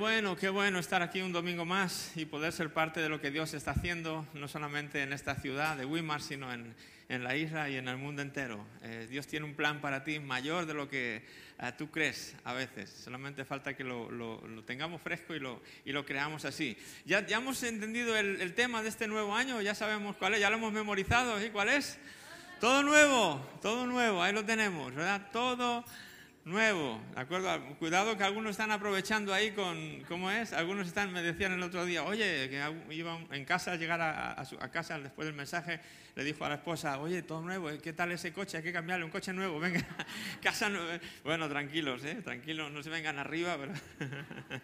Bueno, 0.00 0.34
qué 0.34 0.48
bueno 0.48 0.78
estar 0.78 1.02
aquí 1.02 1.20
un 1.20 1.30
domingo 1.30 1.66
más 1.66 2.12
y 2.16 2.24
poder 2.24 2.54
ser 2.54 2.72
parte 2.72 3.00
de 3.00 3.10
lo 3.10 3.20
que 3.20 3.30
Dios 3.30 3.52
está 3.52 3.72
haciendo, 3.72 4.26
no 4.32 4.48
solamente 4.48 5.02
en 5.02 5.12
esta 5.12 5.34
ciudad 5.34 5.76
de 5.76 5.84
Weimar, 5.84 6.22
sino 6.22 6.50
en, 6.54 6.74
en 7.10 7.22
la 7.22 7.36
isla 7.36 7.68
y 7.68 7.76
en 7.76 7.86
el 7.86 7.98
mundo 7.98 8.22
entero. 8.22 8.64
Eh, 8.80 9.06
Dios 9.10 9.26
tiene 9.26 9.44
un 9.44 9.52
plan 9.54 9.82
para 9.82 10.02
ti 10.02 10.18
mayor 10.18 10.64
de 10.64 10.72
lo 10.72 10.88
que 10.88 11.16
eh, 11.58 11.72
tú 11.76 11.90
crees 11.90 12.34
a 12.44 12.54
veces. 12.54 12.88
Solamente 12.88 13.44
falta 13.44 13.76
que 13.76 13.84
lo, 13.84 14.10
lo- 14.10 14.40
tengamos 14.64 15.02
fresco 15.02 15.34
y 15.34 15.38
lo, 15.38 15.60
y 15.84 15.92
lo 15.92 16.06
creamos 16.06 16.46
así. 16.46 16.78
Ya, 17.04 17.26
ya 17.26 17.36
hemos 17.36 17.62
entendido 17.62 18.16
el, 18.16 18.54
tema 18.54 18.82
de 18.82 18.88
este 18.88 19.06
nuevo 19.06 19.36
año, 19.36 19.60
ya 19.60 19.74
sabemos 19.74 20.16
cuál 20.16 20.32
es, 20.32 20.40
ya 20.40 20.48
lo 20.48 20.56
hemos 20.56 20.72
memorizado, 20.72 21.38
¿sí? 21.38 21.50
¿Cuál 21.50 21.68
es? 21.68 21.98
Todo 22.58 22.82
nuevo, 22.82 23.46
todo 23.60 23.86
nuevo, 23.86 24.22
ahí 24.22 24.32
lo 24.32 24.46
tenemos, 24.46 24.94
¿verdad? 24.94 25.28
Todo 25.30 25.84
nuevo, 26.44 27.00
¿de 27.14 27.20
acuerdo? 27.20 27.60
Cuidado 27.78 28.16
que 28.16 28.24
algunos 28.24 28.52
están 28.52 28.70
aprovechando 28.72 29.32
ahí 29.34 29.52
con, 29.52 30.02
¿cómo 30.08 30.30
es? 30.30 30.52
Algunos 30.52 30.86
están, 30.88 31.12
me 31.12 31.22
decían 31.22 31.52
el 31.52 31.62
otro 31.62 31.84
día, 31.84 32.02
oye, 32.02 32.48
que 32.48 32.62
iban 32.94 33.26
en 33.30 33.44
casa, 33.44 33.76
llegar 33.76 34.00
a, 34.00 34.32
a 34.32 34.44
su- 34.44 34.56
a 34.58 34.70
casa 34.70 34.98
después 34.98 35.26
del 35.26 35.34
mensaje, 35.34 35.80
le 36.16 36.24
dijo 36.24 36.44
a 36.44 36.48
la 36.48 36.54
esposa, 36.56 36.98
oye, 36.98 37.22
todo 37.22 37.42
nuevo, 37.42 37.68
¿qué 37.82 37.92
tal 37.92 38.10
ese 38.12 38.32
coche? 38.32 38.56
Hay 38.56 38.62
que 38.62 38.72
cambiarle, 38.72 39.04
un 39.04 39.10
coche 39.10 39.32
nuevo, 39.32 39.60
venga, 39.60 39.86
casa 40.42 40.68
nueva. 40.68 40.98
Bueno, 41.24 41.48
tranquilos, 41.48 42.04
¿eh? 42.04 42.16
Tranquilos, 42.24 42.70
no 42.72 42.82
se 42.82 42.90
vengan 42.90 43.18
arriba, 43.18 43.56
pero... 43.58 43.72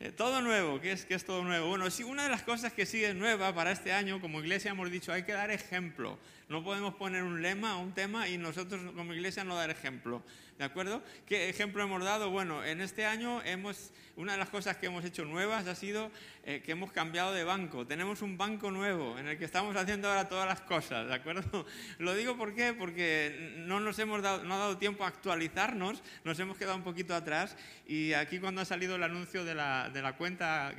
Eh, 0.00 0.10
Todo 0.10 0.42
nuevo, 0.42 0.80
¿qué 0.80 0.90
es, 0.90 1.04
qué 1.06 1.14
es 1.14 1.24
todo 1.24 1.44
nuevo? 1.44 1.68
Bueno, 1.68 1.88
sí, 1.88 2.02
una 2.02 2.24
de 2.24 2.28
las 2.28 2.42
cosas 2.42 2.72
que 2.72 2.84
sí 2.84 3.04
es 3.04 3.14
nueva 3.14 3.54
para 3.54 3.70
este 3.70 3.92
año, 3.92 4.20
como 4.20 4.40
iglesia 4.40 4.72
hemos 4.72 4.90
dicho, 4.90 5.12
hay 5.12 5.22
que 5.22 5.32
dar 5.32 5.52
ejemplo. 5.52 6.18
No 6.48 6.64
podemos 6.64 6.94
poner 6.96 7.22
un 7.22 7.40
lema, 7.42 7.76
un 7.76 7.94
tema 7.94 8.28
y 8.28 8.36
nosotros 8.36 8.82
como 8.96 9.14
iglesia 9.14 9.44
no 9.44 9.54
dar 9.54 9.70
ejemplo. 9.70 10.24
¿De 10.58 10.64
acuerdo? 10.64 11.02
¿Qué 11.26 11.48
ejemplo 11.48 11.82
hemos 11.82 12.04
dado? 12.04 12.30
Bueno, 12.30 12.64
en 12.64 12.80
este 12.80 13.04
año 13.04 13.42
hemos, 13.42 13.90
una 14.14 14.32
de 14.32 14.38
las 14.38 14.50
cosas 14.50 14.76
que 14.76 14.86
hemos 14.86 15.04
hecho 15.04 15.24
nuevas 15.24 15.66
ha 15.66 15.74
sido 15.74 16.12
eh, 16.44 16.62
que 16.64 16.72
hemos 16.72 16.92
cambiado 16.92 17.32
de 17.32 17.42
banco. 17.42 17.84
Tenemos 17.84 18.22
un 18.22 18.38
banco 18.38 18.70
nuevo 18.70 19.18
en 19.18 19.26
el 19.26 19.36
que 19.36 19.44
estamos 19.44 19.74
haciendo 19.74 20.08
ahora 20.08 20.28
todas 20.28 20.46
las 20.46 20.60
cosas, 20.60 21.08
¿de 21.08 21.14
acuerdo? 21.14 21.66
Lo 21.98 22.14
digo 22.14 22.36
¿por 22.36 22.54
qué? 22.54 22.72
porque 22.72 23.54
no 23.66 23.80
nos 23.80 23.98
hemos 23.98 24.22
dado, 24.22 24.44
no 24.44 24.54
ha 24.54 24.58
dado 24.58 24.78
tiempo 24.78 25.02
a 25.02 25.08
actualizarnos, 25.08 26.00
nos 26.22 26.38
hemos 26.38 26.56
quedado 26.56 26.76
un 26.76 26.84
poquito 26.84 27.16
atrás 27.16 27.56
y 27.88 28.12
aquí 28.12 28.38
cuando 28.38 28.60
ha 28.60 28.64
salido 28.64 28.94
el 28.94 29.02
anuncio 29.02 29.44
de 29.44 29.56
la, 29.56 29.90
de 29.90 30.02
la 30.02 30.16
cuenta 30.16 30.72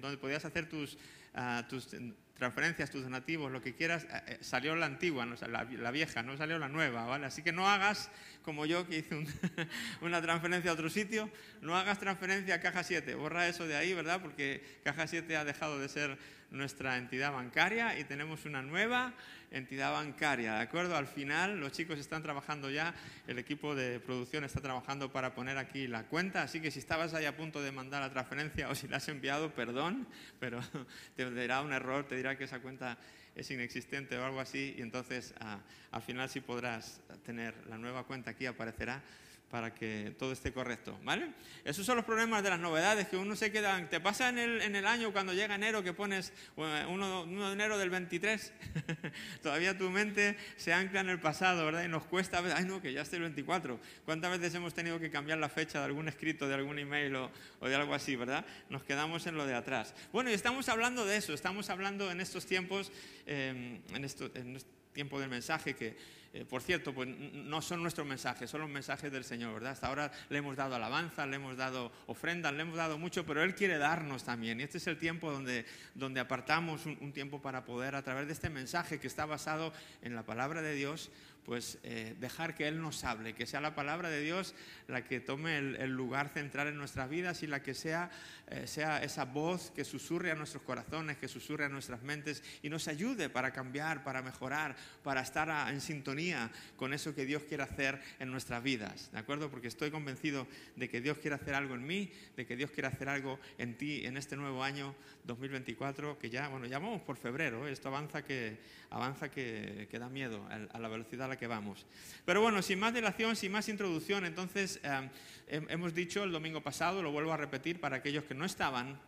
donde 0.00 0.18
podías 0.18 0.44
hacer 0.44 0.68
tus, 0.68 0.98
ah, 1.34 1.64
tus 1.68 1.94
transferencias, 2.40 2.90
tus 2.90 3.02
donativos, 3.02 3.52
lo 3.52 3.60
que 3.60 3.74
quieras, 3.74 4.04
eh, 4.04 4.22
eh, 4.26 4.38
salió 4.40 4.74
la 4.74 4.86
antigua, 4.86 5.26
la, 5.26 5.90
vieja, 5.92 6.22
no 6.22 6.36
salió 6.38 6.58
la 6.58 6.68
nueva, 6.70 7.04
¿vale? 7.04 7.26
Así 7.26 7.42
que 7.42 7.52
no 7.52 7.68
hagas 7.68 8.10
como 8.42 8.64
yo 8.64 8.88
que 8.88 8.98
hice 8.98 9.14
un- 9.14 9.28
una 10.00 10.22
transferencia 10.22 10.70
a 10.70 10.74
otro 10.74 10.88
sitio, 10.88 11.30
no 11.60 11.76
hagas 11.76 11.98
transferencia 11.98 12.54
a 12.54 12.60
Caja 12.60 12.82
7, 12.82 13.14
borra 13.14 13.46
eso 13.46 13.66
de 13.66 13.76
ahí, 13.76 13.92
¿verdad? 13.92 14.22
Porque 14.22 14.80
Caja 14.82 15.06
7 15.06 15.36
ha 15.36 15.44
dejado 15.44 15.78
de 15.78 15.90
ser 15.90 16.16
nuestra 16.50 16.96
entidad 16.96 17.30
bancaria 17.32 17.98
y 17.98 18.04
tenemos 18.04 18.46
una 18.46 18.62
nueva 18.62 19.12
entidad 19.50 19.92
bancaria, 19.92 20.54
¿de 20.54 20.60
acuerdo? 20.60 20.96
Al 20.96 21.06
final 21.06 21.58
los 21.58 21.72
chicos 21.72 21.98
están 21.98 22.22
trabajando 22.22 22.70
ya, 22.70 22.94
el 23.26 23.38
equipo 23.38 23.74
de 23.74 24.00
producción 24.00 24.44
está 24.44 24.60
trabajando 24.60 25.12
para 25.12 25.34
poner 25.34 25.58
aquí 25.58 25.88
la 25.88 26.04
cuenta, 26.04 26.42
así 26.42 26.60
que 26.60 26.70
si 26.70 26.78
estabas 26.78 27.14
ahí 27.14 27.24
a 27.24 27.36
punto 27.36 27.60
de 27.60 27.72
mandar 27.72 28.00
la 28.02 28.10
transferencia 28.10 28.68
o 28.68 28.74
si 28.74 28.88
la 28.88 28.98
has 28.98 29.08
enviado, 29.08 29.52
perdón, 29.54 30.06
pero 30.38 30.60
te 31.16 31.30
dirá 31.30 31.62
un 31.62 31.72
error, 31.72 32.06
te 32.06 32.16
dirá 32.16 32.38
que 32.38 32.44
esa 32.44 32.60
cuenta 32.60 32.98
es 33.34 33.50
inexistente 33.50 34.16
o 34.18 34.24
algo 34.24 34.40
así 34.40 34.74
y 34.78 34.82
entonces 34.82 35.34
ah, 35.40 35.60
al 35.90 36.02
final 36.02 36.28
sí 36.28 36.40
podrás 36.40 37.00
tener 37.24 37.54
la 37.68 37.78
nueva 37.78 38.04
cuenta 38.04 38.30
aquí, 38.30 38.46
aparecerá 38.46 39.02
para 39.50 39.74
que 39.74 40.14
todo 40.16 40.32
esté 40.32 40.52
correcto, 40.52 40.98
¿vale? 41.02 41.32
Esos 41.64 41.84
son 41.84 41.96
los 41.96 42.04
problemas 42.04 42.42
de 42.42 42.50
las 42.50 42.60
novedades, 42.60 43.08
que 43.08 43.16
uno 43.16 43.34
se 43.34 43.50
queda, 43.50 43.88
te 43.90 44.00
pasa 44.00 44.28
en 44.28 44.38
el, 44.38 44.62
en 44.62 44.76
el 44.76 44.86
año 44.86 45.12
cuando 45.12 45.34
llega 45.34 45.56
enero 45.56 45.82
que 45.82 45.92
pones 45.92 46.32
bueno, 46.54 46.88
1, 46.88 47.22
1 47.24 47.46
de 47.48 47.52
enero 47.52 47.76
del 47.76 47.90
23, 47.90 48.52
todavía 49.42 49.76
tu 49.76 49.90
mente 49.90 50.36
se 50.56 50.72
ancla 50.72 51.00
en 51.00 51.08
el 51.08 51.18
pasado, 51.18 51.64
¿verdad? 51.64 51.84
Y 51.84 51.88
nos 51.88 52.04
cuesta, 52.04 52.42
ay 52.54 52.64
no, 52.64 52.80
que 52.80 52.92
ya 52.92 53.02
esté 53.02 53.16
el 53.16 53.22
24. 53.22 53.80
¿Cuántas 54.04 54.30
veces 54.30 54.54
hemos 54.54 54.72
tenido 54.72 55.00
que 55.00 55.10
cambiar 55.10 55.38
la 55.38 55.48
fecha 55.48 55.80
de 55.80 55.86
algún 55.86 56.08
escrito, 56.08 56.46
de 56.46 56.54
algún 56.54 56.78
email 56.78 57.16
o, 57.16 57.30
o 57.58 57.68
de 57.68 57.74
algo 57.74 57.92
así, 57.92 58.14
¿verdad? 58.14 58.46
Nos 58.68 58.84
quedamos 58.84 59.26
en 59.26 59.34
lo 59.34 59.46
de 59.46 59.54
atrás. 59.54 59.94
Bueno, 60.12 60.30
y 60.30 60.34
estamos 60.34 60.68
hablando 60.68 61.04
de 61.04 61.16
eso, 61.16 61.34
estamos 61.34 61.70
hablando 61.70 62.10
en 62.12 62.20
estos 62.20 62.46
tiempos, 62.46 62.92
eh, 63.26 63.80
en, 63.92 64.04
esto, 64.04 64.30
en 64.34 64.56
este 64.56 64.70
tiempo 64.92 65.18
del 65.18 65.28
mensaje 65.28 65.74
que... 65.74 66.19
Eh, 66.32 66.44
por 66.44 66.62
cierto, 66.62 66.94
pues 66.94 67.08
no 67.08 67.60
son 67.60 67.82
nuestros 67.82 68.06
mensajes, 68.06 68.48
son 68.48 68.60
los 68.60 68.70
mensajes 68.70 69.10
del 69.10 69.24
Señor, 69.24 69.54
¿verdad? 69.54 69.72
Hasta 69.72 69.88
ahora 69.88 70.12
le 70.28 70.38
hemos 70.38 70.54
dado 70.54 70.76
alabanza, 70.76 71.26
le 71.26 71.36
hemos 71.36 71.56
dado 71.56 71.90
ofrendas, 72.06 72.52
le 72.52 72.62
hemos 72.62 72.76
dado 72.76 72.98
mucho, 72.98 73.26
pero 73.26 73.42
Él 73.42 73.56
quiere 73.56 73.78
darnos 73.78 74.22
también. 74.22 74.60
Y 74.60 74.62
este 74.62 74.78
es 74.78 74.86
el 74.86 74.96
tiempo 74.96 75.32
donde, 75.32 75.66
donde 75.94 76.20
apartamos 76.20 76.86
un 76.86 77.12
tiempo 77.12 77.42
para 77.42 77.64
poder, 77.64 77.96
a 77.96 78.02
través 78.02 78.28
de 78.28 78.32
este 78.32 78.48
mensaje 78.48 79.00
que 79.00 79.08
está 79.08 79.26
basado 79.26 79.72
en 80.02 80.14
la 80.14 80.22
palabra 80.22 80.62
de 80.62 80.74
Dios, 80.74 81.10
pues 81.50 81.78
eh, 81.82 82.14
dejar 82.20 82.54
que 82.54 82.68
Él 82.68 82.80
nos 82.80 83.02
hable, 83.02 83.34
que 83.34 83.44
sea 83.44 83.60
la 83.60 83.74
palabra 83.74 84.08
de 84.08 84.20
Dios 84.20 84.54
la 84.86 85.02
que 85.02 85.18
tome 85.18 85.58
el, 85.58 85.90
lugar 85.90 86.28
central 86.28 86.68
en 86.68 86.76
nuestras 86.76 87.10
vidas 87.10 87.42
y 87.42 87.48
la 87.48 87.60
que 87.60 87.74
sea, 87.74 88.08
eh, 88.46 88.68
sea 88.68 89.02
esa 89.02 89.24
voz 89.24 89.72
que 89.72 89.84
susurre 89.84 90.30
a 90.30 90.36
nuestros 90.36 90.62
corazones, 90.62 91.16
que 91.16 91.26
susurre 91.26 91.64
a 91.64 91.68
nuestras 91.68 92.02
mentes 92.02 92.44
y 92.62 92.68
nos 92.68 92.86
ayude 92.86 93.30
para 93.30 93.52
cambiar, 93.52 94.04
para 94.04 94.22
mejorar, 94.22 94.76
para 95.02 95.22
estar 95.22 95.72
en 95.72 95.80
sintonía 95.80 96.52
con 96.76 96.94
eso 96.94 97.16
que 97.16 97.26
Dios 97.26 97.42
quiere 97.42 97.64
hacer 97.64 98.00
en 98.20 98.30
nuestras 98.30 98.62
vidas, 98.62 99.10
¿de 99.10 99.18
acuerdo? 99.18 99.50
Porque 99.50 99.66
estoy 99.66 99.90
convencido 99.90 100.46
de 100.76 100.88
que 100.88 101.00
Dios 101.00 101.18
quiere 101.18 101.34
hacer 101.34 101.56
algo 101.56 101.74
en 101.74 101.84
mí, 101.84 102.12
de 102.36 102.46
que 102.46 102.54
Dios 102.54 102.70
quiere 102.70 102.86
hacer 102.86 103.08
algo 103.08 103.40
en 103.58 103.76
ti 103.76 104.06
en 104.06 104.16
este 104.16 104.36
nuevo 104.36 104.62
año 104.62 104.94
2024, 105.24 106.16
que 106.16 106.30
ya, 106.30 106.46
bueno, 106.46 106.66
ya 106.66 106.78
vamos 106.78 107.02
por 107.02 107.16
febrero, 107.16 107.66
¿eh? 107.66 107.72
esto 107.72 107.88
avanza 107.88 108.22
que, 108.22 108.56
avanza 108.90 109.30
que, 109.30 109.88
da 109.92 110.08
miedo 110.08 110.44
a, 110.50 110.78
la 110.78 110.88
velocidad 110.88 111.26
a 111.26 111.28
la 111.28 111.38
que 111.38 111.46
vamos. 111.46 111.86
Pero 112.24 112.40
bueno, 112.42 112.60
sin 112.60 112.80
más 112.80 112.92
dilación, 112.92 113.36
sin 113.36 113.52
más 113.52 113.68
introducción, 113.68 114.24
entonces 114.24 114.80
eh, 114.82 115.08
hem- 115.48 115.66
hemos 115.70 115.94
dicho 115.94 116.24
el 116.24 116.32
domingo 116.32 116.60
pasado, 116.60 117.02
lo 117.02 117.12
vuelvo 117.12 117.32
a 117.32 117.36
repetir 117.36 117.80
para 117.80 117.96
aquellos 117.98 118.24
que 118.24 118.34
no 118.34 118.44
estaban, 118.44 119.00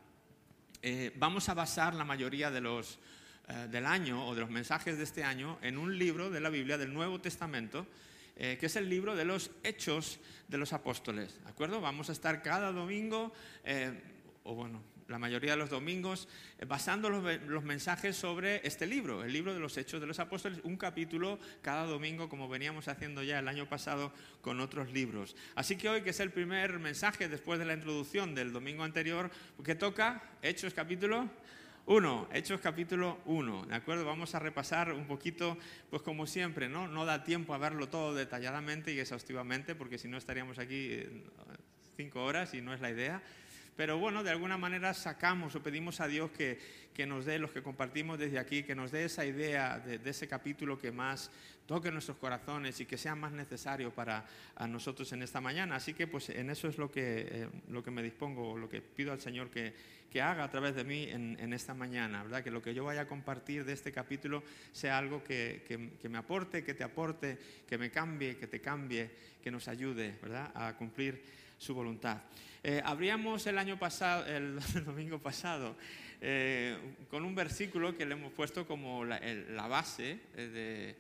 eh, 0.83 1.13
vamos 1.17 1.49
a 1.49 1.55
basar 1.55 1.95
la 1.95 2.05
mayoría 2.05 2.51
de 2.51 2.61
los, 2.61 3.01
eh, 3.49 3.69
del 3.71 3.87
año 3.87 4.27
o 4.27 4.35
de 4.35 4.41
los 4.43 4.51
mensajes 4.51 4.97
de 4.99 5.05
este 5.05 5.25
año 5.25 5.59
en 5.63 5.77
un 5.79 5.99
libro 5.99 6.31
de 6.31 6.41
la 6.41 6.49
Biblia 6.49 6.79
del 6.79 6.95
Nuevo 6.95 7.21
Testamento, 7.21 7.87
que 8.35 8.65
es 8.65 8.77
el 8.77 8.89
libro 8.89 9.15
de 9.15 9.27
los 9.27 9.51
Hechos 9.63 10.19
de 10.49 10.57
los 10.57 10.73
Apóstoles. 10.73 11.39
¿De 11.45 11.51
acuerdo? 11.51 11.81
Vamos 11.83 12.09
a 12.09 12.13
estar 12.13 12.43
cada 12.43 12.73
domingo, 12.73 13.31
o 14.43 14.55
bueno, 14.55 14.83
la 15.13 15.19
mayoría 15.19 15.53
de 15.53 15.59
los 15.59 15.71
domingos, 15.71 16.27
eh, 16.59 16.65
basando 16.65 17.11
los, 17.11 17.63
mensajes 17.63 18.17
sobre 18.17 18.67
este 18.67 18.87
libro, 18.87 19.23
el 19.23 19.33
libro 19.33 19.55
de 19.55 19.61
los 19.61 19.77
Hechos 19.77 20.01
de 20.01 20.07
los 20.07 20.19
Apóstoles, 20.19 20.59
un 20.65 20.77
capítulo 20.77 21.39
cada 21.61 21.85
domingo, 21.85 22.29
como 22.29 22.49
veníamos 22.49 22.89
haciendo 22.89 23.23
ya 23.23 23.39
el 23.39 23.47
año 23.47 23.69
pasado 23.69 24.13
con 24.41 24.59
otros 24.61 24.91
libros. 24.91 25.37
Así 25.55 25.77
que 25.77 25.89
hoy, 25.89 26.03
que 26.03 26.11
es 26.11 26.21
el 26.21 26.31
primer 26.31 26.79
mensaje 26.79 27.29
después 27.29 27.59
de 27.59 27.67
la 27.67 27.75
introducción 27.75 28.35
del 28.35 28.53
domingo 28.53 28.83
anterior, 28.83 29.31
que 29.63 29.75
toca 29.75 30.23
Hechos 30.41 30.75
capítulo 30.75 31.29
1, 31.85 32.29
Hechos 32.33 32.61
capítulo 32.61 33.19
1, 33.27 33.67
¿de 33.67 33.75
acuerdo? 33.75 34.05
Vamos 34.07 34.35
a 34.35 34.39
repasar 34.39 34.93
un 34.93 35.07
poquito, 35.07 35.59
pues 35.91 36.01
como 36.01 36.27
siempre, 36.27 36.69
¿no? 36.69 36.89
No 36.89 37.05
da 37.05 37.23
tiempo 37.23 37.55
a 37.55 37.59
verlo 37.59 37.89
todo 37.89 38.15
detalladamente 38.15 38.93
y 38.93 38.99
exhaustivamente, 38.99 39.75
porque 39.75 39.99
si 39.99 40.09
no 40.09 40.17
estaríamos 40.17 40.59
aquí 40.59 40.89
eh, 40.91 41.23
cinco 41.97 42.25
horas 42.25 42.55
y 42.55 42.63
no 42.63 42.73
es 42.73 42.81
la 42.81 42.91
idea. 42.91 43.23
Pero 43.77 43.99
bueno, 43.99 44.23
de 44.23 44.31
alguna 44.31 44.59
manera 44.59 44.93
sacamos 44.93 45.55
o 45.57 45.63
pedimos 45.63 46.01
a 46.01 46.07
Dios 46.07 46.31
que, 46.31 46.59
que 46.93 47.07
nos 47.07 47.25
dé, 47.25 47.39
los 47.39 47.53
que 47.53 47.63
compartimos 47.63 48.19
desde 48.19 48.39
aquí, 48.39 48.63
que 48.65 48.75
nos 48.75 48.91
dé 48.93 49.05
esa 49.05 49.25
idea 49.25 49.79
de, 49.79 49.99
ese 50.09 50.29
capítulo 50.29 50.79
que 50.79 50.93
más 50.93 51.31
toque 51.67 51.91
nuestros 51.91 52.19
corazones 52.19 52.79
y 52.81 52.87
que 52.87 52.99
sea 52.99 53.15
más 53.15 53.33
necesario 53.33 53.91
para 53.91 54.27
a 54.57 54.67
nosotros 54.67 55.11
en 55.15 55.23
esta 55.23 55.41
mañana. 55.41 55.77
Así 55.77 55.95
que 55.95 56.07
pues 56.07 56.29
en 56.29 56.51
eso 56.51 56.69
es 56.69 56.77
lo 56.77 56.91
que, 56.91 57.27
eh, 57.31 57.49
lo 57.71 57.83
que 57.83 57.91
me 57.91 58.03
dispongo, 58.03 58.59
lo 58.59 58.69
que 58.69 58.83
pido 58.83 59.11
al 59.11 59.21
Señor 59.21 59.49
que, 59.49 59.73
que 60.11 60.21
haga 60.21 60.45
a 60.45 60.51
través 60.51 60.75
de 60.75 60.85
mí 60.85 61.05
en, 61.05 61.39
en 61.41 61.55
esta 61.55 61.73
mañana, 61.73 62.25
¿verdad? 62.25 62.45
Que 62.45 62.51
lo 62.51 62.61
que 62.61 62.75
yo 62.75 62.85
vaya 62.85 63.01
a 63.03 63.07
compartir 63.07 63.65
de 63.65 63.73
este 63.73 63.91
capítulo 63.91 64.43
sea 64.73 64.99
algo 64.99 65.25
que, 65.25 65.65
que- 65.67 65.93
que 66.01 66.09
me 66.11 66.19
aporte, 66.19 66.63
que 66.63 66.75
te 66.75 66.85
aporte, 66.85 67.39
que 67.67 67.79
me 67.79 67.91
cambie, 67.91 68.37
que 68.37 68.47
te 68.49 68.61
cambie, 68.61 69.11
que 69.43 69.51
nos 69.51 69.67
ayude, 69.69 70.19
¿verdad? 70.21 70.51
A 70.55 70.77
cumplir 70.77 71.41
su 71.63 71.75
voluntad. 71.75 72.19
Eh, 72.65 72.83
abríamos 72.85 73.47
el 73.47 73.57
año 73.57 73.79
pasado, 73.79 74.27
el, 74.27 74.59
domingo 74.85 75.21
pasado, 75.21 75.77
eh, 76.21 76.77
con 77.09 77.25
un 77.25 77.35
versículo 77.35 77.97
que 77.97 78.05
le 78.05 78.15
hemos 78.15 78.33
puesto 78.33 78.67
como 78.67 79.05
la, 79.05 79.19
base 79.69 80.19
eh, 80.37 80.97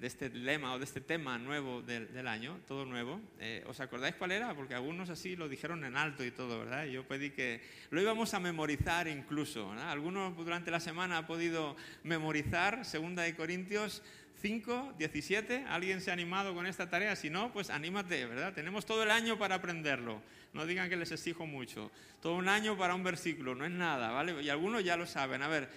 de 0.00 0.06
este 0.06 0.28
lema 0.30 0.74
o 0.74 0.78
de 0.78 0.84
este 0.84 1.00
tema 1.00 1.38
nuevo 1.38 1.82
del, 1.82 2.28
año, 2.28 2.58
todo 2.66 2.84
nuevo. 2.84 3.20
Eh, 3.40 3.64
¿Os 3.66 3.80
acordáis 3.80 4.14
cuál 4.16 4.32
era? 4.32 4.54
Porque 4.54 4.74
algunos 4.74 5.10
así 5.10 5.36
lo 5.36 5.48
dijeron 5.48 5.84
en 5.84 5.96
alto 5.96 6.24
y 6.24 6.30
todo, 6.30 6.60
¿verdad? 6.60 6.84
Yo 6.86 7.06
pedí 7.06 7.30
que 7.30 7.60
lo 7.90 8.00
íbamos 8.00 8.34
a 8.34 8.40
memorizar 8.40 9.08
incluso. 9.08 9.72
Algunos 9.72 10.36
durante 10.36 10.70
la 10.70 10.80
semana 10.80 11.18
han 11.18 11.26
podido 11.26 11.76
memorizar 12.02 12.84
Segunda 12.84 13.22
de 13.22 13.34
Corintios 13.34 14.02
5, 14.40 14.94
17. 14.98 15.64
¿Alguien 15.68 16.00
se 16.00 16.10
ha 16.10 16.12
animado 16.12 16.54
con 16.54 16.66
esta 16.66 16.88
tarea? 16.88 17.16
Si 17.16 17.28
no, 17.28 17.52
pues 17.52 17.70
anímate, 17.70 18.24
¿verdad? 18.26 18.52
Tenemos 18.52 18.86
todo 18.86 19.02
el 19.02 19.10
año 19.10 19.36
para 19.38 19.56
aprenderlo. 19.56 20.22
No 20.52 20.64
digan 20.64 20.88
que 20.88 20.96
les 20.96 21.10
exijo 21.10 21.46
mucho. 21.46 21.90
Todo 22.22 22.34
un 22.34 22.48
año 22.48 22.76
para 22.78 22.94
un 22.94 23.02
versículo, 23.02 23.54
no 23.54 23.64
es 23.64 23.70
nada, 23.70 24.10
¿vale? 24.10 24.40
Y 24.42 24.48
algunos 24.48 24.84
ya 24.84 24.96
lo 24.96 25.06
saben. 25.06 25.42
A 25.42 25.48
ver, 25.48 25.68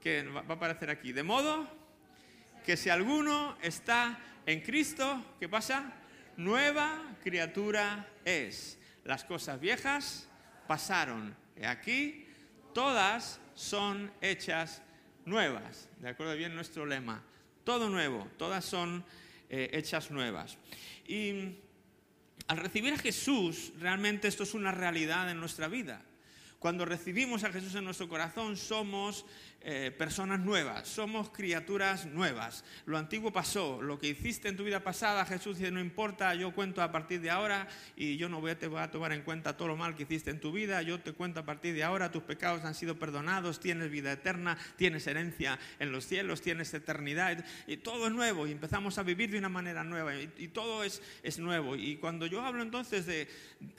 ¿qué 0.00 0.22
va 0.22 0.44
a 0.48 0.52
aparecer 0.52 0.90
aquí? 0.90 1.12
De 1.12 1.22
modo 1.22 1.68
que 2.64 2.76
si 2.76 2.88
alguno 2.88 3.56
está 3.62 4.18
en 4.46 4.60
Cristo, 4.60 5.36
¿qué 5.40 5.48
pasa? 5.48 5.92
Nueva 6.36 7.16
criatura 7.22 8.08
es. 8.24 8.78
Las 9.04 9.24
cosas 9.24 9.58
viejas 9.58 10.28
pasaron. 10.68 11.34
Y 11.56 11.64
aquí 11.64 12.26
todas 12.72 13.40
son 13.54 14.12
hechas 14.20 14.82
nuevas. 15.24 15.88
¿De 15.98 16.10
acuerdo? 16.10 16.36
Bien 16.36 16.54
nuestro 16.54 16.86
lema. 16.86 17.24
Todo 17.68 17.90
nuevo, 17.90 18.26
todas 18.38 18.64
son 18.64 19.04
eh, 19.50 19.68
hechas 19.74 20.10
nuevas. 20.10 20.56
Y 21.06 21.56
al 22.46 22.56
recibir 22.56 22.94
a 22.94 22.96
Jesús, 22.96 23.74
realmente 23.78 24.26
esto 24.26 24.44
es 24.44 24.54
una 24.54 24.72
realidad 24.72 25.30
en 25.30 25.38
nuestra 25.38 25.68
vida. 25.68 26.00
Cuando 26.58 26.86
recibimos 26.86 27.44
a 27.44 27.52
Jesús 27.52 27.74
en 27.74 27.84
nuestro 27.84 28.08
corazón, 28.08 28.56
somos 28.56 29.26
eh, 29.60 29.90
personas 29.90 30.38
nuevas, 30.38 30.86
somos 30.86 31.30
criaturas 31.30 32.06
nuevas. 32.06 32.64
Lo 32.86 32.96
antiguo 32.96 33.32
pasó, 33.32 33.82
lo 33.82 33.98
que 33.98 34.08
hiciste 34.08 34.48
en 34.48 34.56
tu 34.56 34.62
vida 34.62 34.84
pasada, 34.84 35.26
Jesús 35.26 35.58
dice, 35.58 35.72
no 35.72 35.80
importa, 35.80 36.32
yo 36.36 36.54
cuento 36.54 36.80
a 36.80 36.92
partir 36.92 37.20
de 37.20 37.30
ahora 37.30 37.66
y 37.96 38.16
yo 38.16 38.28
no 38.28 38.40
voy 38.40 38.52
a, 38.52 38.58
te 38.58 38.68
voy 38.68 38.80
a 38.80 38.90
tomar 38.90 39.12
en 39.12 39.22
cuenta 39.22 39.56
todo 39.56 39.68
lo 39.68 39.76
mal 39.76 39.96
que 39.96 40.04
hiciste 40.04 40.30
en 40.30 40.38
tu 40.38 40.52
vida, 40.52 40.80
yo 40.82 41.00
te 41.00 41.12
cuento 41.12 41.40
a 41.40 41.44
partir 41.44 41.74
de 41.74 41.82
ahora, 41.82 42.12
tus 42.12 42.22
pecados 42.22 42.64
han 42.64 42.76
sido 42.76 43.00
perdonados, 43.00 43.58
tienes 43.58 43.90
vida 43.90 44.12
eterna, 44.12 44.56
tienes 44.76 45.06
herencia 45.08 45.58
en 45.80 45.90
los 45.90 46.06
cielos, 46.06 46.40
tienes 46.40 46.72
eternidad 46.72 47.44
y 47.66 47.78
todo 47.78 48.06
es 48.06 48.12
nuevo 48.12 48.46
y 48.46 48.52
empezamos 48.52 48.96
a 48.98 49.02
vivir 49.02 49.30
de 49.32 49.38
una 49.38 49.48
manera 49.48 49.82
nueva 49.82 50.14
y, 50.14 50.48
todo 50.48 50.84
es, 50.84 51.02
es, 51.24 51.38
nuevo. 51.40 51.74
Y 51.74 51.96
cuando 51.96 52.26
yo 52.26 52.42
hablo 52.42 52.62
entonces 52.62 53.06
de, 53.06 53.28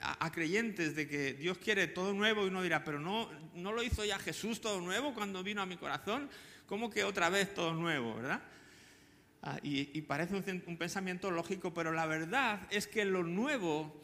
a, 0.00 0.30
creyentes 0.30 0.94
de 0.94 1.08
que 1.08 1.32
Dios 1.32 1.56
quiere 1.56 1.86
todo 1.86 2.12
nuevo 2.12 2.44
y 2.44 2.48
uno 2.48 2.62
dirá, 2.62 2.84
pero 2.84 3.00
no, 3.00 3.30
no 3.54 3.72
lo 3.72 3.82
hizo 3.82 4.04
ya 4.04 4.18
Jesús 4.18 4.60
todo 4.60 4.80
nuevo 4.80 5.14
cuando 5.14 5.42
vino 5.42 5.62
a 5.62 5.69
mi 5.70 5.76
corazón, 5.76 6.28
como 6.66 6.90
que 6.90 7.04
otra 7.04 7.30
vez 7.30 7.54
todo 7.54 7.72
nuevo, 7.72 8.16
¿verdad? 8.16 8.42
Ah, 9.42 9.58
y, 9.62 10.02
parece 10.02 10.34
un, 10.34 10.76
pensamiento 10.76 11.30
lógico, 11.30 11.72
pero 11.72 11.92
la 11.92 12.04
verdad 12.04 12.60
es 12.70 12.86
que 12.86 13.06
lo 13.06 13.22
nuevo 13.22 13.98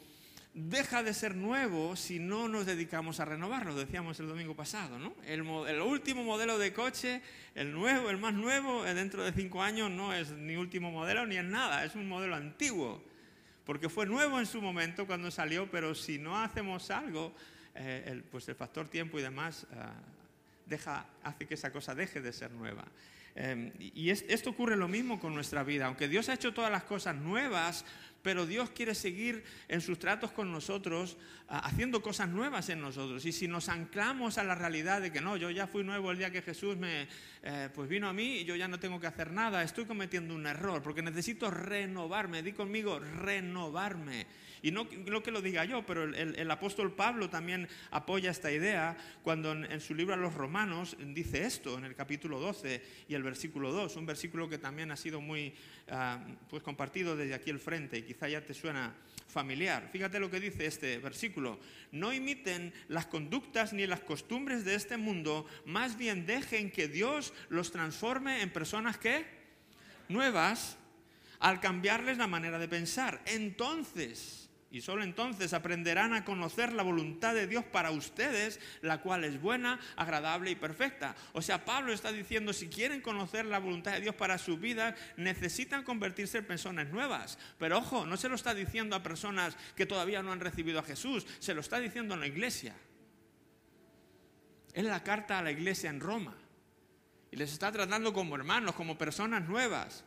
deja 0.55 1.03
de 1.03 1.13
ser 1.13 1.35
nuevo 1.35 1.97
si 1.97 2.19
no 2.19 2.49
nos 2.49 2.65
dedicamos 2.65 3.21
a 3.21 3.27
renovarlo, 3.27 3.75
decíamos 3.75 4.19
el 4.21 4.29
domingo 4.29 4.55
pasado, 4.55 4.99
¿no? 4.99 5.13
El, 5.27 5.41
el, 5.69 5.81
último 5.83 6.25
modelo 6.25 6.57
de 6.57 6.73
coche, 6.73 7.21
el 7.55 7.73
nuevo, 7.73 8.09
el 8.09 8.17
más 8.17 8.33
nuevo, 8.33 8.87
eh, 8.87 8.95
dentro 8.95 9.25
de 9.25 9.33
cinco 9.33 9.61
años 9.61 9.91
no 9.91 10.15
es 10.15 10.31
ni 10.31 10.57
último 10.57 10.91
modelo 10.91 11.27
ni 11.27 11.37
es 11.37 11.45
nada, 11.45 11.85
es 11.85 11.95
un 11.97 12.09
modelo 12.09 12.37
antiguo, 12.37 13.03
porque 13.67 13.91
fue 13.91 14.07
nuevo 14.07 14.39
en 14.39 14.47
su 14.47 14.63
momento 14.63 15.07
cuando 15.07 15.31
salió, 15.31 15.71
pero 15.71 15.95
si 15.95 16.17
no 16.17 16.39
hacemos 16.39 16.91
algo, 16.91 17.35
eh, 17.75 18.05
el, 18.07 18.23
pues 18.23 18.49
el 18.49 18.55
factor 18.55 18.89
tiempo 18.89 19.19
y 19.19 19.23
demás 19.23 19.67
ah, 19.75 19.93
deja, 20.67 21.07
hace 21.23 21.47
que 21.47 21.55
esa 21.55 21.73
cosa 21.73 21.95
deje 21.95 22.21
de 22.21 22.33
ser 22.33 22.51
nueva. 22.51 22.85
Em, 23.39 23.71
y 23.79 24.09
esto 24.09 24.51
ocurre 24.51 24.77
lo 24.77 24.89
mismo 24.89 25.21
con 25.21 25.35
nuestra 25.35 25.63
vida. 25.63 25.87
Aunque 25.87 26.09
Dios 26.09 26.31
ha 26.31 26.35
hecho 26.35 26.55
todas 26.55 26.73
las 26.73 26.85
cosas 26.85 27.15
nuevas, 27.17 27.85
pero 28.27 28.45
Dios 28.45 28.71
quiere 28.71 28.95
seguir 28.97 29.45
en 29.69 29.81
sus 29.81 30.01
tratos 30.01 30.33
con 30.33 30.51
nosotros, 30.51 31.17
haciendo 31.47 32.03
cosas 32.03 32.29
nuevas 32.29 32.69
en 32.71 32.81
nosotros. 32.81 33.25
Y 33.25 33.31
si 33.31 33.47
nos 33.47 33.69
anclamos 33.69 34.37
a 34.37 34.43
la 34.43 34.57
realidad 34.57 35.01
de 35.01 35.13
que 35.13 35.21
no, 35.21 35.37
yo 35.37 35.49
ya 35.51 35.69
fui 35.69 35.85
nuevo 35.85 36.11
el 36.11 36.19
día 36.19 36.33
que 36.33 36.43
Jesús 36.43 36.77
me, 36.77 37.07
eh, 37.45 37.69
pues 37.73 37.89
vino 37.89 38.09
a 38.09 38.13
mí 38.13 38.39
y 38.39 38.45
yo 38.45 38.57
ya 38.57 38.67
no 38.67 38.81
tengo 38.81 38.99
que 38.99 39.07
hacer 39.07 39.31
nada, 39.31 39.63
estoy 39.63 39.85
cometiendo 39.85 40.35
un 40.35 40.45
error, 40.45 40.83
porque 40.83 41.03
necesito 41.03 41.53
renovarme. 41.53 42.43
Di 42.43 42.53
conmigo, 42.53 42.99
renovarme. 42.99 44.27
Y 44.63 44.73
no, 44.73 44.89
lo 45.07 45.23
que 45.23 45.31
lo 45.31 45.41
diga 45.41 45.65
yo, 45.65 45.87
pero 45.87 46.03
el, 46.03 46.51
apóstol 46.51 46.93
Pablo 46.97 47.31
también 47.31 47.69
apoya 47.93 48.33
esta 48.33 48.51
idea 48.51 48.97
cuando 49.23 49.53
en, 49.53 49.81
su 49.81 49.95
libro 49.95 50.15
a 50.15 50.17
los 50.17 50.35
romanos 50.35 50.97
dice 50.99 51.45
esto 51.45 51.79
en 51.79 51.85
el 51.85 51.95
capítulo 51.95 52.41
12 52.41 52.83
y 53.09 53.15
el 53.15 53.23
versículo 53.27 53.73
2, 53.73 53.97
un 53.97 54.07
versículo 54.07 54.49
que 54.49 54.57
también 54.57 54.91
ha 54.91 54.97
sido 54.97 55.21
muy 55.21 55.53
ah, 55.91 56.25
pues 56.49 56.63
compartido 56.63 57.17
desde 57.17 57.35
aquí 57.35 57.51
el 57.51 57.59
frente 57.59 57.99
y 57.99 58.03
quizá 58.03 58.29
ya 58.29 58.41
te 58.41 58.55
suena 58.55 58.95
familiar. 59.29 59.91
Fíjate 59.93 60.21
lo 60.21 60.31
que 60.31 60.41
dice 60.41 60.65
este 60.65 60.99
versículo. 60.99 61.59
No 61.93 62.13
imiten 62.13 62.73
las 62.89 63.07
conductas 63.07 63.73
ni 63.73 63.87
las 63.87 64.01
costumbres 64.01 64.65
de 64.65 64.77
este 64.77 64.97
mundo, 64.97 65.47
más 65.65 65.99
bien 65.99 66.25
dejen 66.25 66.71
que 66.71 66.89
Dios 66.89 67.35
los 67.49 67.73
transforme 67.73 68.43
en 68.43 68.51
personas 68.51 68.97
que 68.97 69.27
nuevas 70.09 70.79
al 71.41 71.61
cambiarles 71.61 72.17
la 72.17 72.29
manera 72.29 72.59
de 72.59 72.69
pensar. 72.69 73.21
Entonces, 73.27 74.46
y 74.71 74.81
solo 74.81 75.05
entonces 75.05 75.53
aprenderán 75.53 76.13
a 76.13 76.25
conocer 76.25 76.73
la 76.73 76.83
voluntad 76.83 77.35
de 77.35 77.47
Dios 77.47 77.65
para 77.65 77.93
ustedes, 77.93 78.59
la 78.83 79.01
cual 79.01 79.25
es 79.25 79.41
buena, 79.41 79.79
agradable 79.95 80.51
y 80.51 80.57
perfecta. 80.57 81.15
O 81.33 81.41
sea, 81.41 81.65
Pablo 81.65 81.93
está 81.93 82.11
diciendo, 82.11 82.53
si 82.53 82.69
quieren 82.69 83.01
conocer 83.01 83.47
la 83.47 83.61
voluntad 83.61 83.93
de 83.93 84.01
Dios 84.01 84.15
para 84.17 84.39
su 84.39 84.59
vida, 84.59 84.97
necesitan 85.17 85.85
convertirse 85.85 86.39
en 86.39 86.47
personas 86.47 86.89
nuevas. 86.89 87.39
Pero 87.59 87.79
ojo, 87.79 88.07
no 88.07 88.17
se 88.17 88.29
lo 88.29 88.35
está 88.35 88.55
diciendo 88.55 88.97
a 88.97 89.03
personas 89.03 89.57
que 89.77 89.87
todavía 89.87 90.23
no 90.23 90.33
han 90.33 90.41
recibido 90.41 90.81
a 90.81 90.85
Jesús, 90.85 91.27
se 91.39 91.55
lo 91.55 91.61
está 91.61 91.79
diciendo 91.79 92.15
a 92.15 92.19
la 92.19 92.27
iglesia. 92.27 92.75
Es 94.73 94.85
la 94.85 95.03
carta 95.03 95.39
a 95.39 95.43
la 95.43 95.53
iglesia 95.53 95.91
en 95.91 96.01
Roma. 96.01 96.35
Y 97.31 97.37
les 97.37 97.53
está 97.53 97.71
tratando 97.71 98.13
como 98.13 98.35
hermanos, 98.35 98.75
como 98.75 98.99
personas 98.99 99.49
nuevas 99.49 100.05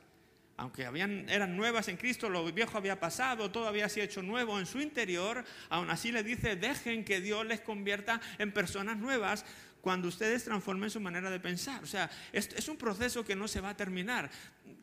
aunque 0.59 0.83
eran 0.83 1.55
nuevas 1.55 1.87
en 1.87 1.95
Cristo, 1.95 2.29
lo 2.29 2.51
viejo 2.51 2.77
había 2.77 2.99
pasado, 2.99 3.49
todo 3.49 3.65
había 3.65 3.87
sido 3.87 4.05
hecho 4.05 4.21
nuevo 4.21 4.59
en 4.59 4.65
su 4.65 4.81
interior, 4.81 5.45
aún 5.69 5.89
así 5.89 6.11
le 6.11 6.21
dice, 6.21 6.57
dejen 6.57 7.05
que 7.05 7.21
Dios 7.21 7.45
les 7.45 7.61
convierta 7.61 8.19
en 8.37 8.51
personas 8.51 8.97
nuevas 8.97 9.45
cuando 9.79 10.09
ustedes 10.09 10.43
transformen 10.43 10.89
su 10.89 10.99
manera 10.99 11.29
de 11.29 11.39
pensar. 11.39 11.81
O 11.81 11.87
sea, 11.87 12.09
es 12.33 12.67
un 12.67 12.75
proceso 12.75 13.23
que 13.23 13.37
no 13.37 13.47
se 13.47 13.61
va 13.61 13.69
a 13.69 13.77
terminar. 13.77 14.29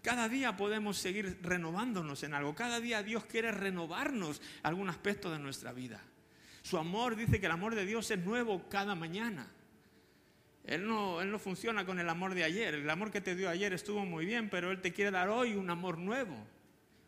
Cada 0.00 0.30
día 0.30 0.56
podemos 0.56 0.96
seguir 0.96 1.40
renovándonos 1.42 2.22
en 2.22 2.32
algo, 2.32 2.54
cada 2.54 2.80
día 2.80 3.02
Dios 3.02 3.26
quiere 3.26 3.52
renovarnos 3.52 4.40
algún 4.62 4.88
aspecto 4.88 5.30
de 5.30 5.38
nuestra 5.38 5.74
vida. 5.74 6.00
Su 6.62 6.78
amor 6.78 7.16
dice 7.16 7.38
que 7.38 7.46
el 7.46 7.52
amor 7.52 7.74
de 7.74 7.84
Dios 7.84 8.10
es 8.10 8.18
nuevo 8.24 8.66
cada 8.70 8.94
mañana. 8.94 9.46
Él 10.66 10.86
no, 10.86 11.22
él 11.22 11.30
no 11.30 11.38
funciona 11.38 11.86
con 11.86 11.98
el 11.98 12.08
amor 12.08 12.34
de 12.34 12.44
ayer. 12.44 12.74
El 12.74 12.90
amor 12.90 13.10
que 13.10 13.20
te 13.20 13.36
dio 13.36 13.48
ayer 13.48 13.72
estuvo 13.72 14.04
muy 14.04 14.26
bien, 14.26 14.50
pero 14.50 14.70
Él 14.70 14.80
te 14.80 14.92
quiere 14.92 15.10
dar 15.10 15.28
hoy 15.28 15.54
un 15.54 15.70
amor 15.70 15.98
nuevo, 15.98 16.36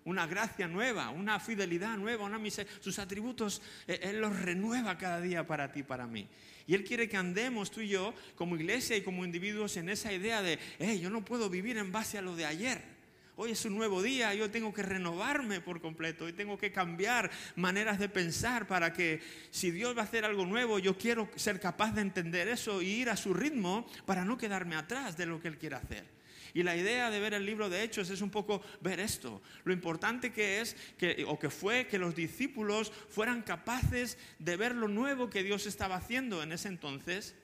una 0.05 0.26
gracia 0.26 0.69
nueva, 0.69 1.10
una 1.10 1.40
fidelidad 1.40 1.96
nueva, 1.96 2.25
una 2.25 2.38
sus 2.81 2.99
atributos, 2.99 3.60
eh, 3.87 3.99
Él 4.02 4.20
los 4.20 4.38
renueva 4.40 4.96
cada 4.96 5.20
día 5.20 5.46
para 5.46 5.72
ti, 5.72 5.82
para 5.82 6.06
mí. 6.06 6.28
Y 6.66 6.75
Él 6.75 6.84
quiere 6.84 7.08
que 7.08 7.16
andemos 7.16 7.70
tú 7.70 7.81
y 7.81 7.88
yo 7.88 8.14
como 8.37 8.54
iglesia 8.54 8.97
y 8.97 9.02
como 9.02 9.25
individuos 9.25 9.76
en 9.76 9.88
esa 9.88 10.12
idea 10.12 10.40
de, 10.42 10.59
hey, 10.78 11.00
yo 11.00 11.11
no 11.11 11.25
puedo 11.25 11.50
vivir 11.50 11.78
en 11.78 11.90
base 11.90 12.18
a 12.18 12.23
lo 12.23 12.37
de 12.37 12.47
ayer 12.47 12.98
hoy 13.40 13.52
es 13.52 13.64
un 13.64 13.76
nuevo 13.76 14.02
día, 14.02 14.35
yo 14.35 14.50
tengo 14.50 14.75
que 14.75 14.83
renovarme 14.83 15.61
por 15.61 15.80
completo 15.80 16.28
y 16.28 16.33
tengo 16.33 16.59
que 16.59 16.73
cambiar 16.73 17.30
maneras 17.54 18.00
de 18.00 18.09
pensar 18.09 18.66
para 18.66 18.92
que 18.92 19.21
si 19.52 19.71
Dios 19.71 19.97
va 19.97 20.00
a 20.00 20.04
hacer 20.04 20.25
algo 20.25 20.45
nuevo, 20.45 20.80
yo 20.80 20.99
quiero 20.99 21.28
ser 21.37 21.61
capaz 21.61 21.92
de 21.92 22.00
entender 22.00 22.49
eso 22.49 22.83
y 22.83 22.88
ir 22.88 23.11
a 23.11 23.16
su 23.16 23.33
ritmo 23.33 23.87
para 24.07 24.25
no 24.25 24.37
quedarme 24.37 24.75
atrás 24.75 25.16
de 25.16 25.26
lo 25.26 25.40
que 25.40 25.47
Él 25.47 25.57
quiere 25.57 25.76
hacer. 25.76 26.04
Y 26.52 26.64
la 26.64 26.76
idea 26.76 27.11
de 27.11 27.21
ver 27.21 27.33
el 27.33 27.47
libro 27.47 27.71
de 27.71 27.85
Hechos 27.85 28.11
es 28.11 28.23
un 28.23 28.30
poco 28.30 28.61
ver 28.80 28.99
esto. 28.99 29.40
Lo 29.62 29.73
importante 29.73 30.33
que 30.33 30.61
es, 30.61 30.75
que, 30.99 31.25
o 31.28 31.38
que 31.38 31.50
fue, 31.50 31.87
que 31.87 31.99
los 31.99 32.16
discípulos 32.16 32.90
fueran 33.09 33.42
capaces 33.42 34.18
de 34.40 34.57
ver 34.57 34.75
lo 34.75 34.88
nuevo 34.88 35.30
que 35.30 35.45
Dios 35.45 35.66
estaba 35.66 35.95
haciendo 35.95 36.42
en 36.42 36.50
ese 36.50 36.66
entonces, 36.66 37.37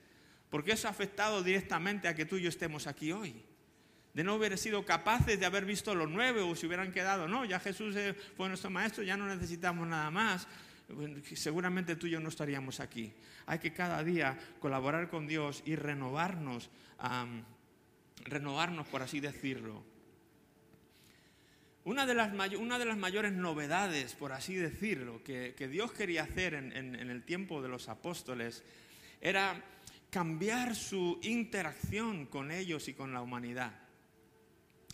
porque 0.50 0.72
eso 0.72 0.88
ha 0.88 0.90
afectado 0.90 1.44
directamente 1.44 2.08
a 2.08 2.16
que 2.16 2.24
tú 2.24 2.36
y 2.36 2.42
yo 2.42 2.48
estemos 2.48 2.88
aquí 2.88 3.12
hoy 3.12 3.44
de 4.14 4.22
no 4.22 4.34
haber 4.34 4.56
sido 4.56 4.84
capaces 4.84 5.38
de 5.38 5.44
haber 5.44 5.64
visto 5.64 5.94
lo 5.94 6.06
nuevo 6.06 6.48
o 6.48 6.56
si 6.56 6.66
hubieran 6.66 6.92
quedado, 6.92 7.26
no, 7.26 7.44
ya 7.44 7.58
Jesús 7.58 7.96
fue 8.36 8.48
nuestro 8.48 8.70
maestro, 8.70 9.02
ya 9.02 9.16
no 9.16 9.26
necesitamos 9.26 9.86
nada 9.88 10.10
más, 10.10 10.46
seguramente 11.34 11.96
tú 11.96 12.06
y 12.06 12.10
yo 12.10 12.20
no 12.20 12.28
estaríamos 12.28 12.78
aquí. 12.78 13.12
Hay 13.46 13.58
que 13.58 13.72
cada 13.72 14.02
día 14.04 14.38
colaborar 14.60 15.10
con 15.10 15.26
Dios 15.26 15.62
y 15.66 15.74
renovarnos, 15.74 16.70
renovarnos 18.24 18.86
por 18.86 19.02
así 19.02 19.18
decirlo. 19.18 19.82
Una 21.82 22.06
de, 22.06 22.14
las 22.14 22.32
una 22.56 22.78
de 22.78 22.86
las 22.86 22.96
mayores 22.96 23.32
novedades, 23.32 24.14
por 24.14 24.32
así 24.32 24.54
decirlo, 24.54 25.22
que, 25.24 25.68
Dios 25.70 25.92
quería 25.92 26.22
hacer 26.22 26.54
en 26.54 26.94
el 27.10 27.24
tiempo 27.24 27.60
de 27.60 27.68
los 27.68 27.88
apóstoles 27.88 28.62
era 29.20 29.60
cambiar 30.10 30.76
su 30.76 31.18
interacción 31.22 32.26
con 32.26 32.52
ellos 32.52 32.86
y 32.88 32.94
con 32.94 33.12
la 33.12 33.20
humanidad. 33.20 33.83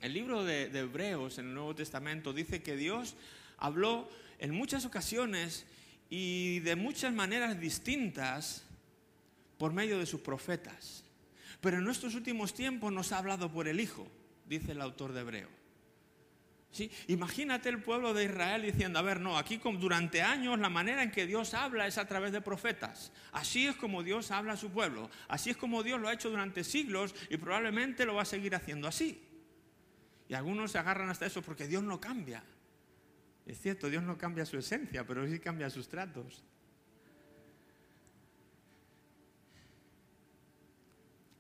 El 0.00 0.14
libro 0.14 0.44
de, 0.44 0.64
Hebreos 0.66 1.38
en 1.38 1.48
el 1.48 1.54
Nuevo 1.54 1.74
Testamento 1.74 2.32
dice 2.32 2.62
que 2.62 2.74
Dios 2.74 3.16
habló 3.58 4.08
en 4.38 4.54
muchas 4.54 4.86
ocasiones 4.86 5.66
y 6.08 6.60
de 6.60 6.74
muchas 6.74 7.12
maneras 7.12 7.60
distintas 7.60 8.64
por 9.58 9.74
medio 9.74 9.98
de 9.98 10.06
sus 10.06 10.22
profetas. 10.22 11.04
Pero 11.60 11.76
en 11.76 11.84
nuestros 11.84 12.14
últimos 12.14 12.54
tiempos 12.54 12.90
nos 12.90 13.12
ha 13.12 13.18
hablado 13.18 13.52
por 13.52 13.68
el 13.68 13.78
Hijo, 13.78 14.08
dice 14.46 14.72
el 14.72 14.80
autor 14.80 15.12
de 15.12 15.20
Hebreo. 15.20 15.48
¿Sí? 16.72 16.90
Imagínate 17.08 17.68
el 17.68 17.82
pueblo 17.82 18.14
de 18.14 18.24
Israel 18.24 18.62
diciendo, 18.62 18.98
a 19.00 19.02
ver, 19.02 19.20
no, 19.20 19.36
aquí 19.36 19.60
durante 19.78 20.22
años 20.22 20.58
la 20.58 20.70
manera 20.70 21.02
en 21.02 21.10
que 21.10 21.26
Dios 21.26 21.52
habla 21.52 21.86
es 21.86 21.98
a 21.98 22.06
través 22.06 22.32
de 22.32 22.40
profetas. 22.40 23.12
Así 23.32 23.66
es 23.66 23.76
como 23.76 24.02
Dios 24.02 24.30
habla 24.30 24.54
a 24.54 24.56
su 24.56 24.70
pueblo. 24.70 25.10
Así 25.28 25.50
es 25.50 25.58
como 25.58 25.82
Dios 25.82 26.00
lo 26.00 26.08
ha 26.08 26.14
hecho 26.14 26.30
durante 26.30 26.64
siglos 26.64 27.14
y 27.28 27.36
probablemente 27.36 28.06
lo 28.06 28.14
va 28.14 28.22
a 28.22 28.24
seguir 28.24 28.54
haciendo 28.54 28.88
así. 28.88 29.20
Y 30.30 30.34
algunos 30.34 30.70
se 30.70 30.78
agarran 30.78 31.10
hasta 31.10 31.26
eso 31.26 31.42
porque 31.42 31.66
Dios 31.66 31.82
no 31.82 32.00
cambia. 32.00 32.44
Es 33.44 33.60
cierto, 33.60 33.90
Dios 33.90 34.04
no 34.04 34.16
cambia 34.16 34.46
su 34.46 34.56
esencia, 34.56 35.04
pero 35.04 35.26
sí 35.26 35.40
cambia 35.40 35.68
sus 35.68 35.88
tratos. 35.88 36.44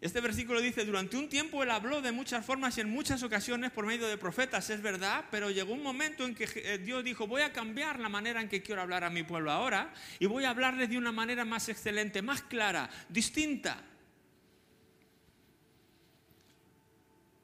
Este 0.00 0.20
versículo 0.20 0.60
dice, 0.60 0.84
durante 0.84 1.16
un 1.16 1.28
tiempo 1.28 1.62
él 1.62 1.70
habló 1.70 2.02
de 2.02 2.10
muchas 2.10 2.44
formas 2.44 2.78
y 2.78 2.80
en 2.80 2.90
muchas 2.90 3.22
ocasiones 3.22 3.70
por 3.70 3.86
medio 3.86 4.08
de 4.08 4.18
profetas, 4.18 4.68
es 4.70 4.82
verdad, 4.82 5.26
pero 5.30 5.50
llegó 5.50 5.72
un 5.72 5.84
momento 5.84 6.24
en 6.24 6.34
que 6.34 6.48
eh, 6.56 6.78
Dios 6.78 7.04
dijo, 7.04 7.28
voy 7.28 7.42
a 7.42 7.52
cambiar 7.52 8.00
la 8.00 8.08
manera 8.08 8.40
en 8.40 8.48
que 8.48 8.60
quiero 8.60 8.82
hablar 8.82 9.04
a 9.04 9.10
mi 9.10 9.22
pueblo 9.22 9.52
ahora 9.52 9.94
y 10.18 10.26
voy 10.26 10.46
a 10.46 10.50
hablarles 10.50 10.90
de 10.90 10.98
una 10.98 11.12
manera 11.12 11.44
más 11.44 11.68
excelente, 11.68 12.22
más 12.22 12.42
clara, 12.42 12.90
distinta. 13.08 13.84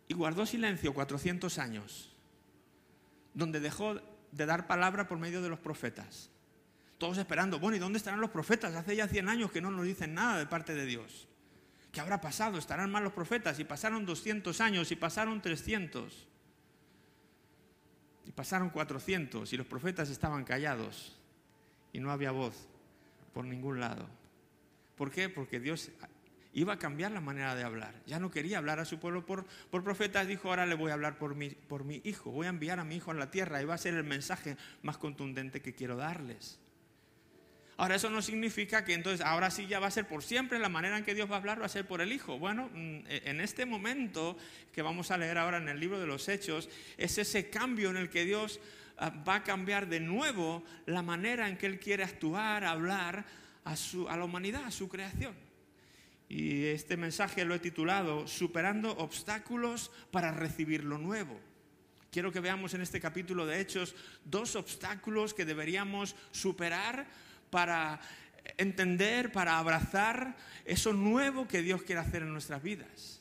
Y 0.08 0.14
guardó 0.14 0.46
silencio 0.46 0.94
400 0.94 1.58
años, 1.58 2.14
donde 3.34 3.60
dejó 3.60 4.00
de 4.32 4.46
dar 4.46 4.66
palabra 4.66 5.08
por 5.08 5.18
medio 5.18 5.42
de 5.42 5.48
los 5.48 5.58
profetas. 5.58 6.30
Todos 6.98 7.18
esperando, 7.18 7.58
bueno, 7.58 7.76
¿y 7.76 7.80
dónde 7.80 7.98
estarán 7.98 8.20
los 8.20 8.30
profetas? 8.30 8.74
Hace 8.74 8.96
ya 8.96 9.08
100 9.08 9.28
años 9.28 9.50
que 9.50 9.60
no 9.60 9.70
nos 9.70 9.84
dicen 9.84 10.14
nada 10.14 10.38
de 10.38 10.46
parte 10.46 10.74
de 10.74 10.86
Dios. 10.86 11.28
¿Qué 11.92 12.00
habrá 12.00 12.20
pasado? 12.20 12.58
¿Estarán 12.58 12.90
mal 12.90 13.04
los 13.04 13.12
profetas? 13.12 13.58
Y 13.58 13.64
pasaron 13.64 14.06
200 14.06 14.60
años, 14.60 14.90
y 14.92 14.96
pasaron 14.96 15.40
300, 15.40 16.28
y 18.26 18.32
pasaron 18.32 18.70
400, 18.70 19.52
y 19.52 19.56
los 19.56 19.66
profetas 19.66 20.10
estaban 20.10 20.44
callados, 20.44 21.16
y 21.92 22.00
no 22.00 22.10
había 22.10 22.30
voz 22.30 22.68
por 23.32 23.44
ningún 23.44 23.80
lado. 23.80 24.06
¿Por 24.96 25.10
qué? 25.10 25.28
Porque 25.28 25.60
Dios 25.60 25.90
iba 26.56 26.72
a 26.72 26.78
cambiar 26.78 27.12
la 27.12 27.20
manera 27.20 27.54
de 27.54 27.62
hablar. 27.62 27.94
Ya 28.06 28.18
no 28.18 28.30
quería 28.30 28.56
hablar 28.56 28.80
a 28.80 28.86
su 28.86 28.98
pueblo 28.98 29.26
por, 29.26 29.44
por 29.70 29.84
profetas, 29.84 30.26
dijo, 30.26 30.48
ahora 30.48 30.64
le 30.64 30.74
voy 30.74 30.90
a 30.90 30.94
hablar 30.94 31.18
por 31.18 31.34
mi, 31.34 31.50
por 31.50 31.84
mi 31.84 32.00
hijo, 32.02 32.30
voy 32.30 32.46
a 32.46 32.48
enviar 32.48 32.80
a 32.80 32.84
mi 32.84 32.96
hijo 32.96 33.10
a 33.10 33.14
la 33.14 33.30
tierra 33.30 33.60
y 33.60 33.66
va 33.66 33.74
a 33.74 33.78
ser 33.78 33.92
el 33.92 34.04
mensaje 34.04 34.56
más 34.82 34.96
contundente 34.96 35.60
que 35.60 35.74
quiero 35.74 35.96
darles. 35.96 36.58
Ahora 37.76 37.96
eso 37.96 38.08
no 38.08 38.22
significa 38.22 38.86
que 38.86 38.94
entonces 38.94 39.20
ahora 39.20 39.50
sí 39.50 39.66
ya 39.66 39.80
va 39.80 39.88
a 39.88 39.90
ser 39.90 40.08
por 40.08 40.22
siempre, 40.22 40.58
la 40.58 40.70
manera 40.70 40.96
en 40.96 41.04
que 41.04 41.14
Dios 41.14 41.30
va 41.30 41.34
a 41.34 41.38
hablar 41.38 41.60
va 41.60 41.66
a 41.66 41.68
ser 41.68 41.86
por 41.86 42.00
el 42.00 42.10
Hijo. 42.10 42.38
Bueno, 42.38 42.70
mm, 42.72 43.00
e, 43.06 43.22
en 43.26 43.42
este 43.42 43.66
momento 43.66 44.38
que 44.72 44.80
vamos 44.80 45.10
a 45.10 45.18
leer 45.18 45.36
ahora 45.36 45.58
en 45.58 45.68
el 45.68 45.78
libro 45.78 46.00
de 46.00 46.06
los 46.06 46.26
Hechos, 46.26 46.70
es 46.96 47.18
ese 47.18 47.50
cambio 47.50 47.90
en 47.90 47.98
el 47.98 48.08
que 48.08 48.24
Dios 48.24 48.60
ah, 48.96 49.10
va 49.28 49.36
a 49.36 49.44
cambiar 49.44 49.88
de 49.88 50.00
nuevo 50.00 50.64
la 50.86 51.02
manera 51.02 51.50
en 51.50 51.58
que 51.58 51.66
Él 51.66 51.78
quiere 51.78 52.02
actuar, 52.02 52.64
hablar 52.64 53.26
a, 53.64 53.76
su, 53.76 54.08
a 54.08 54.16
la 54.16 54.24
humanidad, 54.24 54.64
a 54.64 54.70
su 54.70 54.88
creación. 54.88 55.45
Y 56.28 56.64
este 56.66 56.96
mensaje 56.96 57.44
lo 57.44 57.54
he 57.54 57.58
titulado 57.58 58.26
Superando 58.26 58.92
obstáculos 58.96 59.90
para 60.10 60.32
recibir 60.32 60.84
lo 60.84 60.98
nuevo. 60.98 61.38
Quiero 62.10 62.32
que 62.32 62.40
veamos 62.40 62.74
en 62.74 62.80
este 62.80 63.00
capítulo 63.00 63.46
de 63.46 63.60
Hechos 63.60 63.94
dos 64.24 64.56
obstáculos 64.56 65.34
que 65.34 65.44
deberíamos 65.44 66.16
superar 66.32 67.06
para 67.50 68.00
entender, 68.56 69.32
para 69.32 69.58
abrazar 69.58 70.36
eso 70.64 70.92
nuevo 70.92 71.46
que 71.46 71.62
Dios 71.62 71.82
quiere 71.82 72.00
hacer 72.00 72.22
en 72.22 72.32
nuestras 72.32 72.62
vidas 72.62 73.20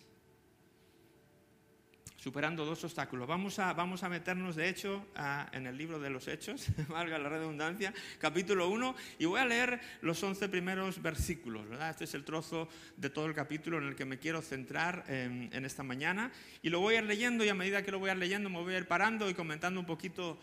superando 2.25 2.65
dos 2.65 2.84
obstáculos. 2.84 3.27
Vamos 3.27 3.60
a, 3.60 3.72
vamos 3.74 4.01
a 4.01 4.10
meternos, 4.10 4.55
de 4.55 4.67
hecho, 4.67 5.05
en 5.51 5.67
el 5.67 5.77
libro 5.77 6.00
de 6.00 6.10
los 6.10 6.27
Hechos, 6.27 6.65
valga 6.89 7.20
la 7.20 7.29
redundancia, 7.29 7.94
capítulo 8.17 8.67
1, 8.67 8.96
y 9.20 9.25
voy 9.25 9.39
a 9.39 9.46
leer 9.46 9.79
los 10.01 10.24
11 10.24 10.50
primeros 10.50 11.00
versículos. 11.03 11.70
¿verdad? 11.70 11.91
Este 11.91 12.05
es 12.05 12.15
el 12.15 12.25
trozo 12.25 12.67
de 12.98 13.12
todo 13.12 13.27
el 13.27 13.36
capítulo 13.36 13.77
en 13.77 13.89
el 13.89 13.96
que 13.96 14.05
me 14.05 14.17
quiero 14.17 14.41
centrar 14.41 15.05
en, 15.08 15.63
esta 15.63 15.84
mañana. 15.84 16.32
Y 16.63 16.72
lo 16.72 16.79
voy 16.79 16.96
a 16.96 16.98
ir 16.98 17.03
leyendo 17.03 17.46
y 17.46 17.50
a 17.50 17.53
medida 17.53 17.84
que 17.84 17.91
lo 17.91 18.00
voy 18.00 18.10
a 18.10 18.13
ir 18.13 18.17
leyendo 18.17 18.50
me 18.50 18.60
voy 18.60 18.74
a 18.74 18.79
ir 18.79 18.88
parando 18.88 19.29
y 19.29 19.36
comentando 19.36 19.79
un 19.79 19.86
poquito 19.86 20.39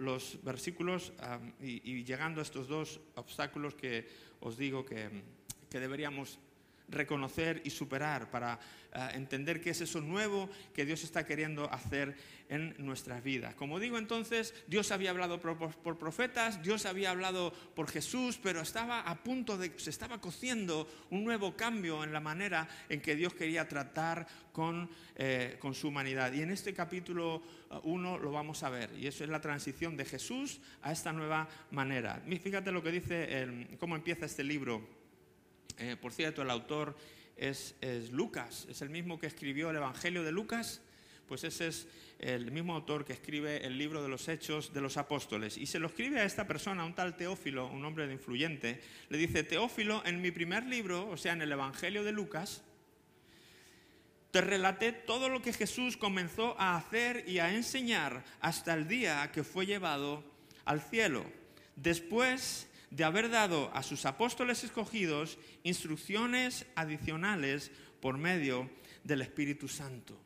los 0.00 0.42
versículos 0.42 1.12
y, 1.60 2.02
llegando 2.02 2.40
a 2.40 2.42
estos 2.42 2.66
dos 2.66 3.00
obstáculos 3.14 3.76
que 3.76 4.08
os 4.40 4.56
digo 4.56 4.84
que, 4.84 5.22
que 5.70 5.78
deberíamos 5.78 6.40
reconocer 6.88 7.62
y 7.64 7.70
superar, 7.70 8.30
para 8.30 8.58
eh, 8.94 9.08
entender 9.14 9.62
qué 9.62 9.70
es 9.70 9.80
eso 9.80 10.02
nuevo 10.02 10.50
que 10.74 10.84
Dios 10.84 11.02
está 11.02 11.24
queriendo 11.24 11.72
hacer 11.72 12.14
en 12.50 12.74
nuestras 12.78 13.24
vidas. 13.24 13.54
Como 13.54 13.80
digo 13.80 13.96
entonces, 13.96 14.54
Dios 14.66 14.92
había 14.92 15.08
hablado 15.08 15.40
por, 15.40 15.98
profetas, 15.98 16.62
Dios 16.62 16.84
había 16.84 17.10
hablado 17.10 17.54
por 17.74 17.88
Jesús, 17.88 18.38
pero 18.42 18.60
estaba 18.60 19.00
a 19.00 19.22
punto 19.22 19.56
de, 19.56 19.72
se 19.78 19.88
estaba 19.88 20.20
cociendo 20.20 20.86
un 21.08 21.24
nuevo 21.24 21.56
cambio 21.56 22.04
en 22.04 22.12
la 22.12 22.20
manera 22.20 22.68
en 22.90 23.00
que 23.00 23.16
Dios 23.16 23.32
quería 23.32 23.66
tratar 23.66 24.26
con, 24.52 24.90
eh, 25.16 25.56
con 25.58 25.72
su 25.74 25.88
humanidad. 25.88 26.30
Y 26.34 26.42
en 26.42 26.50
este 26.50 26.74
capítulo 26.74 27.42
1 27.84 28.16
eh, 28.16 28.20
lo 28.20 28.30
vamos 28.30 28.62
a 28.62 28.68
ver, 28.68 28.90
y 28.98 29.06
eso 29.06 29.24
es 29.24 29.30
la 29.30 29.40
transición 29.40 29.96
de 29.96 30.04
Jesús 30.04 30.60
a 30.82 30.92
esta 30.92 31.14
nueva 31.14 31.48
manera. 31.70 32.22
Fíjate 32.42 32.70
lo 32.70 32.82
que 32.82 32.92
dice, 32.92 33.76
cómo 33.78 33.96
empieza 33.96 34.26
este 34.26 34.44
libro 34.44 35.01
eh, 35.78 35.96
por 36.00 36.12
cierto, 36.12 36.42
el 36.42 36.50
autor 36.50 36.96
es, 37.36 37.74
Lucas, 38.10 38.66
es 38.70 38.82
el 38.82 38.90
mismo 38.90 39.18
que 39.18 39.26
escribió 39.26 39.70
el 39.70 39.76
Evangelio 39.76 40.22
de 40.22 40.32
Lucas, 40.32 40.80
pues 41.26 41.44
ese 41.44 41.68
es 41.68 41.88
el 42.18 42.50
mismo 42.50 42.74
autor 42.74 43.04
que 43.04 43.12
escribe 43.12 43.66
el 43.66 43.78
libro 43.78 44.02
de 44.02 44.08
los 44.08 44.28
Hechos 44.28 44.72
de 44.72 44.80
los 44.80 44.96
Apóstoles. 44.96 45.56
Y 45.56 45.66
se 45.66 45.78
lo 45.78 45.88
escribe 45.88 46.20
a 46.20 46.24
esta 46.24 46.46
persona, 46.46 46.84
un 46.84 46.94
tal 46.94 47.16
Teófilo, 47.16 47.66
un 47.68 47.84
hombre 47.84 48.06
de 48.06 48.12
influyente. 48.12 48.80
Le 49.08 49.18
dice, 49.18 49.42
Teófilo, 49.42 50.02
en 50.04 50.20
mi 50.20 50.30
primer 50.30 50.64
libro, 50.66 51.08
o 51.08 51.16
sea, 51.16 51.32
en 51.32 51.42
el 51.42 51.50
Evangelio 51.50 52.04
de 52.04 52.12
Lucas, 52.12 52.62
te 54.30 54.40
relaté 54.40 54.92
todo 54.92 55.28
lo 55.28 55.42
que 55.42 55.52
Jesús 55.52 55.96
comenzó 55.96 56.58
a 56.58 56.76
hacer 56.76 57.24
y 57.28 57.38
a 57.38 57.54
enseñar 57.54 58.24
hasta 58.40 58.74
el 58.74 58.88
día 58.88 59.30
que 59.32 59.44
fue 59.44 59.66
llevado 59.66 60.24
al 60.64 60.80
cielo. 60.80 61.24
Después 61.76 62.68
de 62.92 63.04
haber 63.04 63.30
dado 63.30 63.70
a 63.74 63.82
sus 63.82 64.04
apóstoles 64.04 64.64
escogidos 64.64 65.38
instrucciones 65.62 66.66
adicionales 66.74 67.70
por 68.00 68.18
medio 68.18 68.68
del 69.02 69.22
Espíritu 69.22 69.66
Santo. 69.66 70.20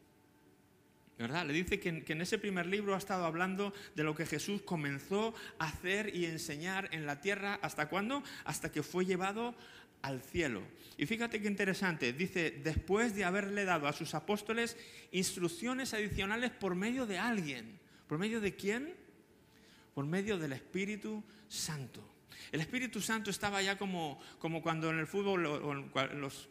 ¿Verdad? 1.17 1.47
Le 1.47 1.53
dice 1.53 1.79
que, 1.81 2.05
en 2.07 2.21
ese 2.21 2.39
primer 2.39 2.67
libro 2.67 2.95
ha 2.95 2.99
estado 2.99 3.25
hablando 3.25 3.73
de 3.95 4.03
lo 4.03 4.15
que 4.15 4.27
Jesús 4.27 4.63
comenzó 4.63 5.33
a 5.59 5.69
hacer 5.69 6.15
y 6.15 6.27
enseñar 6.27 6.89
en 6.93 7.07
la 7.07 7.21
tierra. 7.21 7.59
¿Hasta 7.63 7.89
cuándo? 7.89 8.23
Hasta 8.45 8.71
que 8.71 8.83
fue 8.83 9.07
llevado 9.07 9.55
al 10.03 10.21
cielo. 10.21 10.63
Y 10.99 11.07
fíjate 11.07 11.41
qué 11.41 11.47
interesante, 11.47 12.13
dice, 12.13 12.51
después 12.63 13.15
de 13.15 13.25
haberle 13.25 13.65
dado 13.65 13.87
a 13.87 13.93
sus 13.93 14.15
apóstoles 14.15 14.77
instrucciones 15.13 15.95
adicionales 15.95 16.51
por 16.51 16.75
medio 16.75 17.07
de 17.07 17.19
alguien. 17.19 17.79
¿Por 18.09 18.19
medio 18.19 18.41
de 18.41 18.57
quién? 18.57 18.93
Por 19.95 20.05
medio 20.05 20.37
del 20.37 20.53
Espíritu 20.53 21.23
Santo. 21.49 22.16
El 22.53 22.61
Espíritu 22.61 23.01
Santo 23.01 23.31
estaba 23.31 23.63
ya 23.63 23.77
como, 23.77 24.21
como 24.39 24.63
cuando 24.63 24.91
en 24.91 24.99
el 24.99 25.07
fútbol 25.07 25.91
en, 26.11 26.21
los 26.21 26.49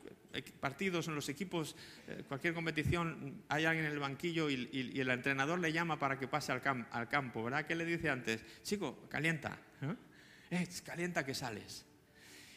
partidos, 0.59 1.07
en 1.07 1.15
los 1.15 1.29
equipos, 1.29 1.75
eh, 2.07 2.23
cualquier 2.27 2.53
competición, 2.53 3.43
hay 3.47 3.65
alguien 3.65 3.85
en 3.85 3.91
el 3.91 3.99
banquillo 3.99 4.49
y, 4.49 4.99
el 4.99 5.09
entrenador 5.09 5.59
le 5.59 5.71
llama 5.71 5.97
para 5.97 6.19
que 6.19 6.27
pase 6.27 6.51
al, 6.51 6.61
campo, 7.09 7.43
¿verdad? 7.43 7.65
¿Qué 7.65 7.75
le 7.75 7.85
dice 7.85 8.09
antes? 8.09 8.43
Chico, 8.63 9.07
calienta, 9.09 9.57
¿eh? 9.81 10.67
calienta 10.83 11.25
que 11.25 11.33
sales. 11.33 11.85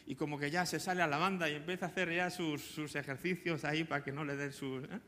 Y 0.05 0.15
como 0.15 0.39
que 0.39 0.49
ya 0.49 0.65
se 0.65 0.79
sale 0.79 1.03
a 1.03 1.07
la 1.07 1.17
banda 1.17 1.49
y 1.49 1.55
empieza 1.55 1.85
a 1.85 1.89
hacer 1.89 2.13
ya 2.13 2.29
sus, 2.29 2.95
ejercicios 2.95 3.63
ahí 3.63 3.83
para 3.83 4.03
que 4.03 4.11
no 4.11 4.25
le 4.25 4.35
den 4.35 4.51
sus... 4.51 4.83
¿eh? 4.85 4.99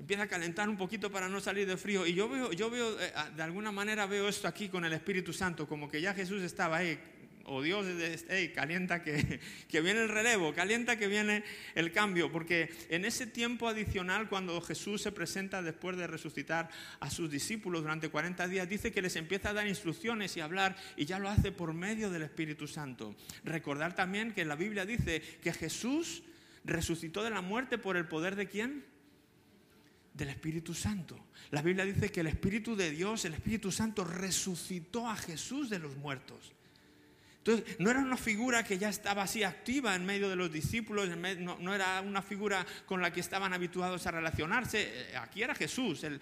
Empieza 0.00 0.22
a 0.22 0.26
calentar 0.26 0.68
un 0.68 0.78
poquito 0.78 1.10
para 1.10 1.28
no 1.28 1.40
salir 1.40 1.68
de 1.68 1.76
frío. 1.76 2.06
Y 2.06 2.14
yo 2.14 2.28
veo, 2.28 2.52
yo 2.52 2.70
veo, 2.70 2.98
eh, 2.98 3.12
de 3.36 3.42
alguna 3.42 3.70
manera 3.70 4.06
veo 4.06 4.28
esto 4.28 4.48
aquí 4.48 4.68
con 4.68 4.84
el 4.84 4.92
Espíritu 4.94 5.32
Santo, 5.32 5.68
como 5.68 5.88
que 5.88 6.00
ya 6.00 6.14
Jesús 6.14 6.42
estaba 6.42 6.78
ahí, 6.78 6.98
o 7.44 7.60
Dios, 7.60 7.84
hey, 8.28 8.52
calienta 8.54 9.02
que, 9.02 9.40
que 9.68 9.80
viene 9.82 10.00
el 10.00 10.08
relevo, 10.08 10.54
calienta 10.54 10.96
que 10.96 11.06
viene 11.06 11.44
el 11.74 11.92
cambio, 11.92 12.32
porque 12.32 12.72
en 12.88 13.04
ese 13.04 13.26
tiempo 13.26 13.68
adicional, 13.68 14.28
cuando 14.30 14.58
Jesús 14.62 15.02
se 15.02 15.12
presenta 15.12 15.60
después 15.60 15.98
de 15.98 16.06
resucitar 16.06 16.70
a 16.98 17.10
sus 17.10 17.30
discípulos 17.30 17.82
durante 17.82 18.08
40 18.08 18.48
días, 18.48 18.68
dice 18.68 18.92
que 18.92 19.02
les 19.02 19.16
empieza 19.16 19.50
a 19.50 19.52
dar 19.52 19.66
instrucciones 19.66 20.34
y 20.36 20.40
hablar, 20.40 20.76
y 20.96 21.04
ya 21.04 21.18
lo 21.18 21.28
hace 21.28 21.52
por 21.52 21.74
medio 21.74 22.08
del 22.08 22.22
Espíritu 22.22 22.66
Santo. 22.66 23.14
Recordar 23.44 23.94
también 23.94 24.32
que 24.32 24.46
la 24.46 24.56
Biblia 24.56 24.86
dice 24.86 25.20
que 25.42 25.52
Jesús 25.52 26.22
resucitó 26.64 27.22
de 27.22 27.30
la 27.30 27.42
muerte 27.42 27.76
por 27.76 27.98
el 27.98 28.06
poder 28.06 28.36
de 28.36 28.46
quién? 28.48 28.89
Del 30.14 30.28
Espíritu 30.28 30.74
Santo. 30.74 31.16
La 31.50 31.62
Biblia 31.62 31.84
dice 31.84 32.10
que 32.10 32.20
el 32.20 32.26
Espíritu 32.26 32.76
de 32.76 32.90
Dios, 32.90 33.24
el 33.24 33.34
Espíritu 33.34 33.72
Santo, 33.72 34.04
resucitó 34.04 35.08
a 35.08 35.16
Jesús 35.16 35.70
de 35.70 35.78
los 35.78 35.96
muertos. 35.96 36.52
Entonces, 37.42 37.76
no 37.78 37.90
era 37.90 38.00
una 38.00 38.18
figura 38.18 38.62
que 38.64 38.76
ya 38.76 38.90
estaba 38.90 39.22
así 39.22 39.44
activa 39.44 39.94
en 39.96 40.04
medio 40.04 40.28
de 40.28 40.36
los 40.36 40.52
discípulos, 40.52 41.08
no, 41.08 41.74
era 41.74 42.02
una 42.02 42.20
figura 42.20 42.66
con 42.84 43.00
la 43.00 43.10
que 43.14 43.20
estaban 43.20 43.54
habituados 43.54 44.06
a 44.06 44.10
relacionarse. 44.10 44.82
Eh, 44.82 45.16
aquí 45.16 45.42
era 45.42 45.54
Jesús, 45.54 46.04
el, 46.04 46.20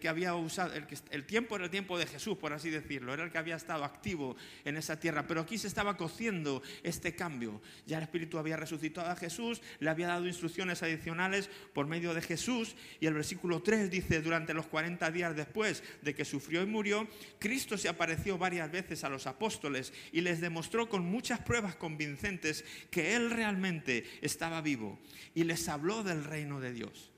que 0.00 0.08
había 0.08 0.34
usado, 0.34 0.74
el, 0.74 0.86
el, 1.10 1.24
tiempo 1.24 1.56
era 1.56 1.64
el 1.64 1.70
tiempo 1.70 1.98
de 1.98 2.06
Jesús, 2.06 2.36
por 2.36 2.52
así 2.52 2.68
decirlo, 2.68 3.14
era 3.14 3.24
el 3.24 3.30
que 3.30 3.38
había 3.38 3.56
estado 3.56 3.84
activo 3.84 4.36
en 4.66 4.76
esa 4.76 5.00
tierra. 5.00 5.26
Pero 5.26 5.40
aquí 5.40 5.56
se 5.56 5.66
estaba 5.66 5.96
cociendo 5.96 6.62
este 6.82 7.14
cambio. 7.14 7.62
Ya 7.86 7.96
el 7.96 8.02
Espíritu 8.02 8.38
había 8.38 8.58
resucitado 8.58 9.08
a 9.08 9.16
Jesús, 9.16 9.62
le 9.78 9.88
había 9.88 10.08
dado 10.08 10.26
instrucciones 10.26 10.82
adicionales 10.82 11.48
por 11.72 11.86
medio 11.86 12.12
de 12.12 12.20
Jesús. 12.20 12.76
Y 13.00 13.06
el 13.06 13.14
versículo 13.14 13.62
3 13.62 13.90
dice, 13.90 14.20
durante 14.20 14.52
los 14.52 14.66
40 14.66 15.10
días 15.10 15.34
después 15.34 15.82
de 16.02 16.14
que 16.14 16.26
sufrió 16.26 16.62
y 16.62 16.66
murió, 16.66 17.08
Cristo 17.38 17.78
se 17.78 17.88
apareció 17.88 18.36
varias 18.36 18.70
veces 18.70 19.04
a 19.04 19.08
los 19.08 19.26
apóstoles 19.26 19.94
y 20.12 20.20
les 20.20 20.38
demostró 20.38 20.49
con 20.88 21.04
muchas 21.04 21.40
pruebas 21.40 21.76
convincentes 21.76 22.64
que 22.90 23.14
Él 23.14 23.30
realmente 23.30 24.04
estaba 24.20 24.60
vivo 24.60 24.98
y 25.34 25.44
les 25.44 25.68
habló 25.68 26.02
del 26.02 26.24
reino 26.24 26.60
de 26.60 26.72
Dios. 26.72 27.10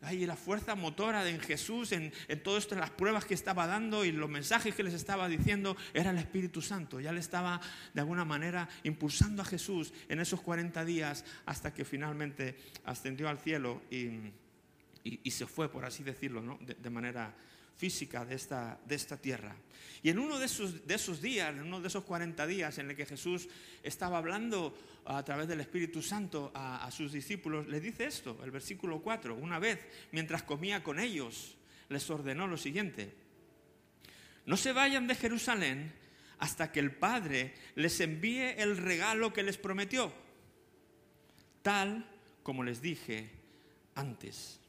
Ahí 0.00 0.26
la 0.26 0.36
fuerza 0.36 0.76
motora 0.76 1.28
en 1.28 1.40
Jesús, 1.40 1.90
en, 1.90 2.12
en 2.28 2.42
todo 2.42 2.56
esto, 2.56 2.76
las 2.76 2.90
pruebas 2.90 3.24
que 3.24 3.34
estaba 3.34 3.66
dando 3.66 4.04
y 4.04 4.12
los 4.12 4.30
mensajes 4.30 4.74
que 4.74 4.84
les 4.84 4.94
estaba 4.94 5.28
diciendo, 5.28 5.76
era 5.92 6.10
el 6.10 6.18
Espíritu 6.18 6.62
Santo. 6.62 7.00
Ya 7.00 7.10
le 7.10 7.18
estaba 7.18 7.60
de 7.94 8.00
alguna 8.00 8.24
manera 8.24 8.68
impulsando 8.84 9.42
a 9.42 9.44
Jesús 9.44 9.92
en 10.08 10.20
esos 10.20 10.40
40 10.40 10.84
días 10.84 11.24
hasta 11.46 11.74
que 11.74 11.84
finalmente 11.84 12.56
ascendió 12.84 13.28
al 13.28 13.38
cielo 13.38 13.82
y, 13.90 15.30
se 15.30 15.46
fue, 15.46 15.68
por 15.68 15.84
así 15.84 16.04
decirlo, 16.04 16.58
de 16.60 16.90
manera 16.90 17.34
física 17.78 18.24
de 18.24 18.34
esta, 18.34 18.78
de 18.84 18.94
esta 18.94 19.16
tierra. 19.16 19.56
Y 20.02 20.10
en 20.10 20.18
uno 20.18 20.38
de 20.38 20.46
esos, 20.46 20.86
de 20.86 20.94
esos 20.94 21.22
días, 21.22 21.50
en 21.50 21.62
uno 21.62 21.80
de 21.80 21.88
esos 21.88 22.04
40 22.04 22.46
días 22.46 22.76
en 22.78 22.90
el 22.90 22.96
que 22.96 23.06
Jesús 23.06 23.48
estaba 23.82 24.18
hablando 24.18 24.76
a 25.06 25.24
través 25.24 25.48
del 25.48 25.60
Espíritu 25.60 26.02
Santo 26.02 26.52
a, 26.54 26.84
a 26.84 26.90
sus 26.90 27.12
discípulos, 27.12 27.66
le 27.68 27.80
dice 27.80 28.04
esto, 28.04 28.38
el 28.44 28.50
versículo 28.50 29.00
4, 29.00 29.34
una 29.34 29.58
vez 29.58 29.78
mientras 30.12 30.42
comía 30.42 30.82
con 30.82 30.98
ellos, 30.98 31.56
les 31.88 32.10
ordenó 32.10 32.46
lo 32.46 32.56
siguiente, 32.56 33.14
no 34.44 34.56
se 34.56 34.72
vayan 34.72 35.06
de 35.06 35.14
Jerusalén 35.14 35.92
hasta 36.38 36.70
que 36.70 36.80
el 36.80 36.92
Padre 36.92 37.54
les 37.74 38.00
envíe 38.00 38.54
el 38.58 38.76
regalo 38.76 39.32
que 39.32 39.42
les 39.42 39.58
prometió, 39.58 40.12
tal 41.62 42.08
como 42.42 42.62
les 42.62 42.80
dije 42.80 43.30
antes. 43.94 44.60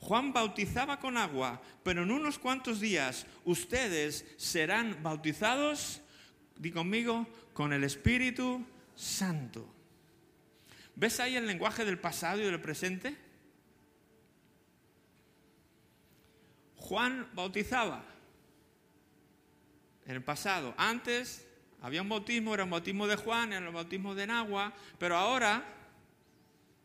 Juan 0.00 0.32
bautizaba 0.32 0.98
con 0.98 1.16
agua, 1.16 1.60
pero 1.82 2.02
en 2.02 2.10
unos 2.10 2.38
cuantos 2.38 2.80
días 2.80 3.26
ustedes 3.44 4.24
serán 4.38 5.02
bautizados, 5.02 6.00
di 6.56 6.72
conmigo, 6.72 7.26
con 7.52 7.72
el 7.72 7.84
Espíritu 7.84 8.64
Santo. 8.94 9.68
¿Ves 10.96 11.20
ahí 11.20 11.36
el 11.36 11.46
lenguaje 11.46 11.84
del 11.84 11.98
pasado 11.98 12.40
y 12.40 12.44
del 12.44 12.60
presente? 12.60 13.16
Juan 16.76 17.28
bautizaba 17.34 18.04
en 20.06 20.16
el 20.16 20.22
pasado. 20.22 20.74
Antes 20.78 21.46
había 21.82 22.02
un 22.02 22.08
bautismo, 22.08 22.54
era 22.54 22.64
un 22.64 22.70
bautismo 22.70 23.06
de 23.06 23.16
Juan, 23.16 23.52
era 23.52 23.68
un 23.68 23.74
bautismo 23.74 24.14
de 24.14 24.24
agua, 24.24 24.72
pero 24.98 25.16
ahora 25.16 25.62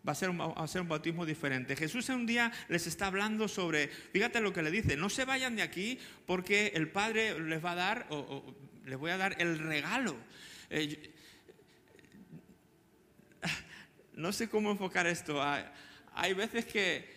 va 0.08 0.12
a 0.12 0.16
ser, 0.16 0.30
un, 0.30 0.40
un 0.40 0.88
bautismo 0.88 1.26
diferente. 1.26 1.76
Jesús 1.76 2.10
un 2.10 2.26
día 2.26 2.52
les 2.68 2.88
está 2.88 3.08
hablando 3.08 3.48
sobre, 3.48 3.88
fíjate 3.88 4.40
lo 4.40 4.54
que 4.54 4.62
le 4.62 4.72
dice, 4.72 4.96
no 4.96 5.10
se 5.10 5.26
vayan 5.26 5.56
de 5.56 5.64
aquí 5.64 6.00
porque 6.26 6.72
el 6.76 6.90
Padre 6.90 7.40
les 7.40 7.64
va 7.64 7.72
a 7.72 7.76
dar, 7.76 8.08
o, 8.10 8.44
les 8.86 8.98
voy 8.98 9.12
a 9.12 9.18
dar 9.18 9.36
el 9.42 9.60
regalo. 9.60 10.16
Eh, 10.70 11.12
no 14.14 14.32
sé 14.32 14.50
cómo 14.50 14.72
enfocar 14.72 15.08
esto. 15.08 15.42
hay 16.14 16.34
veces 16.34 16.66
que, 16.66 17.14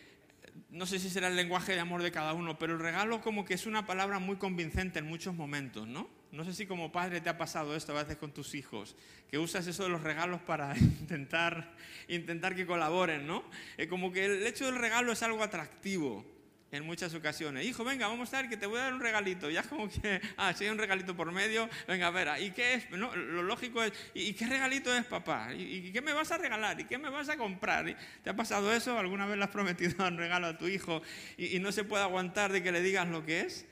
no 0.70 0.86
sé 0.86 0.98
si 0.98 1.10
será 1.10 1.28
el 1.28 1.36
lenguaje 1.36 1.74
de 1.74 1.80
amor 1.80 2.02
de 2.02 2.10
cada 2.10 2.32
uno, 2.32 2.58
pero 2.58 2.74
el 2.74 2.80
regalo 2.80 3.20
como 3.20 3.44
que 3.44 3.54
es 3.54 3.66
una 3.66 3.86
palabra 3.86 4.18
muy 4.18 4.36
convincente 4.36 4.98
en 4.98 5.06
muchos 5.06 5.34
momentos, 5.34 5.86
¿no? 5.86 6.17
No 6.30 6.44
sé 6.44 6.52
si 6.52 6.66
como 6.66 6.92
padre 6.92 7.20
te 7.20 7.30
ha 7.30 7.38
pasado 7.38 7.74
esto 7.74 7.96
a 7.96 8.02
veces 8.02 8.16
con 8.16 8.32
tus 8.32 8.54
hijos, 8.54 8.96
que 9.30 9.38
usas 9.38 9.66
eso 9.66 9.84
de 9.84 9.88
los 9.88 10.02
regalos 10.02 10.40
para 10.42 10.76
intentar, 10.78 11.74
intentar 12.08 12.54
que 12.54 12.66
colaboren, 12.66 13.26
¿no? 13.26 13.44
Eh, 13.76 13.88
como 13.88 14.12
que 14.12 14.26
el 14.26 14.46
hecho 14.46 14.66
del 14.66 14.76
regalo 14.76 15.12
es 15.12 15.22
algo 15.22 15.42
atractivo 15.42 16.24
en 16.70 16.84
muchas 16.84 17.14
ocasiones. 17.14 17.64
Hijo, 17.64 17.82
venga, 17.84 18.08
vamos 18.08 18.32
a 18.34 18.42
ver 18.42 18.50
que 18.50 18.56
te 18.56 18.66
voy 18.66 18.78
a 18.78 18.84
dar 18.84 18.94
un 18.94 19.00
regalito. 19.00 19.48
Ya 19.48 19.62
como 19.62 19.88
que, 19.88 20.20
ah, 20.36 20.52
si 20.52 20.64
hay 20.64 20.70
un 20.70 20.78
regalito 20.78 21.16
por 21.16 21.32
medio, 21.32 21.68
venga, 21.86 22.08
a 22.08 22.10
ver, 22.10 22.28
¿y 22.42 22.50
qué 22.50 22.74
es? 22.74 22.90
No, 22.90 23.14
lo 23.16 23.42
lógico 23.42 23.82
es, 23.82 23.92
¿y 24.14 24.34
qué 24.34 24.46
regalito 24.46 24.94
es, 24.94 25.04
papá? 25.04 25.54
¿Y, 25.54 25.90
qué 25.92 26.02
me 26.02 26.12
vas 26.12 26.30
a 26.30 26.38
regalar? 26.38 26.78
¿Y 26.80 26.84
qué 26.84 26.98
me 26.98 27.08
vas 27.08 27.28
a 27.28 27.36
comprar? 27.36 27.96
¿Te 28.22 28.30
ha 28.30 28.36
pasado 28.36 28.72
eso? 28.72 28.98
¿Alguna 28.98 29.26
vez 29.26 29.38
le 29.38 29.44
has 29.44 29.50
prometido 29.50 30.06
un 30.06 30.18
regalo 30.18 30.48
a 30.48 30.58
tu 30.58 30.68
hijo 30.68 31.02
y, 31.36 31.56
y 31.56 31.58
no 31.58 31.72
se 31.72 31.84
puede 31.84 32.02
aguantar 32.02 32.52
de 32.52 32.62
que 32.62 32.72
le 32.72 32.82
digas 32.82 33.08
lo 33.08 33.24
que 33.24 33.40
es? 33.40 33.66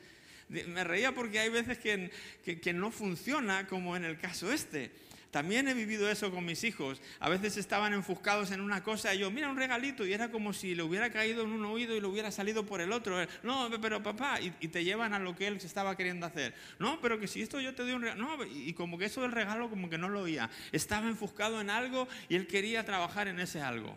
Me 0.48 0.84
reía 0.84 1.12
porque 1.12 1.40
hay 1.40 1.48
veces 1.48 1.78
que, 1.78 2.10
que, 2.44 2.72
no 2.72 2.90
funciona 2.90 3.66
como 3.66 3.96
en 3.96 4.04
el 4.04 4.18
caso 4.18 4.52
este. 4.52 4.92
También 5.32 5.66
he 5.68 5.74
vivido 5.74 6.08
eso 6.08 6.30
con 6.30 6.44
mis 6.44 6.64
hijos. 6.64 7.02
A 7.18 7.28
veces 7.28 7.56
estaban 7.56 7.92
enfuscados 7.92 8.52
en 8.52 8.60
una 8.60 8.82
cosa 8.82 9.12
y 9.14 9.18
yo, 9.18 9.30
mira 9.30 9.50
un 9.50 9.56
regalito, 9.56 10.06
y 10.06 10.12
era 10.12 10.30
como 10.30 10.52
si 10.52 10.74
le 10.74 10.82
hubiera 10.82 11.10
caído 11.10 11.42
en 11.42 11.50
un 11.50 11.64
oído 11.64 11.94
y 11.96 12.00
le 12.00 12.06
hubiera 12.06 12.30
salido 12.30 12.64
por 12.64 12.80
el 12.80 12.92
otro. 12.92 13.18
No, 13.42 13.68
pero 13.82 14.02
papá, 14.02 14.40
y, 14.40 14.50
te 14.68 14.84
llevan 14.84 15.12
a 15.12 15.18
lo 15.18 15.34
que 15.34 15.48
él 15.48 15.60
se 15.60 15.66
estaba 15.66 15.96
queriendo 15.96 16.26
hacer. 16.26 16.54
No, 16.78 17.00
pero 17.02 17.18
que 17.18 17.26
si 17.26 17.42
esto 17.42 17.60
yo 17.60 17.74
te 17.74 17.82
doy 17.82 17.92
un 17.92 18.02
regalo. 18.02 18.36
No, 18.36 18.44
y, 18.44 18.72
como 18.72 18.96
que 18.98 19.06
eso 19.06 19.22
del 19.22 19.32
regalo 19.32 19.68
como 19.68 19.90
que 19.90 19.98
no 19.98 20.08
lo 20.08 20.22
oía. 20.22 20.48
Estaba 20.72 21.08
enfuscado 21.08 21.60
en 21.60 21.70
algo 21.70 22.08
y 22.28 22.36
él 22.36 22.46
quería 22.46 22.84
trabajar 22.84 23.28
en 23.28 23.40
ese 23.40 23.60
algo. 23.60 23.94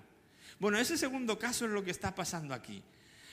Bueno, 0.60 0.78
ese 0.78 0.98
segundo 0.98 1.40
caso 1.40 1.66
es 1.66 1.72
lo 1.72 1.86
que 1.86 1.92
está 1.92 2.16
pasando 2.16 2.54
aquí. 2.54 2.84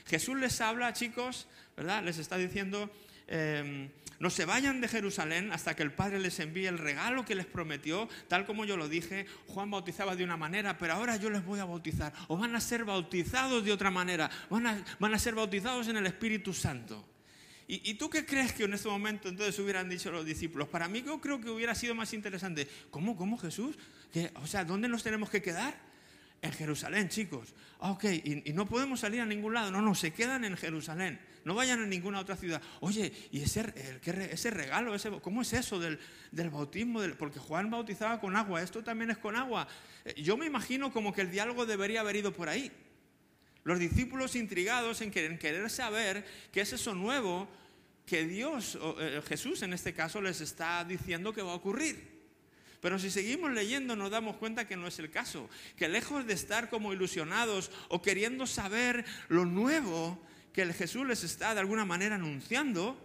Jesús 0.07 0.39
les 0.39 0.61
habla, 0.61 0.93
chicos, 0.93 1.49
¿verdad? 1.77 2.05
Les 2.05 2.19
está 2.19 2.37
diciendo, 2.37 2.89
Em, 3.29 3.91
no 4.19 4.31
se 4.31 4.45
vayan 4.45 4.81
de 4.81 4.89
Jerusalén 4.89 5.53
hasta 5.53 5.77
que 5.77 5.83
el 5.83 5.93
Padre 5.93 6.19
les 6.21 6.41
envíe 6.41 6.67
el 6.67 6.79
regalo 6.79 7.25
que 7.25 7.35
les 7.35 7.47
prometió, 7.47 8.09
tal 8.29 8.47
como 8.47 8.65
yo 8.65 8.77
lo 8.77 8.89
dije, 8.89 9.27
Juan 9.49 9.71
bautizaba 9.71 10.17
de 10.17 10.25
una 10.25 10.37
manera, 10.37 10.79
pero 10.79 10.95
ahora 10.95 11.17
yo 11.17 11.29
les 11.29 11.45
voy 11.45 11.61
a 11.61 11.65
bautizar, 11.65 12.13
o 12.29 12.37
van 12.37 12.55
a 12.55 12.61
ser 12.61 12.85
bautizados 12.85 13.65
de 13.65 13.73
otra 13.73 13.91
manera, 13.91 14.31
van 14.49 14.67
a, 15.15 15.19
ser 15.19 15.35
bautizados 15.35 15.89
en 15.89 15.97
el 15.99 16.07
Espíritu 16.07 16.55
Santo. 16.55 17.05
¿Y, 17.69 17.95
tú 17.95 18.09
qué 18.09 18.25
crees 18.25 18.53
que 18.53 18.63
en 18.63 18.75
este 18.75 18.89
momento 18.89 19.29
entonces 19.29 19.59
hubieran 19.59 19.89
dicho 19.89 20.13
los 20.13 20.25
discípulos? 20.25 20.69
Para 20.69 20.87
mí 20.87 21.03
yo 21.03 21.21
creo 21.21 21.41
que 21.41 21.51
hubiera 21.51 21.75
sido 21.75 21.97
más 21.97 22.13
interesante. 22.13 22.69
¿Cómo, 22.91 23.17
cómo 23.17 23.37
Jesús? 23.37 23.77
o 24.37 24.47
sea, 24.47 24.65
¿dónde 24.65 24.89
nos 24.89 25.03
tenemos 25.03 25.29
que 25.31 25.43
quedar? 25.43 25.77
En 26.43 26.53
Jerusalén, 26.53 27.09
chicos. 27.09 27.55
Ah, 27.81 27.91
ok, 27.93 28.05
y, 28.05 28.53
no 28.53 28.67
podemos 28.67 29.01
salir 29.01 29.21
a 29.21 29.27
ningún 29.27 29.55
lado. 29.55 29.71
No, 29.71 29.81
no, 29.83 29.95
se 29.95 30.13
quedan 30.13 30.45
en 30.45 30.57
Jerusalén. 30.57 31.19
No 31.45 31.55
vayan 31.55 31.83
a 31.83 31.87
ninguna 31.87 32.21
otra 32.21 32.37
ciudad. 32.37 32.61
Oye, 32.81 33.13
¿y 33.31 33.43
ese, 33.43 33.73
ese 34.31 34.51
regalo, 34.51 34.95
ese, 34.95 35.11
cómo 35.21 35.43
es 35.43 35.53
eso 35.53 35.79
del, 35.79 35.99
bautismo? 36.51 37.01
porque 37.19 37.39
Juan 37.39 37.71
bautizaba 37.71 38.21
con 38.21 38.37
agua, 38.37 38.63
esto 38.63 38.83
también 38.83 39.11
es 39.11 39.19
con 39.19 39.37
agua. 39.37 39.69
Eh, 40.05 40.21
yo 40.23 40.37
me 40.37 40.47
imagino 40.47 40.93
como 40.93 41.13
que 41.13 41.21
el 41.21 41.31
diálogo 41.31 41.67
debería 41.67 42.01
haber 42.01 42.17
ido 42.17 42.33
por 42.33 42.49
ahí. 42.49 42.73
Los 43.65 43.79
discípulos 43.79 44.37
intrigados 44.37 45.01
en 45.01 45.11
querer, 45.11 45.39
querer 45.39 45.71
saber 45.71 46.25
qué 46.53 46.61
es 46.61 46.73
eso 46.73 46.95
nuevo 46.95 47.49
que 48.07 48.25
Dios, 48.25 48.77
o, 48.77 49.01
eh, 49.01 49.21
Jesús 49.27 49.63
en 49.63 49.73
este 49.73 49.93
caso, 49.93 50.21
les 50.21 50.41
está 50.41 50.85
diciendo 50.85 51.33
que 51.33 51.43
va 51.43 51.53
a 51.53 51.57
ocurrir. 51.57 52.16
Pero 52.87 53.01
si 53.01 53.11
seguimos 53.11 53.51
leyendo 53.51 53.97
nos 53.97 54.13
damos 54.13 54.37
cuenta 54.37 54.69
que 54.69 54.77
no 54.77 54.87
es 54.87 55.01
el 55.01 55.11
caso, 55.11 55.51
que 55.77 55.89
lejos 55.89 56.25
de 56.25 56.35
estar 56.35 56.69
como 56.69 56.93
ilusionados 56.93 57.73
o 57.89 58.01
queriendo 58.01 58.47
saber 58.47 59.05
lo 59.27 59.45
nuevo 59.45 60.25
que 60.53 60.63
el 60.63 60.73
Jesús 60.73 61.05
les 61.05 61.25
está 61.25 61.53
de 61.53 61.59
alguna 61.59 61.85
manera 61.85 62.15
anunciando, 62.15 62.97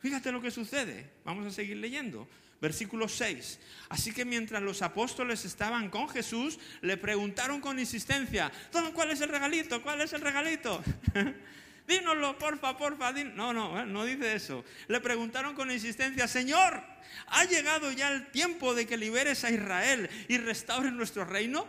fíjate 0.00 0.30
lo 0.30 0.42
que 0.42 0.50
sucede. 0.50 1.10
Vamos 1.24 1.46
a 1.46 1.50
seguir 1.50 1.78
leyendo. 1.78 2.28
Versículo 2.60 3.08
6. 3.08 3.58
Así 3.88 4.12
que 4.12 4.26
mientras 4.26 4.62
los 4.62 4.82
apóstoles 4.82 5.46
estaban 5.46 5.88
con 5.88 6.10
Jesús, 6.10 6.58
le 6.82 6.98
preguntaron 6.98 7.62
con 7.62 7.78
insistencia, 7.78 8.52
¿cuál 8.92 9.10
es 9.12 9.22
el 9.22 9.30
regalito? 9.30 9.82
¿Cuál 9.82 10.02
es 10.02 10.12
el 10.12 10.20
regalito? 10.20 10.84
dínoslo, 11.88 12.38
porfa, 12.38 12.76
porfa. 12.76 13.12
No, 13.12 13.52
no, 13.52 13.80
eh, 13.80 13.86
no 13.86 14.04
dice 14.04 14.34
eso. 14.34 14.64
Le 14.86 15.00
preguntaron 15.00 15.54
con 15.54 15.70
insistencia, 15.70 16.28
Señor, 16.28 16.82
¿ha 17.28 17.44
llegado 17.46 17.90
ya 17.90 18.12
el 18.12 18.30
tiempo 18.30 18.74
de 18.74 18.86
que 18.86 18.96
liberes 18.96 19.42
a 19.44 19.50
Israel 19.50 20.08
y 20.28 20.36
restaures 20.36 20.92
nuestro 20.92 21.24
reino? 21.24 21.66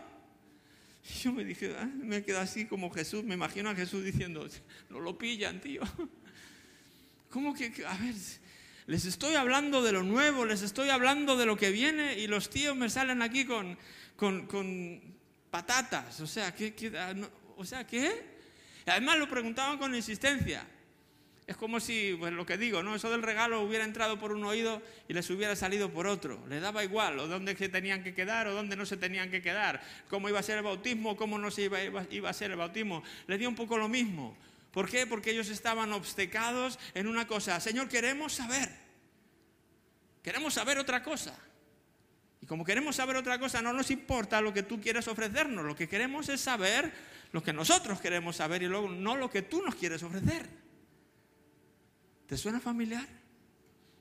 Yo 1.22 1.32
me 1.32 1.44
dije, 1.44 1.74
ah, 1.78 1.88
me 1.96 2.22
quedo 2.22 2.40
así 2.40 2.66
como 2.66 2.90
Jesús, 2.90 3.24
me 3.24 3.34
imagino 3.34 3.70
a 3.70 3.74
Jesús 3.74 4.04
diciendo, 4.04 4.46
no 4.90 5.00
lo 5.00 5.16
pillan, 5.16 5.60
tío. 5.60 5.80
¿Cómo 7.30 7.54
que, 7.54 7.72
a 7.86 7.96
ver, 7.96 8.14
les 8.86 9.04
estoy 9.06 9.34
hablando 9.34 9.82
de 9.82 9.92
lo 9.92 10.02
nuevo, 10.02 10.44
les 10.44 10.62
estoy 10.62 10.90
hablando 10.90 11.36
de 11.36 11.46
lo 11.46 11.56
que 11.56 11.70
viene 11.70 12.18
y 12.18 12.26
los 12.26 12.50
tíos 12.50 12.76
me 12.76 12.90
salen 12.90 13.22
aquí 13.22 13.46
con, 13.46 13.78
con, 14.16 15.00
patatas? 15.50 16.20
O 16.20 16.26
sea, 16.26 16.54
¿qué? 16.54 16.74
qué 16.74 16.92
ah, 16.98 17.14
o 17.56 17.64
sea, 17.64 17.86
¿qué? 17.86 18.39
Además 18.86 19.18
lo 19.18 19.28
preguntaban 19.28 19.78
con 19.78 19.94
insistencia. 19.94 20.66
Es 21.46 21.56
como 21.56 21.80
si, 21.80 22.14
pues 22.16 22.32
lo 22.32 22.46
que 22.46 22.56
digo, 22.56 22.80
¿no? 22.82 22.94
Eso 22.94 23.10
del 23.10 23.22
regalo 23.22 23.62
hubiera 23.62 23.84
entrado 23.84 24.20
por 24.20 24.30
un 24.30 24.44
oído 24.44 24.80
y 25.08 25.14
les 25.14 25.28
hubiera 25.30 25.56
salido 25.56 25.90
por 25.90 26.06
otro. 26.06 26.40
Les 26.48 26.62
daba 26.62 26.84
igual, 26.84 27.18
o 27.18 27.26
dónde 27.26 27.56
se 27.56 27.68
tenían 27.68 28.04
que 28.04 28.14
quedar 28.14 28.46
o 28.46 28.54
dónde 28.54 28.76
no 28.76 28.86
se 28.86 28.96
tenían 28.96 29.32
que 29.32 29.42
quedar. 29.42 29.80
Cómo 30.08 30.28
iba 30.28 30.38
a 30.38 30.44
ser 30.44 30.58
el 30.58 30.62
bautismo, 30.62 31.16
cómo 31.16 31.38
no 31.38 31.50
se 31.50 31.62
iba, 31.62 31.82
iba 31.82 32.30
a 32.30 32.32
ser 32.32 32.52
el 32.52 32.56
bautismo. 32.56 33.02
Les 33.26 33.36
dio 33.38 33.48
un 33.48 33.56
poco 33.56 33.76
lo 33.76 33.88
mismo. 33.88 34.36
¿Por 34.70 34.88
qué? 34.88 35.08
Porque 35.08 35.32
ellos 35.32 35.48
estaban 35.48 35.92
obstecados 35.92 36.78
en 36.94 37.08
una 37.08 37.26
cosa. 37.26 37.58
Señor, 37.58 37.88
queremos 37.88 38.32
saber. 38.32 38.70
Queremos 40.22 40.54
saber 40.54 40.78
otra 40.78 41.02
cosa. 41.02 41.36
Y 42.40 42.46
como 42.46 42.64
queremos 42.64 42.96
saber 42.96 43.16
otra 43.16 43.38
cosa, 43.38 43.60
no 43.60 43.72
nos 43.72 43.90
importa 43.90 44.40
lo 44.40 44.54
que 44.54 44.62
tú 44.62 44.80
quieres 44.80 45.08
ofrecernos. 45.08 45.64
Lo 45.64 45.74
que 45.74 45.88
queremos 45.88 46.28
es 46.28 46.40
saber 46.40 46.92
lo 47.32 47.42
que 47.42 47.52
nosotros 47.52 48.00
queremos 48.00 48.36
saber 48.36 48.62
y 48.62 48.66
luego 48.66 48.88
no 48.88 49.16
lo 49.16 49.30
que 49.30 49.42
tú 49.42 49.62
nos 49.62 49.74
quieres 49.74 50.02
ofrecer. 50.02 50.48
¿Te 52.26 52.36
suena 52.36 52.60
familiar? 52.60 53.06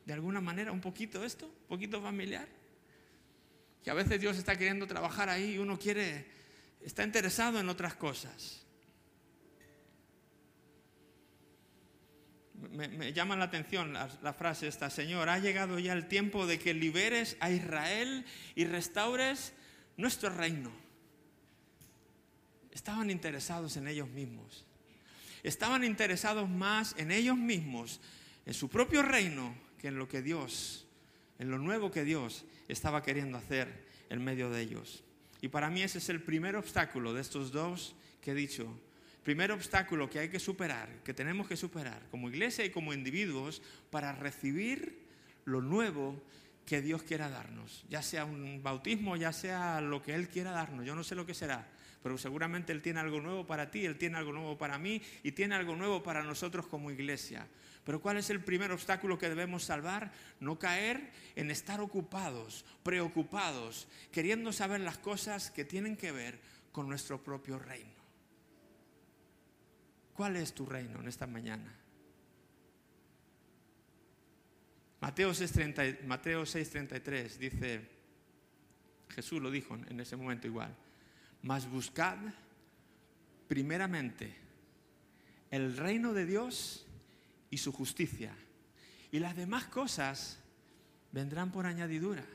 ¿De 0.06 0.14
alguna 0.14 0.42
manera 0.42 0.72
un 0.72 0.82
poquito 0.82 1.24
esto? 1.24 1.46
¿Un 1.46 1.68
poquito 1.68 2.02
familiar? 2.02 2.48
Que 3.84 3.92
a 3.92 3.94
veces 3.94 4.20
Dios 4.20 4.38
está 4.38 4.56
queriendo 4.58 4.88
trabajar 4.88 5.30
ahí 5.30 5.54
y 5.54 5.58
uno 5.58 5.78
quiere, 5.78 6.26
está 6.82 7.04
interesado 7.04 7.60
en 7.60 7.70
otras 7.70 7.96
cosas. 7.96 8.66
Me, 12.72 13.14
llama 13.14 13.38
la 13.38 13.46
atención 13.46 13.94
la, 13.94 14.10
la, 14.22 14.34
frase 14.34 14.68
esta, 14.68 14.90
Señor, 14.90 15.30
ha 15.30 15.40
llegado 15.40 15.80
ya 15.80 15.94
el 15.94 16.08
tiempo 16.08 16.46
de 16.46 16.60
que 16.60 16.74
liberes 16.74 17.38
a 17.40 17.52
Israel 17.52 18.26
y 18.54 18.66
restaures 18.66 19.54
nuestro 19.96 20.30
reino. 20.30 20.89
Estaban 22.72 23.10
interesados 23.10 23.78
en 23.78 23.88
ellos 23.88 24.10
mismos. 24.10 24.66
Estaban 25.44 25.84
interesados 25.84 26.50
más 26.50 26.96
en 26.98 27.12
ellos 27.12 27.38
mismos 27.38 28.02
en 28.46 28.54
su 28.54 28.70
propio 28.70 29.02
reino 29.02 29.56
que 29.78 29.88
en 29.88 29.98
lo 29.98 30.08
que 30.08 30.22
Dios, 30.22 30.86
en 31.38 31.50
lo 31.52 31.58
nuevo 31.58 31.92
que 31.92 32.04
Dios 32.04 32.46
estaba 32.68 33.04
queriendo 33.04 33.38
hacer 33.38 33.86
en 34.10 34.24
medio 34.24 34.50
de 34.50 34.62
ellos. 34.62 35.04
Y 35.42 35.48
para 35.48 35.70
mí 35.70 35.82
ese 35.82 36.00
es 36.00 36.10
el 36.10 36.22
primer 36.22 36.56
obstáculo 36.56 37.14
de 37.14 37.22
estos 37.22 37.52
dos 37.52 37.96
que 38.22 38.32
he 38.32 38.36
dicho. 38.36 38.68
Primer 39.24 39.52
obstáculo 39.52 40.10
que 40.10 40.20
hay 40.20 40.30
que 40.30 40.40
superar, 40.40 40.90
que 41.04 41.14
tenemos 41.14 41.48
que 41.48 41.56
superar 41.56 42.02
como 42.10 42.30
iglesia 42.30 42.66
y 42.66 42.72
como 42.72 42.94
individuos 42.94 43.62
para 43.90 44.12
recibir 44.14 45.06
lo 45.46 45.62
nuevo 45.62 46.22
que 46.66 46.82
Dios 46.82 47.04
quiera 47.04 47.30
darnos. 47.30 47.86
Ya 47.90 48.02
sea 48.02 48.26
un 48.26 48.62
bautismo, 48.62 49.16
ya 49.16 49.34
sea 49.34 49.82
lo 49.82 50.02
que 50.02 50.14
Él 50.14 50.30
quiera 50.30 50.52
darnos. 50.52 50.86
Yo 50.86 50.96
no 50.96 51.04
sé 51.04 51.16
lo 51.16 51.26
que 51.26 51.34
será, 51.34 51.68
pero 52.02 52.18
seguramente 52.18 52.72
Él 52.72 52.82
tiene 52.82 53.00
algo 53.00 53.20
nuevo 53.20 53.46
para 53.46 53.72
ti, 53.72 53.86
Él 53.86 53.98
tiene 53.98 54.18
algo 54.18 54.32
nuevo 54.32 54.58
para 54.58 54.78
mí 54.78 55.02
y 55.24 55.34
tiene 55.34 55.56
algo 55.56 55.76
nuevo 55.76 56.02
para 56.02 56.24
nosotros 56.24 56.68
como 56.68 56.92
iglesia. 56.92 57.48
Pero 57.84 58.02
¿cuál 58.02 58.18
es 58.18 58.30
el 58.30 58.44
primer 58.44 58.72
obstáculo 58.72 59.18
que 59.18 59.30
debemos 59.30 59.64
salvar? 59.64 60.12
No 60.40 60.60
caer 60.60 61.12
en 61.36 61.52
estar 61.52 61.82
ocupados, 61.82 62.66
preocupados, 62.84 63.88
queriendo 64.12 64.54
saber 64.54 64.82
las 64.82 64.98
cosas 64.98 65.52
que 65.52 65.66
tienen 65.66 65.98
que 65.98 66.12
ver 66.12 66.40
con 66.72 66.88
nuestro 66.88 67.24
propio 67.24 67.60
reino. 67.60 68.00
¿Cuál 70.14 70.36
es 70.36 70.54
tu 70.54 70.66
reino 70.66 71.00
en 71.00 71.08
esta 71.08 71.28
mañana? 71.28 71.76
Mateo 75.02 75.32
6:33 75.32 77.38
dice, 77.38 77.90
Jesús 79.10 79.42
lo 79.42 79.50
dijo 79.50 79.76
en 79.76 80.00
ese 80.00 80.18
momento 80.18 80.46
igual, 80.46 80.76
mas 81.42 81.70
buscad 81.70 82.18
primeramente 83.48 84.36
el 85.52 85.76
reino 85.78 86.14
de 86.14 86.26
Dios 86.26 86.86
y 87.50 87.58
su 87.58 87.72
justicia. 87.72 88.36
Y 89.12 89.20
las 89.20 89.36
demás 89.36 89.66
cosas 89.66 90.40
vendrán 91.12 91.52
por 91.52 91.66
añadidura. 91.66 92.26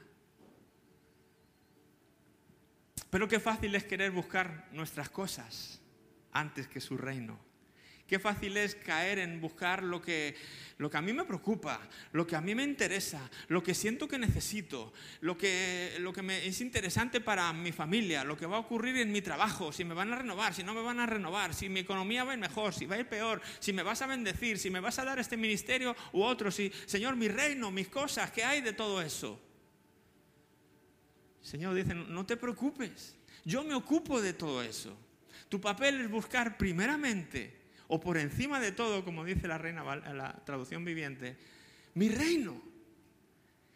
Pero 3.10 3.28
qué 3.28 3.38
fácil 3.38 3.74
es 3.76 3.84
querer 3.84 4.10
buscar 4.10 4.68
nuestras 4.72 5.08
cosas 5.08 5.80
antes 6.32 6.66
que 6.66 6.80
su 6.80 6.96
reino. 6.96 7.38
Qué 8.06 8.18
fácil 8.18 8.54
es 8.58 8.74
caer 8.74 9.18
en 9.18 9.40
buscar 9.40 9.82
lo 9.82 10.02
que, 10.02 10.36
lo 10.76 10.90
que 10.90 10.96
a 10.98 11.02
mí 11.02 11.14
me 11.14 11.24
preocupa, 11.24 11.80
lo 12.12 12.26
que 12.26 12.36
a 12.36 12.40
mí 12.42 12.54
me 12.54 12.62
interesa, 12.62 13.30
lo 13.48 13.62
que 13.62 13.74
siento 13.74 14.06
que 14.06 14.18
necesito, 14.18 14.92
lo 15.22 15.38
que, 15.38 15.96
lo 16.00 16.12
que 16.12 16.20
me 16.20 16.46
es 16.46 16.60
interesante 16.60 17.22
para 17.22 17.50
mi 17.54 17.72
familia, 17.72 18.22
lo 18.22 18.36
que 18.36 18.44
va 18.44 18.56
a 18.56 18.60
ocurrir 18.60 18.98
en 18.98 19.10
mi 19.10 19.22
trabajo, 19.22 19.72
si 19.72 19.84
me 19.84 19.94
van 19.94 20.12
a 20.12 20.16
renovar, 20.16 20.52
si 20.52 20.62
no 20.62 20.74
me 20.74 20.82
van 20.82 21.00
a 21.00 21.06
renovar, 21.06 21.54
si 21.54 21.70
mi 21.70 21.80
economía 21.80 22.24
va 22.24 22.32
a 22.32 22.34
ir 22.34 22.40
mejor, 22.40 22.74
si 22.74 22.84
va 22.84 22.96
a 22.96 22.98
ir 22.98 23.08
peor, 23.08 23.40
si 23.58 23.72
me 23.72 23.82
vas 23.82 24.02
a 24.02 24.06
bendecir, 24.06 24.58
si 24.58 24.68
me 24.68 24.80
vas 24.80 24.98
a 24.98 25.04
dar 25.06 25.18
este 25.18 25.38
ministerio 25.38 25.96
u 26.12 26.22
otro, 26.22 26.50
si, 26.50 26.70
Señor, 26.84 27.16
mi 27.16 27.28
reino, 27.28 27.70
mis 27.70 27.88
cosas, 27.88 28.30
¿qué 28.32 28.44
hay 28.44 28.60
de 28.60 28.74
todo 28.74 29.00
eso? 29.00 29.40
Señor 31.40 31.74
dice, 31.74 31.94
no 31.94 32.26
te 32.26 32.36
preocupes, 32.36 33.16
yo 33.46 33.64
me 33.64 33.74
ocupo 33.74 34.20
de 34.20 34.34
todo 34.34 34.62
eso. 34.62 34.94
Tu 35.48 35.58
papel 35.58 36.02
es 36.02 36.10
buscar 36.10 36.58
primeramente 36.58 37.63
o 37.88 38.00
por 38.00 38.18
encima 38.18 38.60
de 38.60 38.72
todo, 38.72 39.04
como 39.04 39.24
dice 39.24 39.48
la 39.48 39.58
reina 39.58 39.84
la 39.84 40.32
traducción 40.44 40.84
viviente, 40.84 41.36
mi 41.94 42.08
reino. 42.08 42.60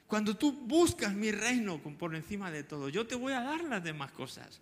Cuando 0.07 0.37
tú 0.37 0.53
buscas 0.53 1.13
mi 1.13 1.31
reino 1.31 1.79
por 1.79 2.15
encima 2.15 2.51
de 2.51 2.65
todo, 2.65 2.89
yo 2.89 3.07
te 3.07 3.15
voy 3.15 3.35
a 3.35 3.43
dar 3.43 3.63
las 3.65 3.85
demás 3.85 4.11
cosas. 4.13 4.61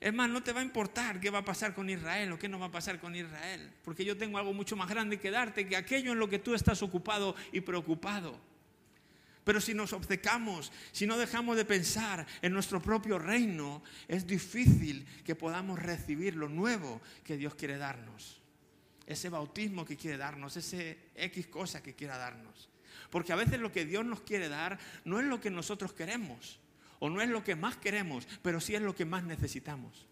Es 0.00 0.12
más, 0.12 0.28
no 0.28 0.42
te 0.42 0.52
va 0.52 0.60
a 0.60 0.64
importar 0.64 1.20
qué 1.20 1.30
va 1.30 1.38
a 1.38 1.44
pasar 1.44 1.74
con 1.74 1.88
Israel 1.88 2.32
o 2.32 2.38
qué 2.38 2.48
no 2.48 2.58
va 2.58 2.66
a 2.66 2.70
pasar 2.70 2.98
con 2.98 3.14
Israel, 3.14 3.70
porque 3.84 4.04
yo 4.04 4.16
tengo 4.16 4.38
algo 4.38 4.52
mucho 4.52 4.74
más 4.74 4.88
grande 4.88 5.20
que 5.20 5.30
darte 5.30 5.68
que 5.68 5.76
aquello 5.76 6.12
en 6.12 6.18
lo 6.18 6.28
que 6.28 6.38
tú 6.38 6.54
estás 6.54 6.82
ocupado 6.82 7.36
y 7.52 7.60
preocupado. 7.60 8.40
Pero 9.44 9.60
si 9.60 9.72
nos 9.72 9.92
obcecamos, 9.92 10.72
si 10.90 11.06
no 11.06 11.16
dejamos 11.16 11.56
de 11.56 11.64
pensar 11.64 12.26
en 12.42 12.52
nuestro 12.52 12.80
propio 12.80 13.18
reino, 13.18 13.82
es 14.08 14.26
difícil 14.26 15.06
que 15.24 15.34
podamos 15.34 15.78
recibir 15.78 16.34
lo 16.34 16.48
nuevo 16.48 17.00
que 17.22 17.36
Dios 17.36 17.54
quiere 17.54 17.76
darnos 17.76 18.39
ese 19.10 19.28
bautismo 19.28 19.84
que 19.84 19.96
quiere 19.96 20.16
darnos, 20.16 20.56
ese 20.56 21.10
X 21.16 21.48
cosa 21.48 21.82
que 21.82 21.94
quiera 21.94 22.16
darnos. 22.16 22.70
Porque 23.10 23.32
a 23.32 23.36
veces 23.36 23.58
lo 23.58 23.72
que 23.72 23.84
Dios 23.84 24.04
nos 24.04 24.20
quiere 24.20 24.48
dar 24.48 24.78
no 25.04 25.18
es 25.18 25.26
lo 25.26 25.40
que 25.40 25.50
nosotros 25.50 25.92
queremos, 25.92 26.60
o 27.00 27.10
no 27.10 27.20
es 27.20 27.28
lo 27.28 27.42
que 27.42 27.56
más 27.56 27.76
queremos, 27.76 28.28
pero 28.40 28.60
sí 28.60 28.76
es 28.76 28.82
lo 28.82 28.94
que 28.94 29.04
más 29.04 29.24
necesitamos. 29.24 30.06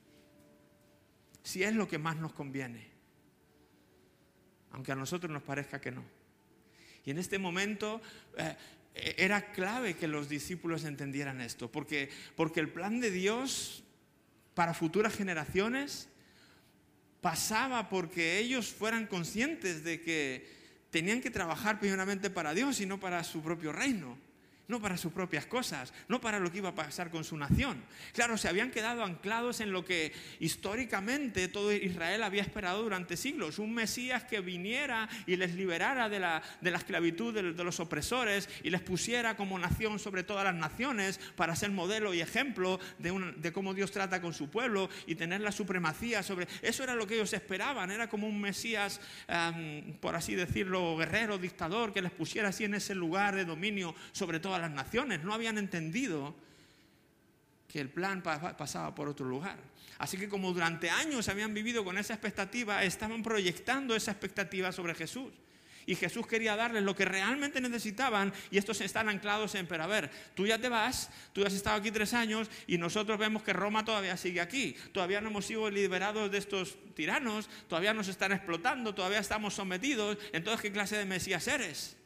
Sí 1.45 1.63
es 1.63 1.75
lo 1.75 1.87
que 1.87 1.99
más 1.99 2.17
nos 2.17 2.33
conviene. 2.33 2.89
Aunque 4.73 4.91
a 4.91 4.97
nosotros 4.97 5.31
nos 5.31 5.45
parezca 5.45 5.81
que 5.81 5.93
no. 5.93 6.05
Y 7.05 7.13
en 7.13 7.19
este 7.19 7.39
momento 7.39 8.03
eh, 8.37 8.57
era 9.17 9.53
clave 9.53 9.95
que 9.95 10.09
los 10.09 10.29
discípulos 10.29 10.85
entendieran 10.85 11.41
esto, 11.41 11.71
porque, 11.71 12.11
porque 12.35 12.59
el 12.59 12.69
plan 12.69 12.99
de 12.99 13.13
Dios 13.13 13.85
para 14.55 14.75
futuras 14.75 15.15
generaciones 15.15 16.09
pasaba 17.21 17.89
porque 17.89 18.39
ellos 18.39 18.69
fueran 18.73 19.07
conscientes 19.07 19.85
de 19.85 20.01
que 20.01 20.49
tenían 20.91 21.21
que 21.21 21.31
trabajar 21.31 21.79
primeramente 21.81 22.31
para 22.31 22.55
Dios 22.55 22.81
y 22.81 22.87
no 22.87 23.01
para 23.01 23.25
su 23.25 23.43
propio 23.43 23.73
reino 23.73 24.17
no 24.69 24.81
para 24.81 24.99
sus 24.99 25.13
propias 25.13 25.47
cosas, 25.47 25.93
no 26.09 26.21
para 26.21 26.39
lo 26.39 26.53
que 26.53 26.59
iba 26.59 26.69
a 26.69 26.75
pasar 26.75 27.11
con 27.11 27.25
su 27.25 27.37
nación. 27.37 27.83
Claro, 28.13 28.37
se 28.37 28.49
habían 28.49 28.71
quedado 28.71 29.03
anclados 29.03 29.61
en 29.61 29.73
lo 29.73 29.85
que 29.85 30.13
históricamente 30.41 31.49
todo 31.49 31.73
Israel 31.73 32.23
había 32.23 32.43
esperado 32.43 32.83
durante 32.83 33.17
siglos, 33.17 33.59
un 33.59 33.75
Mesías 33.75 34.25
que 34.25 34.41
viniera 34.41 35.09
y 35.27 35.37
les 35.37 35.55
liberara 35.55 36.09
de 36.09 36.21
la, 36.21 36.43
de 36.61 36.71
la 36.71 36.79
esclavitud 36.79 37.35
de, 37.35 37.65
los 37.65 37.81
opresores 37.81 38.49
y 38.63 38.71
les 38.71 38.83
pusiera 38.83 39.37
como 39.37 39.59
nación 39.59 39.99
sobre 39.99 40.23
todas 40.23 40.45
las 40.45 40.55
naciones 40.55 41.19
para 41.35 41.57
ser 41.57 41.71
modelo 41.71 42.13
y 42.13 42.21
ejemplo 42.21 42.79
de, 42.99 43.53
cómo 43.53 43.73
Dios 43.73 43.91
trata 43.91 44.21
con 44.21 44.35
su 44.35 44.51
pueblo 44.51 44.91
y 45.07 45.15
tener 45.15 45.41
la 45.41 45.53
supremacía 45.53 46.23
sobre... 46.23 46.47
Eso 46.61 46.83
era 46.83 46.95
lo 46.95 47.07
que 47.07 47.15
ellos 47.15 47.33
esperaban, 47.33 47.91
era 47.91 48.09
como 48.09 48.29
un 48.29 48.39
Mesías, 48.39 49.01
por 50.01 50.15
así 50.15 50.35
decirlo, 50.35 50.97
guerrero, 50.97 51.39
dictador, 51.39 51.93
que 51.93 52.03
les 52.03 52.13
pusiera 52.13 52.49
así 52.49 52.65
en 52.65 52.75
ese 52.75 52.95
lugar 52.95 53.35
de 53.35 53.47
dominio 53.47 53.95
sobre 54.13 54.41
todas 54.41 54.58
las 54.59 54.71
naciones, 54.71 55.23
no 55.23 55.35
habían 55.35 55.59
entendido 55.59 56.35
que 57.69 57.81
el 57.81 57.91
plan 57.91 58.23
pasaba 58.23 58.95
por 58.95 59.09
otro 59.09 59.27
lugar. 59.27 59.59
Así 59.99 60.17
que 60.17 60.29
como 60.29 60.53
durante 60.53 60.91
años 60.91 61.29
habían 61.29 61.53
vivido 61.53 61.85
con 61.85 61.99
esa 61.99 62.15
expectativa, 62.15 62.83
estaban 62.85 63.23
proyectando 63.23 63.95
esa 63.95 64.13
expectativa 64.13 64.73
sobre 64.73 64.95
Jesús. 64.95 65.33
Y 65.85 65.95
Jesús 65.95 66.27
quería 66.27 66.55
darles 66.55 66.83
lo 66.83 66.95
que 66.95 67.07
realmente 67.07 67.63
necesitaban 67.63 68.33
y 68.51 68.59
estos 68.59 68.83
están 68.83 69.09
anclados 69.09 69.55
en, 69.55 69.67
pero 69.67 69.85
a 69.85 69.87
ver, 69.87 70.11
tú 70.35 70.47
ya 70.47 70.59
te 70.59 70.69
vas, 70.69 71.09
tú 71.33 71.45
has 71.47 71.55
estado 71.55 71.77
aquí 71.77 71.91
tres 71.91 72.13
años 72.13 72.51
y 72.67 72.77
nosotros 72.77 73.19
vemos 73.19 73.43
que 73.43 73.55
Roma 73.55 73.87
todavía 73.87 74.19
sigue 74.19 74.43
aquí, 74.43 74.77
todavía 74.93 75.23
no 75.23 75.31
hemos 75.31 75.47
sido 75.47 75.71
liberados 75.71 76.31
de 76.31 76.37
estos 76.37 76.77
tiranos, 76.95 77.49
todavía 77.69 77.95
nos 77.95 78.09
están 78.09 78.33
explotando, 78.33 78.95
todavía 78.95 79.19
estamos 79.19 79.55
sometidos, 79.55 80.19
entonces 80.35 80.61
¿qué 80.61 80.73
clase 80.73 80.99
de 80.99 81.07
Mesías 81.07 81.49
eres? 81.49 81.98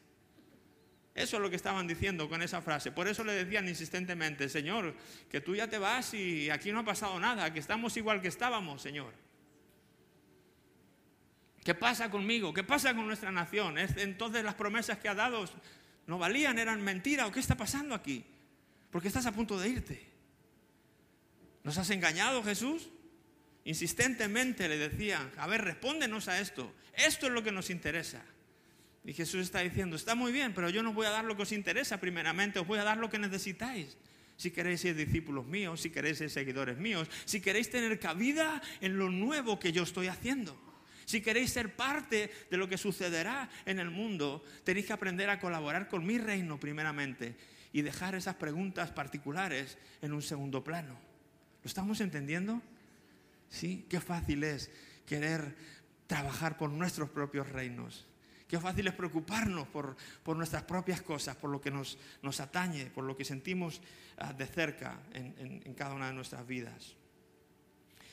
Eso 1.15 1.37
es 1.37 1.43
lo 1.43 1.51
que 1.51 1.57
estaban 1.57 1.87
diciendo 1.87 2.29
con 2.29 2.41
esa 2.43 2.63
frase. 2.63 2.91
Por 2.91 3.07
eso 3.07 3.23
le 3.23 3.33
decían 3.33 3.69
insistentemente, 3.69 4.49
Señor, 4.49 4.95
que 5.31 5.41
tú 5.41 5.55
ya 5.55 5.69
te 5.69 5.79
vas 5.79 6.15
y 6.15 6.49
aquí 6.49 6.73
no 6.73 6.81
ha 6.81 6.85
pasado 6.85 7.21
nada, 7.21 7.53
que 7.53 7.59
estamos 7.59 7.97
igual 7.97 8.23
que 8.23 8.29
estábamos, 8.29 8.81
Señor. 8.81 9.13
¿Qué 11.63 11.75
pasa 11.75 12.11
conmigo? 12.11 12.53
¿Qué 12.53 12.65
pasa 12.65 12.95
con 12.95 13.07
nuestra 13.07 13.31
nación? 13.31 13.77
Entonces 13.79 14.43
las 14.43 14.55
promesas 14.55 14.99
que 14.99 15.09
ha 15.09 15.15
dado 15.15 15.45
no 16.07 16.19
valían, 16.19 16.59
eran 16.59 16.83
mentiras. 16.83 17.29
¿O 17.29 17.33
qué 17.33 17.41
está 17.41 17.57
pasando 17.57 17.95
aquí? 17.95 18.25
Porque 18.91 19.09
estás 19.09 19.27
a 19.27 19.33
punto 19.33 19.59
de 19.59 19.69
irte. 19.69 20.07
¿Nos 21.63 21.79
has 21.79 21.91
engañado, 21.91 22.43
Jesús? 22.43 22.89
Insistentemente 23.65 24.69
le 24.69 24.77
decían, 24.77 25.31
a 25.37 25.47
ver, 25.47 25.63
respóndenos 25.63 26.27
a 26.27 26.41
esto. 26.41 26.75
Esto 26.95 27.27
es 27.27 27.33
lo 27.33 27.45
que 27.45 27.53
nos 27.53 27.71
interesa. 27.71 28.25
Y 29.05 29.13
Jesús 29.13 29.41
está 29.43 29.61
diciendo, 29.61 29.97
está 29.97 30.15
muy 30.15 30.31
bien, 30.31 30.55
pero 30.55 30.71
yo 30.71 30.83
no 30.83 30.93
voy 30.93 31.07
a 31.07 31.11
dar 31.11 31.25
lo 31.25 31.37
que 31.37 31.43
os 31.43 31.53
interesa 31.53 31.99
primeramente, 31.99 32.61
os 32.61 32.67
voy 32.67 32.79
a 32.79 32.85
dar 32.85 32.99
lo 32.99 33.11
que 33.11 33.19
necesitáis. 33.19 33.97
Si 34.37 34.51
queréis 34.51 34.81
ser 34.81 34.95
discípulos 34.95 35.47
míos, 35.47 35.81
si 35.81 35.91
queréis 35.91 36.19
ser 36.19 36.31
seguidores 36.31 36.79
míos, 36.79 37.09
si 37.25 37.41
queréis 37.41 37.71
tener 37.71 37.99
cabida 37.99 38.63
en 38.81 38.99
lo 38.99 39.11
nuevo 39.11 39.59
que 39.59 39.73
yo 39.73 39.83
estoy 39.83 40.07
haciendo. 40.07 40.57
Si 41.05 41.21
queréis 41.21 41.51
ser 41.51 41.75
parte 41.75 42.31
de 42.51 42.57
lo 42.57 42.69
que 42.69 42.79
sucederá 42.79 43.51
en 43.67 43.81
el 43.81 43.91
mundo, 43.91 44.45
tenéis 44.65 44.87
que 44.87 44.93
aprender 44.93 45.31
a 45.31 45.41
colaborar 45.41 45.89
con 45.89 46.07
mi 46.07 46.19
reino 46.19 46.59
primeramente 46.59 47.37
y 47.73 47.83
dejar 47.83 48.15
esas 48.15 48.37
preguntas 48.37 48.93
particulares 48.93 49.79
en 50.01 50.13
un 50.13 50.23
segundo 50.23 50.63
plano. 50.63 50.99
¿Lo 51.63 51.69
estamos 51.69 52.01
entendiendo? 52.01 52.63
Sí, 53.49 53.87
qué 53.89 54.01
fácil 54.01 54.45
es 54.45 54.71
querer 55.07 55.57
trabajar 56.07 56.57
por 56.57 56.71
nuestros 56.71 57.11
propios 57.11 57.49
reinos. 57.49 58.07
Qué 58.53 58.61
fácil 58.61 58.87
es 58.87 58.93
preocuparnos 58.93 59.67
por, 59.67 59.97
nuestras 60.37 60.65
propias 60.65 61.01
cosas, 61.01 61.35
por 61.37 61.49
lo 61.49 61.59
que 61.59 61.71
nos, 61.71 61.97
atañe, 62.39 62.91
por 62.91 63.03
lo 63.03 63.17
que 63.17 63.25
sentimos 63.25 63.81
ah, 64.19 64.35
de 64.35 64.47
cerca 64.47 65.01
en 65.15 65.73
cada 65.73 65.95
una 65.95 66.09
de 66.09 66.13
nuestras 66.13 66.47
vidas. 66.47 66.95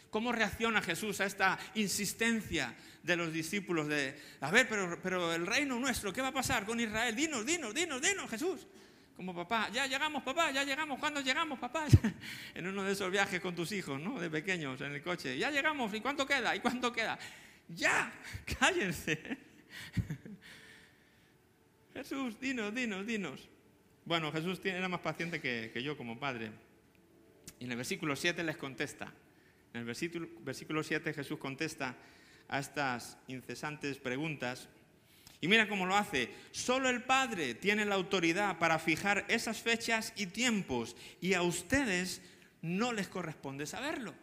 ¿Cómo 0.10 0.32
reacciona 0.32 0.82
Jesús 0.82 1.20
a 1.20 1.26
esta 1.26 1.60
insistencia 1.76 2.74
de 3.04 3.18
los 3.18 3.34
discípulos 3.34 3.90
de, 3.90 4.18
a 4.40 4.50
ver, 4.50 4.70
pero, 4.70 4.98
pero 5.04 5.34
el 5.34 5.46
reino 5.46 5.78
nuestro, 5.78 6.14
¿qué 6.14 6.22
va 6.22 6.30
a 6.30 6.34
pasar 6.34 6.66
con 6.66 6.80
Israel? 6.80 7.14
Dinos, 7.14 7.46
dinos, 7.46 7.74
dinos, 7.74 8.02
dinos, 8.02 8.30
Jesús. 8.30 8.66
Como 9.18 9.36
papá, 9.36 9.70
ya 9.74 9.88
llegamos, 9.88 10.24
papá, 10.24 10.52
ya 10.52 10.64
llegamos, 10.64 11.00
¿cuándo 11.00 11.20
llegamos, 11.20 11.60
papá? 11.60 11.86
en 12.56 12.66
uno 12.66 12.86
de 12.86 12.94
esos 12.94 13.12
viajes 13.12 13.42
con 13.42 13.56
tus 13.56 13.74
hijos, 13.74 14.00
¿no? 14.00 14.18
De 14.22 14.30
pequeños, 14.30 14.80
en 14.80 14.94
el 14.94 15.04
coche. 15.04 15.38
Ya 15.38 15.52
llegamos, 15.52 15.94
¿y 15.94 16.00
cuánto 16.00 16.26
queda? 16.26 16.56
¿Y 16.56 16.62
cuánto 16.62 16.94
queda? 16.94 17.20
Ya, 17.68 18.10
cállense. 18.60 19.49
Jesús, 21.94 22.40
dinos, 22.40 22.74
dinos, 22.74 23.06
dinos. 23.06 23.50
Bueno, 24.06 24.32
Jesús 24.32 24.62
era 24.64 24.88
más 24.88 25.02
paciente 25.02 25.42
que, 25.42 25.72
que 25.74 25.84
yo 25.84 25.98
como 25.98 26.20
padre. 26.20 26.52
Y 27.60 27.66
en 27.66 27.72
el 27.72 27.78
versículo 27.78 28.16
7 28.16 28.44
les 28.44 28.58
contesta. 28.58 29.14
En 29.74 29.82
el 29.82 29.86
versículo, 29.86 30.28
versículo 30.42 30.84
7 30.84 31.14
Jesús 31.14 31.38
contesta 31.38 31.96
a 32.48 32.60
estas 32.60 33.18
incesantes 33.28 33.98
preguntas. 33.98 34.70
Y 35.42 35.48
mira 35.48 35.70
cómo 35.70 35.86
lo 35.86 35.96
hace. 35.96 36.34
Solo 36.52 36.90
el 36.90 37.04
Padre 37.04 37.54
tiene 37.54 37.86
la 37.86 37.96
autoridad 37.96 38.58
para 38.58 38.80
fijar 38.80 39.26
esas 39.30 39.62
fechas 39.62 40.14
y 40.16 40.28
tiempos 40.28 40.96
y 41.22 41.34
a 41.34 41.42
ustedes 41.42 42.22
no 42.62 42.92
les 42.92 43.08
corresponde 43.08 43.66
saberlo. 43.66 44.14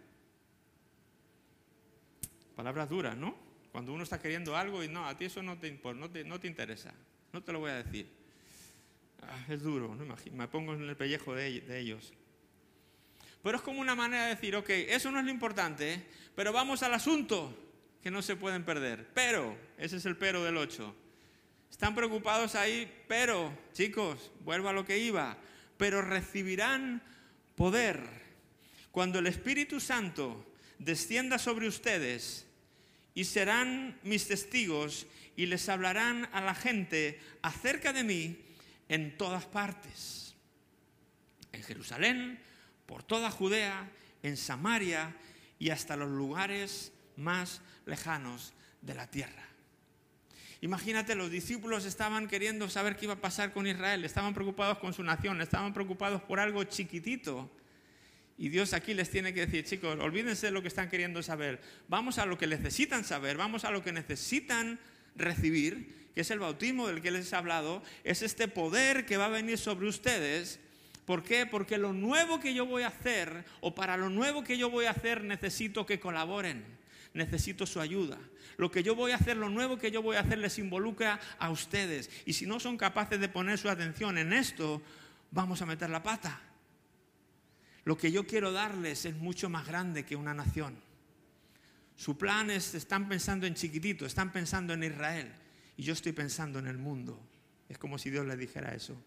Palabras 2.55 2.89
duras, 2.89 3.17
¿no? 3.17 3.46
Cuando 3.77 3.93
uno 3.93 4.05
está 4.05 4.19
queriendo 4.19 4.57
algo 4.57 4.83
y 4.83 4.89
no, 4.89 5.07
a 5.07 5.15
ti 5.19 5.27
eso 5.27 5.43
no 5.43 5.59
te, 5.59 5.71
no 5.95 6.11
te, 6.11 6.25
no 6.25 6.41
te 6.41 6.47
interesa, 6.47 6.95
no 7.31 7.43
te 7.43 7.53
lo 7.53 7.59
voy 7.59 7.73
a 7.73 7.83
decir. 7.83 8.09
Ah, 9.21 9.45
es 9.51 9.61
duro, 9.61 9.95
¿no? 9.95 10.17
me 10.33 10.49
pongo 10.49 10.73
en 10.73 10.89
el 10.89 10.97
pellejo 10.97 11.35
de 11.35 11.79
ellos. 11.79 12.15
Pero 13.43 13.59
es 13.59 13.63
como 13.63 13.83
una 13.83 13.95
manera 13.95 14.23
de 14.23 14.29
decir, 14.31 14.57
ok, 14.57 14.71
eso 14.71 15.11
no 15.11 15.19
es 15.19 15.27
lo 15.27 15.31
importante, 15.31 16.07
pero 16.35 16.55
vamos 16.55 16.83
al 16.83 16.95
asunto 16.95 17.55
que 18.03 18.11
no 18.11 18.23
se 18.23 18.37
pueden 18.37 18.65
perder. 18.65 19.11
Pero, 19.13 19.55
ese 19.77 19.99
es 19.99 20.07
el 20.07 20.17
pero 20.17 20.43
del 20.43 20.57
8. 20.57 20.97
Están 21.71 21.95
preocupados 21.95 22.55
ahí, 22.55 22.91
pero, 23.07 23.53
chicos, 23.75 24.33
vuelvo 24.41 24.71
a 24.71 24.73
lo 24.73 24.87
que 24.87 24.97
iba, 24.97 25.37
pero 25.77 26.01
recibirán 26.01 27.03
poder 27.57 28.01
cuando 28.91 29.19
el 29.19 29.27
Espíritu 29.27 29.81
Santo 29.81 30.47
descienda 30.79 31.39
sobre 31.39 31.69
ustedes 31.69 32.46
y 33.17 33.25
serán 33.25 33.99
mis 34.05 34.29
testigos 34.29 35.07
y 35.37 35.47
les 35.47 35.69
hablarán 35.71 36.29
a 36.33 36.43
la 36.43 36.55
gente 36.55 37.19
acerca 37.41 37.95
de 37.95 38.05
mí 38.05 38.37
en 38.91 39.17
todas 39.17 39.47
partes. 39.47 40.37
En 41.51 41.63
Jerusalén, 41.63 42.39
por 42.85 43.03
toda 43.03 43.31
Judea, 43.31 43.91
en 44.23 44.37
Samaria 44.37 45.17
y 45.59 45.71
hasta 45.71 45.97
los 45.97 46.11
lugares 46.11 46.93
más 47.17 47.63
lejanos 47.87 48.53
de 48.83 48.95
la 48.95 49.11
tierra. 49.11 49.49
Imagínate, 50.61 51.15
los 51.15 51.31
discípulos 51.31 51.87
estaban 51.87 52.29
queriendo 52.29 52.69
saber 52.69 52.97
qué 52.97 53.07
iba 53.07 53.15
a 53.15 53.21
pasar 53.21 53.55
con 53.55 53.67
Israel, 53.67 54.05
estaban 54.05 54.35
preocupados 54.35 54.77
con 54.77 54.93
su 54.93 55.03
nación, 55.03 55.41
estaban 55.41 55.73
preocupados 55.73 56.21
por 56.21 56.39
algo 56.39 56.65
chiquitito. 56.65 57.51
Y 58.39 58.51
Dios 58.51 58.73
aquí 58.75 58.93
les 58.93 59.11
tiene 59.11 59.33
que 59.33 59.47
decir, 59.47 59.65
chicos, 59.65 59.99
olvídense 60.01 60.47
de 60.47 60.53
lo 60.53 60.63
que 60.63 60.69
están 60.69 60.91
queriendo 60.91 61.23
saber, 61.23 61.61
vamos 61.89 62.19
a 62.19 62.27
lo 62.27 62.37
que 62.37 62.47
necesitan 62.47 63.05
saber, 63.05 63.37
vamos 63.37 63.65
a 63.65 63.71
lo 63.71 63.83
que 63.83 63.93
necesitan 63.93 64.79
recibir, 65.15 66.11
que 66.15 66.21
es 66.21 66.31
el 66.31 66.39
bautismo 66.39 66.87
del 66.87 67.01
que 67.01 67.11
les 67.11 67.33
he 67.33 67.37
hablado, 67.37 67.83
es 68.05 68.23
este 68.23 68.49
poder 68.49 69.07
que 69.07 69.17
va 69.17 69.27
a 69.27 69.31
venir 69.31 69.57
sobre 69.57 69.89
ustedes 69.89 70.61
¿Por 71.07 71.23
qué? 71.23 71.47
Porque 71.47 71.79
lo 71.79 71.93
nuevo 71.93 72.41
que 72.41 72.53
yo 72.53 72.67
voy 72.67 72.83
a 72.83 72.89
hacer, 72.89 73.45
o 73.61 73.75
para 73.75 73.97
lo 73.97 74.11
nuevo 74.11 74.43
que 74.43 74.59
yo 74.59 74.69
voy 74.69 74.87
a 74.87 74.91
hacer, 74.91 75.23
necesito 75.23 75.87
que 75.87 76.01
colaboren, 76.01 76.65
necesito 77.15 77.65
su 77.65 77.81
ayuda. 77.81 78.19
Lo 78.57 78.73
que 78.73 78.83
yo 78.83 78.97
voy 78.97 79.13
a 79.13 79.17
hacer, 79.17 79.37
lo 79.37 79.49
nuevo 79.49 79.79
que 79.79 79.93
yo 79.93 80.03
voy 80.03 80.17
a 80.17 80.21
hacer, 80.21 80.39
les 80.39 80.59
involucra 80.59 81.21
a 81.39 81.51
ustedes. 81.51 82.11
Y 82.27 82.33
si 82.33 82.45
no 82.45 82.59
son 82.59 82.77
capaces 82.77 83.21
de 83.21 83.29
poner 83.29 83.57
su 83.57 83.71
atención 83.71 84.19
en 84.19 84.33
esto, 84.33 84.83
vamos 85.31 85.63
a 85.63 85.67
meter 85.67 85.91
la 85.91 86.03
pata. 86.03 86.41
Lo 87.87 87.97
que 87.97 88.11
yo 88.11 88.27
quiero 88.27 88.51
darles 88.51 89.05
es 89.05 89.15
mucho 89.15 89.49
más 89.49 89.65
grande 89.65 90.05
que 90.05 90.17
una 90.17 90.35
nación. 90.35 90.77
Su 91.95 92.19
plan 92.19 92.51
es, 92.51 92.75
están 92.75 93.09
pensando 93.09 93.47
en 93.47 93.55
chiquitito, 93.55 94.05
están 94.05 94.33
pensando 94.33 94.75
en 94.75 94.83
Israel. 94.83 95.33
Y 95.77 95.85
yo 95.85 95.93
estoy 95.93 96.11
pensando 96.11 96.59
en 96.59 96.67
el 96.67 96.79
mundo. 96.79 97.17
Es 97.69 97.79
como 97.79 97.97
si 97.97 98.11
Dios 98.11 98.27
les 98.27 98.39
dijera 98.39 98.75
eso. 98.75 99.01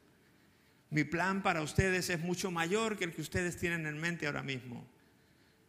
Mi 0.91 1.03
plan 1.03 1.43
para 1.43 1.61
ustedes 1.61 2.09
es 2.09 2.21
mucho 2.21 2.51
mayor 2.51 2.97
que 2.97 3.03
el 3.03 3.13
que 3.13 3.21
ustedes 3.21 3.57
tienen 3.57 3.85
en 3.85 3.99
mente 3.99 4.27
ahora 4.27 4.43
mismo. 4.43 4.87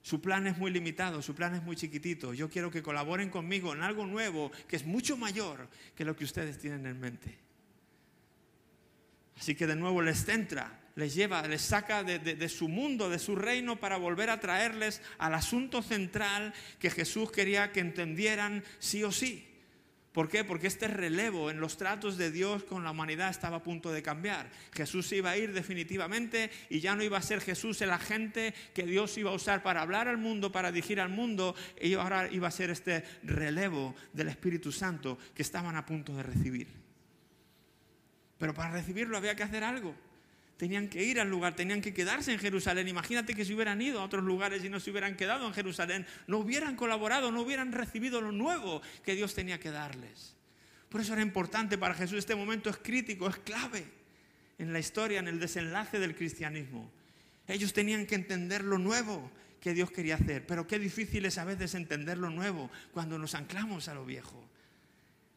Su 0.03 0.21
plan 0.23 0.47
es 0.47 0.57
muy 0.57 0.71
limitado, 0.71 1.21
su 1.21 1.35
plan 1.35 1.57
es 1.57 1.65
muy 1.65 1.75
chiquitito. 1.75 2.33
Yo 2.33 2.49
quiero 2.49 2.71
que 2.71 2.81
colaboren 2.81 3.29
conmigo 3.29 3.73
en 3.75 3.83
algo 3.83 4.07
nuevo 4.07 4.53
que 4.69 4.77
es 4.77 4.87
mucho 4.87 5.17
mayor 5.17 5.69
que 5.97 6.05
lo 6.05 6.15
que 6.15 6.23
ustedes 6.23 6.61
tienen 6.61 6.87
en 6.87 7.01
mente. 7.01 7.37
Así 9.37 9.57
que 9.57 9.67
de 9.67 9.75
nuevo 9.75 10.01
les 10.01 10.25
centra, 10.25 10.80
les 10.97 11.15
lleva, 11.15 11.47
les 11.47 11.63
saca 11.63 12.03
de, 12.03 12.49
su 12.49 12.69
mundo, 12.69 13.09
de 13.09 13.19
su 13.19 13.37
reino, 13.37 13.77
para 13.77 13.97
volver 13.97 14.31
a 14.31 14.41
traerles 14.41 15.01
al 15.19 15.35
asunto 15.35 15.83
central 15.83 16.53
que 16.79 16.91
Jesús 16.91 17.31
quería 17.31 17.73
que 17.73 17.81
entendieran 17.81 18.65
sí 18.79 19.05
o 19.05 19.13
sí. 19.13 19.47
¿Por 20.13 20.29
qué? 20.29 20.43
Porque 20.43 20.67
este 20.67 20.89
relevo 20.89 21.51
en 21.51 21.61
los 21.61 21.77
tratos 21.77 22.17
de 22.17 22.33
Dios 22.33 22.65
con 22.65 22.83
la 22.83 22.91
humanidad 22.91 23.31
estaba 23.31 23.59
a 23.59 23.63
punto 23.63 23.93
de 23.93 24.03
cambiar. 24.03 24.51
Jesús 24.73 25.13
iba 25.13 25.31
a 25.31 25.37
ir 25.37 25.53
definitivamente 25.53 26.51
y 26.69 26.81
ya 26.81 26.97
no 26.97 27.05
iba 27.05 27.17
a 27.17 27.23
ser 27.23 27.41
Jesús 27.41 27.81
el 27.81 27.93
agente 27.93 28.53
que 28.75 28.83
Dios 28.83 29.17
iba 29.19 29.31
a 29.31 29.35
usar 29.35 29.63
para 29.63 29.83
hablar 29.83 30.09
al 30.09 30.19
mundo, 30.19 30.51
para 30.51 30.73
dirigir 30.73 31.01
al 31.01 31.11
mundo, 31.11 31.55
y 31.81 31.95
ahora 31.95 32.29
iba 32.33 32.49
a 32.49 32.51
ser 32.51 32.71
este 32.71 33.05
relevo 33.23 33.95
del 34.13 34.29
Espíritu 34.29 34.73
Santo 34.73 35.17
que 35.33 35.43
estaban 35.43 35.77
a 35.77 35.87
punto 35.87 36.13
de 36.17 36.25
recibir. 36.25 36.67
Pero 38.37 38.53
para 38.53 38.73
recibirlo 38.73 39.17
había 39.17 39.37
que 39.37 39.45
hacer 39.45 39.63
algo 39.63 39.95
tenían 40.61 40.89
que 40.89 41.03
ir 41.03 41.19
al 41.19 41.31
lugar, 41.31 41.57
tenían 41.57 41.81
que 41.81 41.95
quedarse 41.95 42.35
en 42.35 42.39
Jerusalén. 42.39 42.87
Imagínate 42.87 43.33
que 43.33 43.47
si 43.47 43.55
hubieran 43.55 43.81
ido 43.81 43.99
a 43.99 44.05
otros 44.05 44.23
lugares 44.23 44.63
y 44.63 44.69
no 44.69 44.79
se 44.79 44.91
hubieran 44.91 45.17
quedado 45.17 45.47
en 45.47 45.55
Jerusalén, 45.55 46.07
no 46.27 46.37
hubieran 46.37 46.77
colaborado, 46.77 47.33
no 47.33 47.41
hubieran 47.41 47.73
recibido 47.73 48.21
lo 48.21 48.31
nuevo 48.31 48.83
que 49.03 49.15
Dios 49.15 49.35
tenía 49.35 49.59
que 49.59 49.71
darles. 49.71 50.37
Por 50.91 51.01
eso 51.01 51.15
era 51.15 51.23
importante 51.23 51.79
para 51.79 51.95
Jesús, 51.95 52.19
este 52.19 52.35
momento 52.35 52.69
es 52.69 52.77
crítico, 52.77 53.27
es 53.27 53.39
clave 53.39 53.87
en 54.59 54.75
la 54.75 54.79
historia, 54.79 55.21
en 55.21 55.29
el 55.29 55.41
desenlace 55.41 55.99
del 55.99 56.15
cristianismo. 56.15 56.93
Ellos 57.49 57.73
tenían 57.73 58.05
que 58.05 58.17
entender 58.17 58.63
lo 58.63 58.77
nuevo 58.77 59.31
que 59.63 59.73
Dios 59.73 59.91
quería 59.91 60.17
hacer, 60.17 60.45
pero 60.47 60.67
qué 60.67 60.79
difícil 60.79 61.25
es 61.25 61.39
a 61.39 61.47
veces 61.47 61.75
entender 61.75 62.19
lo 62.19 62.29
nuevo 62.29 62.71
cuando 62.93 63.19
nos 63.19 63.35
anclamos 63.35 63.89
a 63.89 63.95
lo 63.95 64.05
viejo, 64.05 64.47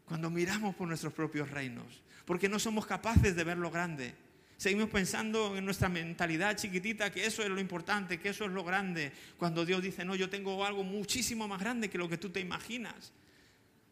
cuando 0.03 0.29
miramos 0.29 0.75
por 0.75 0.89
nuestros 0.89 1.13
propios 1.13 1.49
reinos, 1.49 2.03
porque 2.25 2.49
no 2.49 2.59
somos 2.59 2.85
capaces 2.85 3.37
de 3.37 3.43
ver 3.45 3.57
lo 3.57 3.71
grande. 3.71 4.15
Seguimos 4.57 4.89
pensando 4.89 5.57
en 5.57 5.65
nuestra 5.65 5.89
mentalidad 5.89 6.55
chiquitita 6.55 7.11
que 7.11 7.25
eso 7.25 7.43
es 7.43 7.49
lo 7.49 7.59
importante, 7.59 8.19
que 8.19 8.29
eso 8.29 8.45
es 8.45 8.51
lo 8.51 8.63
grande. 8.63 9.11
Cuando 9.37 9.65
Dios 9.65 9.81
dice, 9.81 10.05
no, 10.05 10.15
yo 10.15 10.29
tengo 10.29 10.63
algo 10.63 10.83
muchísimo 10.83 11.47
más 11.47 11.59
grande 11.59 11.89
que 11.89 11.97
lo 11.97 12.07
que 12.07 12.17
tú 12.17 12.29
te 12.29 12.39
imaginas. 12.39 13.11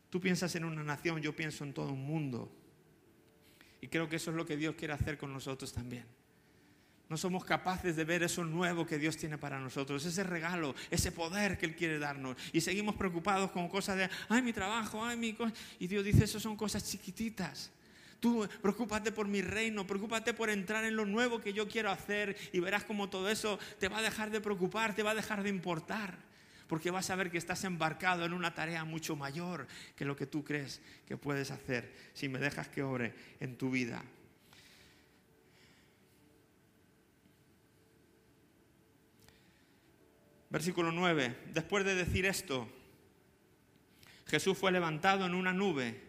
Tú 0.09 0.19
piensas 0.21 0.53
en 0.55 0.65
una 0.65 0.83
nación, 0.83 1.21
yo 1.21 1.35
pienso 1.35 1.63
en 1.63 1.73
todo 1.73 1.91
un 1.91 2.05
mundo. 2.05 2.51
Y 3.81 3.87
creo 3.87 4.07
que 4.07 4.17
eso 4.17 4.31
es 4.31 4.37
lo 4.37 4.45
que 4.45 4.57
Dios 4.57 4.75
quiere 4.75 4.93
hacer 4.93 5.17
con 5.17 5.33
nosotros 5.33 5.73
también. 5.73 6.05
No 7.09 7.17
somos 7.17 7.43
capaces 7.43 7.97
de 7.97 8.05
ver 8.05 8.23
eso 8.23 8.45
nuevo 8.45 8.85
que 8.85 8.97
Dios 8.97 9.17
tiene 9.17 9.37
para 9.37 9.59
nosotros, 9.59 10.05
ese 10.05 10.23
regalo, 10.23 10.73
ese 10.89 11.11
poder 11.11 11.57
que 11.57 11.65
Él 11.65 11.75
quiere 11.75 11.99
darnos. 11.99 12.37
Y 12.53 12.61
seguimos 12.61 12.95
preocupados 12.95 13.51
con 13.51 13.67
cosas 13.67 13.97
de, 13.97 14.09
ay, 14.29 14.41
mi 14.41 14.53
trabajo, 14.53 15.03
ay, 15.03 15.17
mi 15.17 15.33
cosa. 15.33 15.53
Y 15.77 15.87
Dios 15.87 16.05
dice, 16.05 16.23
eso 16.23 16.39
son 16.39 16.55
cosas 16.55 16.89
chiquititas. 16.89 17.69
Tú 18.21 18.47
preocúpate 18.61 19.11
por 19.11 19.27
mi 19.27 19.41
reino, 19.41 19.87
preocúpate 19.87 20.35
por 20.35 20.51
entrar 20.51 20.85
en 20.85 20.95
lo 20.95 21.07
nuevo 21.07 21.41
que 21.41 21.53
yo 21.53 21.67
quiero 21.67 21.89
hacer 21.89 22.37
y 22.53 22.59
verás 22.59 22.83
como 22.83 23.09
todo 23.09 23.27
eso 23.27 23.57
te 23.79 23.87
va 23.87 23.97
a 23.97 24.01
dejar 24.03 24.29
de 24.29 24.39
preocupar, 24.39 24.93
te 24.93 25.01
va 25.01 25.11
a 25.11 25.15
dejar 25.15 25.41
de 25.41 25.49
importar. 25.49 26.19
Porque 26.67 26.91
vas 26.91 27.09
a 27.09 27.15
ver 27.15 27.31
que 27.31 27.39
estás 27.39 27.63
embarcado 27.63 28.23
en 28.23 28.33
una 28.33 28.53
tarea 28.53 28.85
mucho 28.85 29.15
mayor 29.15 29.65
que 29.95 30.05
lo 30.05 30.15
que 30.15 30.27
tú 30.27 30.43
crees 30.43 30.83
que 31.07 31.17
puedes 31.17 31.49
hacer 31.49 31.91
si 32.13 32.29
me 32.29 32.37
dejas 32.37 32.69
que 32.69 32.83
obre 32.83 33.15
en 33.39 33.57
tu 33.57 33.71
vida. 33.71 34.03
Versículo 40.51 40.91
9. 40.91 41.37
Después 41.53 41.83
de 41.85 41.95
decir 41.95 42.27
esto, 42.27 42.69
Jesús 44.27 44.55
fue 44.55 44.71
levantado 44.71 45.25
en 45.25 45.33
una 45.33 45.53
nube 45.53 45.99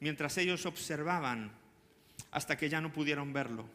mientras 0.00 0.36
ellos 0.36 0.66
observaban 0.66 1.61
hasta 2.32 2.56
que 2.56 2.68
ya 2.68 2.80
no 2.80 2.92
pudieron 2.92 3.32
verlo. 3.32 3.68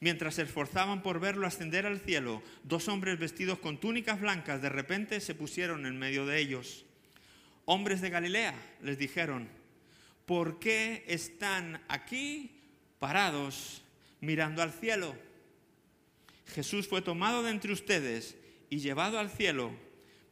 Mientras 0.00 0.36
se 0.36 0.42
esforzaban 0.42 1.02
por 1.02 1.18
verlo 1.18 1.46
ascender 1.46 1.84
al 1.84 1.98
cielo, 1.98 2.42
dos 2.62 2.86
hombres 2.86 3.18
vestidos 3.18 3.58
con 3.58 3.80
túnicas 3.80 4.20
blancas 4.20 4.62
de 4.62 4.68
repente 4.68 5.20
se 5.20 5.34
pusieron 5.34 5.86
en 5.86 5.98
medio 5.98 6.24
de 6.24 6.38
ellos. 6.38 6.84
Hombres 7.64 8.00
de 8.00 8.10
Galilea, 8.10 8.54
les 8.82 8.96
dijeron, 8.96 9.48
¿por 10.24 10.60
qué 10.60 11.04
están 11.08 11.82
aquí 11.88 12.52
parados 13.00 13.82
mirando 14.20 14.62
al 14.62 14.72
cielo? 14.72 15.16
Jesús 16.54 16.86
fue 16.86 17.02
tomado 17.02 17.42
de 17.42 17.50
entre 17.50 17.72
ustedes 17.72 18.36
y 18.70 18.78
llevado 18.78 19.18
al 19.18 19.30
cielo, 19.30 19.72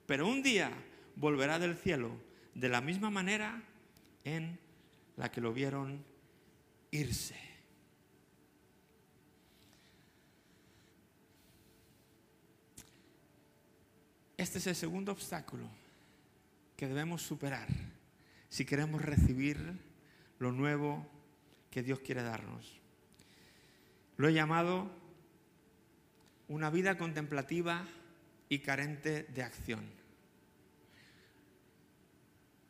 pero 0.07 0.29
un 0.29 0.43
día 0.43 0.71
volverá 1.17 1.59
del 1.59 1.77
cielo 1.77 2.17
de 2.55 2.69
la 2.69 2.81
misma 2.81 3.11
manera 3.11 3.63
en 4.25 4.59
la 5.17 5.31
que 5.31 5.41
lo 5.41 5.53
vieron 5.53 6.05
irse. 6.91 7.46
Este 14.47 14.59
es 14.59 14.69
el 14.69 14.77
segundo 14.77 15.11
obstáculo 15.11 15.69
que 16.77 16.87
debemos 16.87 17.21
superar 17.21 17.67
si 18.49 18.65
queremos 18.65 19.03
recibir 19.03 19.59
lo 20.39 20.53
nuevo 20.53 21.05
que 21.69 21.83
Dios 21.83 21.99
quiere 21.99 22.23
darnos. 22.23 22.79
Lo 24.17 24.29
he 24.29 24.33
llamado 24.33 24.89
una 26.47 26.71
vida 26.71 26.97
contemplativa 26.97 27.89
y 28.49 28.61
carente 28.61 29.25
de 29.25 29.43
acción. 29.43 29.85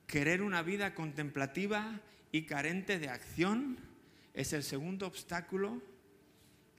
Querer 0.07 0.41
una 0.41 0.63
vida 0.63 0.95
contemplativa 0.95 2.01
y 2.33 2.47
carente 2.47 2.99
de 2.99 3.11
acción 3.11 3.77
es 4.33 4.55
el 4.55 4.63
segundo 4.63 5.07
obstáculo 5.07 5.83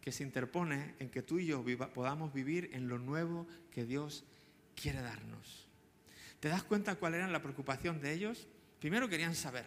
que 0.01 0.11
se 0.11 0.23
interpone 0.23 0.95
en 0.97 1.11
que 1.11 1.21
tú 1.21 1.37
y 1.37 1.45
yo 1.45 1.63
podamos 1.93 2.33
vivir 2.33 2.71
en 2.73 2.87
lo 2.87 2.97
nuevo 2.97 3.45
que 3.69 3.85
Dios 3.85 4.25
quiere 4.79 5.01
darnos. 5.01 5.67
¿Te 6.39 6.49
das 6.49 6.63
cuenta 6.63 6.95
cuál 6.95 7.15
era 7.15 7.27
la 7.27 7.41
preocupación 7.41 7.99
de 7.99 8.13
ellos? 8.13 8.47
Primero 8.79 9.09
querían 9.09 9.35
saber. 9.35 9.65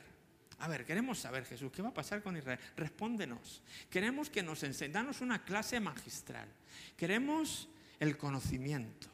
A 0.61 0.69
ver, 0.69 0.85
queremos 0.85 1.19
saber, 1.19 1.45
Jesús, 1.45 1.73
¿qué 1.73 1.83
va 1.83 1.89
a 1.89 1.95
pasar 1.95 2.23
con 2.23 2.37
Israel? 2.37 2.61
Respóndenos. 2.77 3.63
Queremos 3.89 4.31
que 4.31 4.43
nos 4.43 4.63
enseñes, 4.63 4.95
danos 4.95 5.21
una 5.21 5.43
clase 5.43 5.81
magistral. 5.81 6.49
Queremos 6.97 7.69
el 7.99 8.17
conocimiento. 8.17 9.09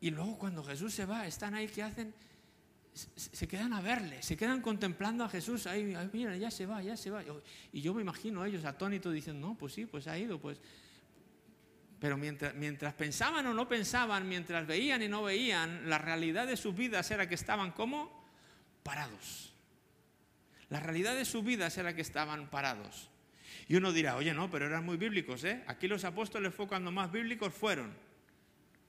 Y 0.00 0.10
luego 0.10 0.38
cuando 0.38 0.62
Jesús 0.62 0.94
se 0.94 1.04
va, 1.04 1.26
están 1.26 1.54
ahí 1.54 1.68
que 1.68 1.82
hacen, 1.82 2.14
se 2.94 3.48
quedan 3.48 3.72
a 3.72 3.80
verle, 3.80 4.22
se 4.22 4.36
quedan 4.36 4.62
contemplando 4.62 5.24
a 5.24 5.28
Jesús, 5.28 5.66
ahí, 5.66 5.96
mira, 6.12 6.36
ya 6.36 6.50
se 6.50 6.66
va, 6.66 6.82
ya 6.82 6.96
se 6.96 7.10
va. 7.10 7.22
Y 7.72 7.80
yo 7.80 7.92
me 7.92 8.02
imagino 8.02 8.42
a 8.42 8.48
ellos 8.48 8.64
atónitos 8.64 9.12
diciendo, 9.12 9.48
no, 9.48 9.56
pues 9.56 9.72
sí, 9.72 9.86
pues 9.86 10.06
ha 10.06 10.18
ido, 10.18 10.38
pues. 10.38 10.60
Pero 12.00 12.16
mientras, 12.16 12.54
mientras 12.54 12.94
pensaban 12.94 13.46
o 13.46 13.54
no 13.54 13.68
pensaban, 13.68 14.26
mientras 14.26 14.66
veían 14.66 15.02
y 15.02 15.08
no 15.08 15.22
veían, 15.22 15.88
la 15.88 15.98
realidad 15.98 16.46
de 16.46 16.56
sus 16.56 16.74
vidas 16.74 17.10
era 17.10 17.28
que 17.28 17.34
estaban 17.34 17.72
como 17.72 18.24
parados. 18.82 19.52
La 20.70 20.80
realidad 20.80 21.14
de 21.14 21.24
sus 21.24 21.44
vidas 21.44 21.76
era 21.76 21.94
que 21.94 22.00
estaban 22.00 22.48
parados. 22.48 23.10
Y 23.68 23.76
uno 23.76 23.92
dirá, 23.92 24.16
oye, 24.16 24.32
no, 24.32 24.50
pero 24.50 24.66
eran 24.66 24.84
muy 24.84 24.96
bíblicos, 24.96 25.44
¿eh? 25.44 25.62
Aquí 25.66 25.86
los 25.88 26.04
apóstoles 26.04 26.54
fue 26.54 26.66
cuando 26.66 26.90
más 26.90 27.12
bíblicos 27.12 27.52
fueron. 27.52 27.94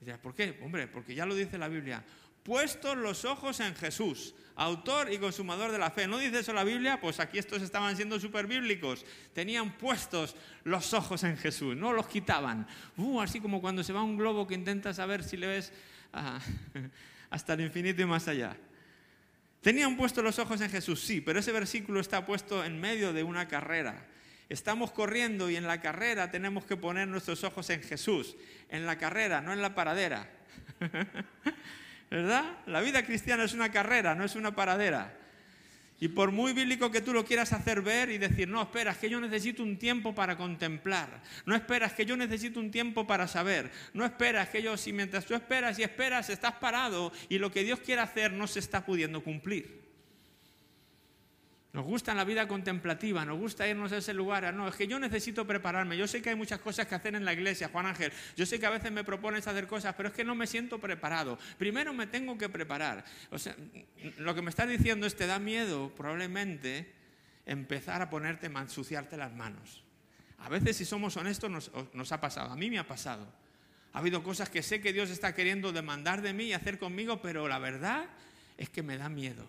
Y 0.00 0.06
dirás, 0.06 0.18
¿por 0.18 0.34
qué? 0.34 0.58
Hombre, 0.62 0.88
porque 0.88 1.14
ya 1.14 1.26
lo 1.26 1.34
dice 1.34 1.58
la 1.58 1.68
Biblia. 1.68 2.02
Puestos 2.42 2.96
los 2.96 3.24
ojos 3.24 3.60
en 3.60 3.74
Jesús, 3.76 4.34
autor 4.56 5.12
y 5.12 5.18
consumador 5.18 5.70
de 5.70 5.78
la 5.78 5.90
fe. 5.90 6.08
¿No 6.08 6.18
dice 6.18 6.40
eso 6.40 6.52
la 6.52 6.64
Biblia? 6.64 7.00
Pues 7.00 7.20
aquí 7.20 7.38
estos 7.38 7.62
estaban 7.62 7.94
siendo 7.96 8.18
súper 8.18 8.46
bíblicos. 8.46 9.04
Tenían 9.32 9.78
puestos 9.78 10.34
los 10.64 10.92
ojos 10.92 11.22
en 11.22 11.36
Jesús, 11.36 11.76
no 11.76 11.92
los 11.92 12.08
quitaban. 12.08 12.66
Uh, 12.96 13.20
así 13.20 13.40
como 13.40 13.60
cuando 13.60 13.84
se 13.84 13.92
va 13.92 14.02
un 14.02 14.16
globo 14.16 14.46
que 14.46 14.54
intenta 14.54 14.92
saber 14.92 15.22
si 15.22 15.36
le 15.36 15.46
ves 15.46 15.72
ah, 16.12 16.40
hasta 17.30 17.54
el 17.54 17.60
infinito 17.60 18.02
y 18.02 18.06
más 18.06 18.26
allá. 18.26 18.56
Tenían 19.60 19.96
puestos 19.96 20.24
los 20.24 20.40
ojos 20.40 20.60
en 20.60 20.70
Jesús, 20.70 21.00
sí, 21.00 21.20
pero 21.20 21.38
ese 21.38 21.52
versículo 21.52 22.00
está 22.00 22.26
puesto 22.26 22.64
en 22.64 22.80
medio 22.80 23.12
de 23.12 23.22
una 23.22 23.46
carrera. 23.46 24.08
Estamos 24.48 24.90
corriendo 24.90 25.48
y 25.48 25.54
en 25.54 25.68
la 25.68 25.80
carrera 25.80 26.32
tenemos 26.32 26.66
que 26.66 26.76
poner 26.76 27.06
nuestros 27.06 27.44
ojos 27.44 27.70
en 27.70 27.80
Jesús. 27.82 28.36
En 28.68 28.84
la 28.84 28.98
carrera, 28.98 29.40
no 29.40 29.52
en 29.52 29.62
la 29.62 29.74
paradera. 29.76 30.28
¿Verdad? 32.12 32.44
La 32.66 32.82
vida 32.82 33.06
cristiana 33.06 33.44
es 33.44 33.54
una 33.54 33.72
carrera, 33.72 34.14
no 34.14 34.22
es 34.22 34.34
una 34.36 34.54
paradera. 34.54 35.16
Y 35.98 36.08
por 36.08 36.30
muy 36.30 36.52
bíblico 36.52 36.90
que 36.90 37.00
tú 37.00 37.14
lo 37.14 37.24
quieras 37.24 37.54
hacer 37.54 37.80
ver 37.80 38.10
y 38.10 38.18
decir, 38.18 38.48
no, 38.48 38.60
esperas 38.60 38.98
que 38.98 39.08
yo 39.08 39.18
necesito 39.18 39.62
un 39.62 39.78
tiempo 39.78 40.14
para 40.14 40.36
contemplar, 40.36 41.22
no 41.46 41.54
esperas 41.54 41.94
que 41.94 42.04
yo 42.04 42.14
necesito 42.14 42.60
un 42.60 42.70
tiempo 42.70 43.06
para 43.06 43.26
saber, 43.28 43.70
no 43.94 44.04
esperas 44.04 44.50
que 44.50 44.60
yo, 44.62 44.76
si 44.76 44.92
mientras 44.92 45.24
tú 45.24 45.32
esperas 45.34 45.78
y 45.78 45.84
esperas, 45.84 46.28
estás 46.28 46.52
parado 46.56 47.14
y 47.30 47.38
lo 47.38 47.50
que 47.50 47.64
Dios 47.64 47.80
quiere 47.80 48.02
hacer 48.02 48.30
no 48.30 48.46
se 48.46 48.58
está 48.58 48.84
pudiendo 48.84 49.24
cumplir. 49.24 49.81
Nos 51.72 51.86
gusta 51.86 52.12
la 52.14 52.24
vida 52.24 52.46
contemplativa, 52.46 53.24
nos 53.24 53.38
gusta 53.38 53.66
irnos 53.66 53.92
a 53.92 53.96
ese 53.96 54.12
lugar. 54.12 54.52
No, 54.52 54.68
es 54.68 54.74
que 54.74 54.86
yo 54.86 54.98
necesito 54.98 55.46
prepararme. 55.46 55.96
Yo 55.96 56.06
sé 56.06 56.20
que 56.20 56.28
hay 56.28 56.36
muchas 56.36 56.60
cosas 56.60 56.86
que 56.86 56.94
hacer 56.94 57.14
en 57.14 57.24
la 57.24 57.32
iglesia, 57.32 57.70
Juan 57.72 57.86
Ángel. 57.86 58.12
Yo 58.36 58.44
sé 58.44 58.60
que 58.60 58.66
a 58.66 58.70
veces 58.70 58.92
me 58.92 59.04
propones 59.04 59.46
hacer 59.46 59.66
cosas, 59.66 59.94
pero 59.94 60.10
es 60.10 60.14
que 60.14 60.22
no 60.22 60.34
me 60.34 60.46
siento 60.46 60.78
preparado. 60.78 61.38
Primero 61.56 61.94
me 61.94 62.06
tengo 62.06 62.36
que 62.36 62.50
preparar. 62.50 63.04
O 63.30 63.38
sea, 63.38 63.56
lo 64.18 64.34
que 64.34 64.42
me 64.42 64.50
estás 64.50 64.68
diciendo 64.68 65.06
es 65.06 65.16
te 65.16 65.26
da 65.26 65.38
miedo 65.38 65.90
probablemente 65.94 66.92
empezar 67.46 68.02
a 68.02 68.10
ponerte, 68.10 68.50
a 68.54 68.60
ensuciarte 68.60 69.16
las 69.16 69.32
manos. 69.32 69.82
A 70.40 70.50
veces, 70.50 70.76
si 70.76 70.84
somos 70.84 71.16
honestos, 71.16 71.50
nos, 71.50 71.70
nos 71.94 72.12
ha 72.12 72.20
pasado. 72.20 72.50
A 72.50 72.56
mí 72.56 72.68
me 72.68 72.80
ha 72.80 72.86
pasado. 72.86 73.26
Ha 73.94 74.00
habido 74.00 74.22
cosas 74.22 74.50
que 74.50 74.62
sé 74.62 74.82
que 74.82 74.92
Dios 74.92 75.08
está 75.08 75.34
queriendo 75.34 75.72
demandar 75.72 76.20
de 76.20 76.34
mí 76.34 76.44
y 76.44 76.52
hacer 76.52 76.78
conmigo, 76.78 77.22
pero 77.22 77.48
la 77.48 77.58
verdad 77.58 78.04
es 78.58 78.68
que 78.68 78.82
me 78.82 78.98
da 78.98 79.08
miedo. 79.08 79.48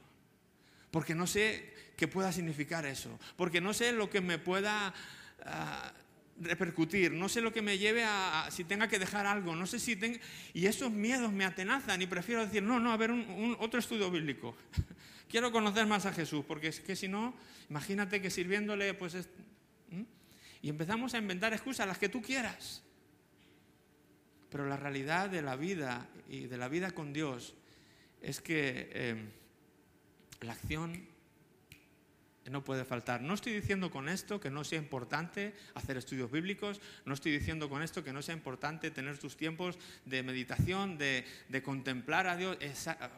Porque 0.89 1.15
no 1.15 1.27
sé 1.27 1.72
que 1.95 2.07
pueda 2.07 2.31
significar 2.31 2.85
eso, 2.85 3.19
porque 3.35 3.61
no 3.61 3.73
sé 3.73 3.91
lo 3.91 4.09
que 4.09 4.21
me 4.21 4.39
pueda 4.39 4.93
ah, 5.45 5.93
repercutir, 6.39 7.11
no 7.11 7.29
sé 7.29 7.41
lo 7.41 7.53
que 7.53 7.61
me 7.61 7.77
lleve 7.77 8.03
a, 8.03 8.47
si 8.51 8.63
tenga 8.63 8.87
que 8.87 8.99
dejar 8.99 9.25
algo, 9.25 9.55
no 9.55 9.65
sé 9.67 9.79
si 9.79 9.95
tengo... 9.95 10.17
Y 10.53 10.65
esos 10.65 10.91
miedos 10.91 11.31
me 11.31 11.45
atenazan 11.45 12.01
y 12.01 12.07
prefiero 12.07 12.45
decir, 12.45 12.63
no, 12.63 12.79
no, 12.79 12.91
a 12.91 12.97
ver, 12.97 13.11
un, 13.11 13.55
otro 13.59 13.79
estudio 13.79 14.09
bíblico. 14.09 14.55
Quiero 15.29 15.51
conocer 15.51 15.85
más 15.85 16.05
a 16.05 16.13
Jesús, 16.13 16.43
porque 16.47 16.67
es 16.67 16.79
que 16.79 16.95
si 16.95 17.07
no, 17.07 17.33
imagínate 17.69 18.21
que 18.21 18.29
sirviéndole, 18.29 18.93
pues... 18.93 19.17
Y 20.61 20.69
empezamos 20.69 21.13
a 21.13 21.17
inventar 21.17 21.51
excusas, 21.51 21.85
las 21.85 21.97
que 21.97 22.07
tú 22.07 22.21
quieras. 22.21 22.83
Pero 24.49 24.65
la 24.65 24.77
realidad 24.77 25.29
de 25.29 25.41
la 25.41 25.57
vida 25.57 26.07
y 26.29 26.45
de 26.45 26.57
la 26.57 26.69
vida 26.69 26.91
con 26.91 27.11
Dios 27.11 27.53
es 28.21 28.39
que 28.39 28.89
eh, 28.93 29.15
la 30.39 30.53
acción 30.53 31.05
no 32.49 32.63
puede 32.63 32.85
faltar. 32.85 33.21
No 33.21 33.33
estoy 33.33 33.53
diciendo 33.53 33.89
con 33.91 34.09
esto 34.09 34.39
que 34.39 34.49
no 34.49 34.63
sea 34.63 34.79
importante 34.79 35.53
hacer 35.75 35.97
estudios 35.97 36.31
bíblicos, 36.31 36.81
no 37.05 37.13
estoy 37.13 37.31
diciendo 37.31 37.69
con 37.69 37.81
esto 37.81 38.03
que 38.03 38.13
no 38.13 38.21
sea 38.21 38.35
importante 38.35 38.91
tener 38.91 39.17
tus 39.17 39.37
tiempos 39.37 39.77
de 40.05 40.23
meditación, 40.23 40.97
de, 40.97 41.25
contemplar 41.63 42.27
a 42.27 42.35
Dios. 42.35 42.57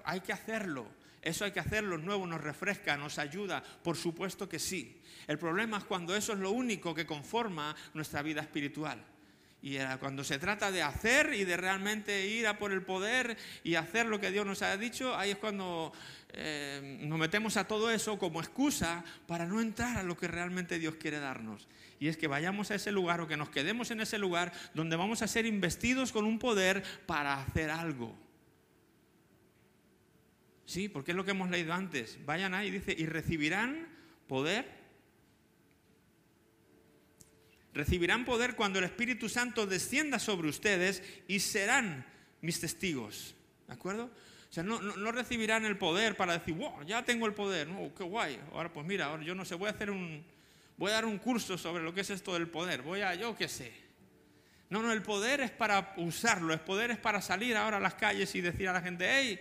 hay 0.03 0.19
que 0.21 0.33
hacerlo, 0.33 0.87
eso 1.21 1.45
hay 1.45 1.51
que 1.51 1.59
hacerlo, 1.59 1.97
nuevo 1.97 2.27
nos 2.27 2.41
refresca, 2.41 2.97
nos 2.97 3.17
ayuda, 3.17 3.63
por 3.83 3.97
supuesto 3.97 4.47
que 4.47 4.59
sí. 4.59 5.01
El 5.27 5.39
problema 5.39 5.77
es 5.77 5.83
cuando 5.83 6.15
eso 6.15 6.33
es 6.33 6.39
lo 6.39 6.51
único 6.51 6.93
que 6.93 7.05
conforma 7.05 7.75
nuestra 7.93 8.21
vida 8.21 8.41
espiritual. 8.41 9.03
Y 9.65 9.79
cuando 9.99 10.23
se 10.23 10.37
trata 10.37 10.71
de 10.71 10.83
hacer 10.83 11.33
y 11.33 11.43
de 11.43 11.57
realmente 11.57 12.27
ir 12.27 12.45
a 12.45 12.59
por 12.59 12.71
el 12.71 12.83
poder 12.83 13.35
y 13.63 13.73
hacer 13.73 14.05
lo 14.05 14.21
que 14.21 14.29
Dios 14.29 14.45
nos 14.45 14.61
ha 14.61 14.77
dicho, 14.77 15.15
ahí 15.15 15.31
es 15.31 15.37
cuando 15.37 15.91
eh, 16.33 16.99
nos 17.01 17.17
metemos 17.17 17.57
a 17.57 17.67
todo 17.67 17.89
eso 17.89 18.19
como 18.19 18.41
excusa 18.41 19.03
para 19.25 19.47
no 19.47 19.59
entrar 19.59 19.97
a 19.97 20.03
lo 20.03 20.15
que 20.15 20.27
realmente 20.27 20.77
Dios 20.77 20.97
quiere 20.97 21.17
darnos. 21.17 21.67
Y 21.99 22.09
es 22.09 22.15
que 22.15 22.27
vayamos 22.27 22.69
a 22.69 22.75
ese 22.75 22.91
lugar 22.91 23.21
o 23.21 23.27
que 23.27 23.37
nos 23.37 23.49
quedemos 23.49 23.89
en 23.89 24.01
ese 24.01 24.19
lugar 24.19 24.51
donde 24.75 24.97
vamos 24.97 25.23
a 25.23 25.27
ser 25.27 25.47
investidos 25.47 26.11
con 26.11 26.25
un 26.25 26.37
poder 26.37 26.83
para 27.07 27.41
hacer 27.41 27.71
algo. 27.71 28.15
Sí, 30.67 30.89
porque 30.89 31.09
es 31.09 31.17
lo 31.17 31.25
que 31.25 31.31
hemos 31.31 31.49
leído 31.49 31.73
antes. 31.73 32.23
Vayan 32.23 32.53
ahí, 32.53 32.69
dice, 32.69 32.93
y 32.95 33.07
recibirán 33.07 33.87
poder 34.27 34.84
recibirán 37.75 38.23
poder 38.23 38.55
cuando 38.55 38.79
el 38.79 38.85
Espíritu 38.85 39.27
Santo 39.29 39.67
descienda 39.67 40.17
sobre 40.17 40.47
ustedes 40.47 41.03
y 41.27 41.41
serán 41.41 42.05
mis 42.41 42.59
testigos. 42.59 43.35
¿De 43.67 43.73
acuerdo? 43.73 44.05
O 44.05 44.53
sea, 44.55 44.63
no, 44.63 44.79
recibirán 45.11 45.65
el 45.65 45.77
poder 45.77 46.15
para 46.15 46.37
decir, 46.37 46.53
wow, 46.53 46.83
ya 46.85 47.03
tengo 47.03 47.25
el 47.25 47.33
poder, 47.33 47.67
no, 47.67 47.93
qué 47.93 48.03
guay. 48.03 48.39
Ahora, 48.53 48.71
pues 48.71 48.85
mira, 48.85 49.07
ahora 49.07 49.23
yo 49.23 49.35
no 49.35 49.43
sé, 49.43 49.55
voy 49.55 49.67
a 49.67 49.71
hacer 49.71 49.91
un, 49.91 50.23
voy 50.77 50.91
a 50.91 50.95
dar 50.95 51.05
un 51.05 51.17
curso 51.17 51.57
sobre 51.57 51.83
lo 51.83 51.93
que 51.93 52.01
es 52.01 52.09
esto 52.09 52.33
del 52.33 52.47
poder, 52.47 52.81
voy 52.81 53.01
a, 53.01 53.13
yo 53.15 53.35
qué 53.35 53.49
sé. 53.49 53.73
No, 54.69 54.81
no, 54.81 54.93
el 54.93 55.01
poder 55.01 55.41
es 55.41 55.51
para 55.51 55.93
usarlo, 55.97 56.53
el 56.53 56.61
poder 56.61 56.91
es 56.91 56.97
para 56.97 57.21
salir 57.21 57.57
ahora 57.57 57.77
a 57.77 57.81
las 57.81 57.95
calles 57.95 58.33
y 58.35 58.41
decir 58.41 58.69
a 58.69 58.73
la 58.73 58.81
gente, 58.81 59.05
hey, 59.07 59.39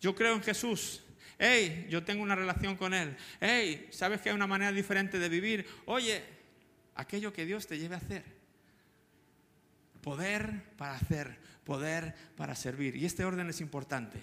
yo 0.00 0.14
creo 0.16 0.34
en 0.34 0.42
Jesús, 0.42 1.04
hey, 1.38 1.86
yo 1.88 2.02
tengo 2.02 2.24
una 2.24 2.34
relación 2.34 2.76
con 2.76 2.92
Él, 2.92 3.16
hey, 3.40 3.88
¿sabes 3.92 4.20
que 4.20 4.30
hay 4.30 4.34
una 4.34 4.48
manera 4.48 4.72
diferente 4.72 5.20
de 5.20 5.28
vivir? 5.28 5.66
Oye, 5.86 6.37
aquello 6.98 7.32
que 7.32 7.46
Dios 7.46 7.66
te 7.66 7.78
lleve 7.78 7.94
a 7.94 7.98
hacer. 7.98 8.24
Poder 10.02 10.64
para 10.76 10.96
hacer, 10.96 11.38
poder 11.64 12.14
para 12.36 12.54
servir. 12.54 12.96
Y 12.96 13.06
este 13.06 13.24
orden 13.24 13.48
es 13.48 13.60
importante. 13.60 14.20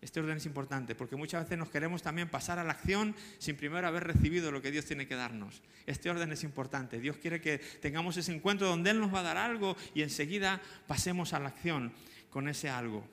Este 0.00 0.20
orden 0.20 0.36
es 0.36 0.44
importante 0.44 0.94
porque 0.94 1.16
muchas 1.16 1.44
veces 1.44 1.56
nos 1.56 1.70
queremos 1.70 2.02
también 2.02 2.28
pasar 2.28 2.58
a 2.58 2.64
la 2.64 2.72
acción 2.72 3.14
sin 3.38 3.56
primero 3.56 3.86
haber 3.86 4.04
recibido 4.04 4.52
lo 4.52 4.60
que 4.60 4.70
Dios 4.70 4.84
tiene 4.84 5.06
que 5.06 5.14
darnos. 5.14 5.62
Este 5.86 6.10
orden 6.10 6.32
es 6.32 6.42
importante. 6.42 7.00
Dios 7.00 7.16
quiere 7.16 7.40
que 7.40 7.58
tengamos 7.58 8.16
ese 8.16 8.34
encuentro 8.34 8.68
donde 8.68 8.90
Él 8.90 9.00
nos 9.00 9.14
va 9.14 9.20
a 9.20 9.22
dar 9.24 9.38
algo 9.38 9.76
y 9.94 10.02
enseguida 10.02 10.60
pasemos 10.86 11.32
a 11.32 11.38
la 11.38 11.48
acción 11.48 11.92
con 12.28 12.48
ese 12.48 12.68
algo. 12.68 13.06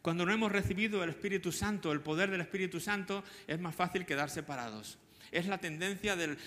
Cuando 0.00 0.24
no 0.24 0.32
hemos 0.32 0.52
recibido 0.52 1.02
el 1.02 1.10
Espíritu 1.10 1.52
Santo, 1.52 1.92
el 1.92 2.00
poder 2.00 2.30
del 2.30 2.40
Espíritu 2.40 2.80
Santo, 2.80 3.24
es 3.46 3.60
más 3.60 3.74
fácil 3.74 4.06
quedar 4.06 4.30
separados. 4.30 4.98
Es 5.30 5.46
la 5.46 5.58
tendencia 5.58 6.16
del, 6.16 6.38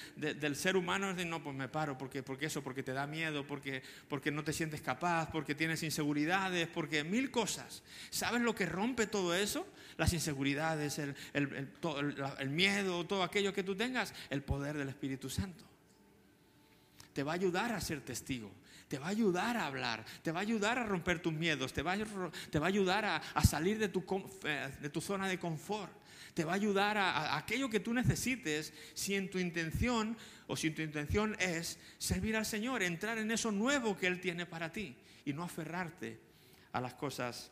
ser 0.55 0.77
humano 0.77 1.13
de 1.13 1.25
no, 1.25 1.43
pues 1.43 1.55
me 1.55 1.67
paro, 1.67 1.97
porque, 1.97 2.23
porque 2.23 2.47
eso, 2.47 2.63
porque 2.63 2.84
te 2.84 2.93
da 2.93 3.07
miedo, 3.07 3.45
porque, 3.45 3.84
porque 4.07 4.32
no 4.32 4.43
te 4.43 4.53
sientes 4.53 4.82
capaz, 4.82 5.30
porque 5.32 5.55
tienes 5.55 5.84
inseguridades, 5.84 6.67
porque 6.67 7.03
mil 7.03 7.32
cosas. 7.32 7.84
¿Sabes 8.09 8.41
lo 8.41 8.55
que 8.55 8.65
rompe 8.65 9.07
todo 9.07 9.36
eso? 9.36 9.67
Las 9.97 10.13
inseguridades, 10.13 10.99
el, 10.99 11.15
el 11.34 12.49
miedo, 12.49 13.05
todo 13.05 13.23
aquello 13.23 13.53
que 13.53 13.63
tú 13.63 13.75
tengas, 13.75 14.13
el 14.30 14.41
poder 14.43 14.77
del 14.77 14.89
Espíritu 14.89 15.30
Santo. 15.30 15.65
Te 17.13 17.23
va 17.23 17.34
a 17.34 17.36
ayudar 17.36 17.73
a 17.73 17.82
ser 17.82 18.01
testigo 18.01 18.51
te 18.89 18.97
va 18.97 19.05
a 19.05 19.09
ayudar 19.09 19.55
a 19.55 19.67
hablar, 19.67 20.03
te 20.23 20.32
va 20.32 20.39
a 20.39 20.41
ayudar 20.41 20.80
a 20.80 20.84
romper 20.84 21.21
tus 21.21 21.32
miedos, 21.32 21.71
te 21.71 21.84
va 21.84 21.91
a, 21.91 22.65
ayudar 22.65 23.05
a, 23.05 23.45
salir 23.45 23.77
eh, 23.82 24.71
de 24.82 24.89
tu, 24.89 24.99
zona 24.99 25.27
de 25.27 25.38
confort 25.38 25.93
te 26.39 26.45
va 26.45 26.53
a 26.53 26.55
ayudar 26.55 26.97
a, 26.97 27.35
aquello 27.35 27.69
que 27.69 27.81
tú 27.81 27.93
necesites 27.93 28.71
si 28.93 29.13
en 29.13 29.29
tu 29.29 29.39
intención 29.39 30.15
o 30.47 30.55
si 30.55 30.71
tu 30.71 30.81
intención 30.81 31.35
es 31.37 31.77
servir 31.97 32.37
al 32.37 32.45
Señor, 32.45 32.81
entrar 32.81 33.17
en 33.17 33.29
eso 33.29 33.51
nuevo 33.51 33.97
que 33.97 34.07
Él 34.07 34.21
tiene 34.21 34.45
para 34.45 34.71
ti 34.71 34.95
y 35.25 35.33
no 35.33 35.43
aferrarte 35.43 36.17
a 36.71 36.79
las 36.79 36.93
cosas 36.93 37.51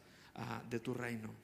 de 0.69 0.79
tu 0.79 0.93
reino. 0.93 1.35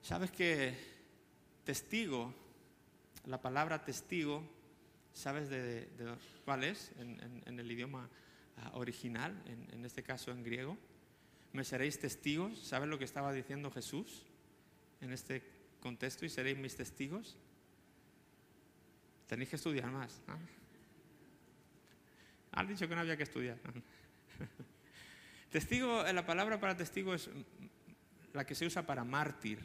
¿Sabes 0.00 0.30
que 0.30 0.78
testigo, 1.64 2.32
la 3.26 3.42
palabra 3.42 3.84
testigo, 3.84 4.48
¿sabes 5.12 5.50
de, 5.50 5.88
cuál 6.44 6.62
es 6.62 6.92
en 7.00 7.58
el 7.58 7.72
idioma 7.72 8.08
Ah, 8.56 8.70
original, 8.74 9.34
en, 9.46 9.84
este 9.84 10.02
caso 10.02 10.30
en 10.30 10.42
griego. 10.42 10.78
Me 11.52 11.64
seréis 11.64 11.98
testigos. 11.98 12.58
¿Saben 12.58 12.90
lo 12.90 12.98
que 12.98 13.04
estaba 13.04 13.32
diciendo 13.32 13.70
Jesús 13.70 14.22
en 15.00 15.12
este 15.12 15.42
contexto? 15.80 16.24
Y 16.24 16.28
seréis 16.28 16.58
mis 16.58 16.76
testigos. 16.76 17.36
Tenéis 19.26 19.50
que 19.50 19.56
estudiar 19.56 19.90
más. 19.90 20.20
¿no? 20.26 20.38
Han 22.52 22.68
dicho 22.68 22.88
que 22.88 22.94
no 22.94 23.00
había 23.00 23.16
que 23.16 23.24
estudiar. 23.24 23.58
testigo, 25.50 26.06
eh, 26.06 26.12
la 26.12 26.24
palabra 26.24 26.60
para 26.60 26.76
testigo 26.76 27.14
es 27.14 27.28
la 28.32 28.44
que 28.44 28.54
se 28.54 28.66
usa 28.66 28.86
para 28.86 29.04
mártir, 29.04 29.60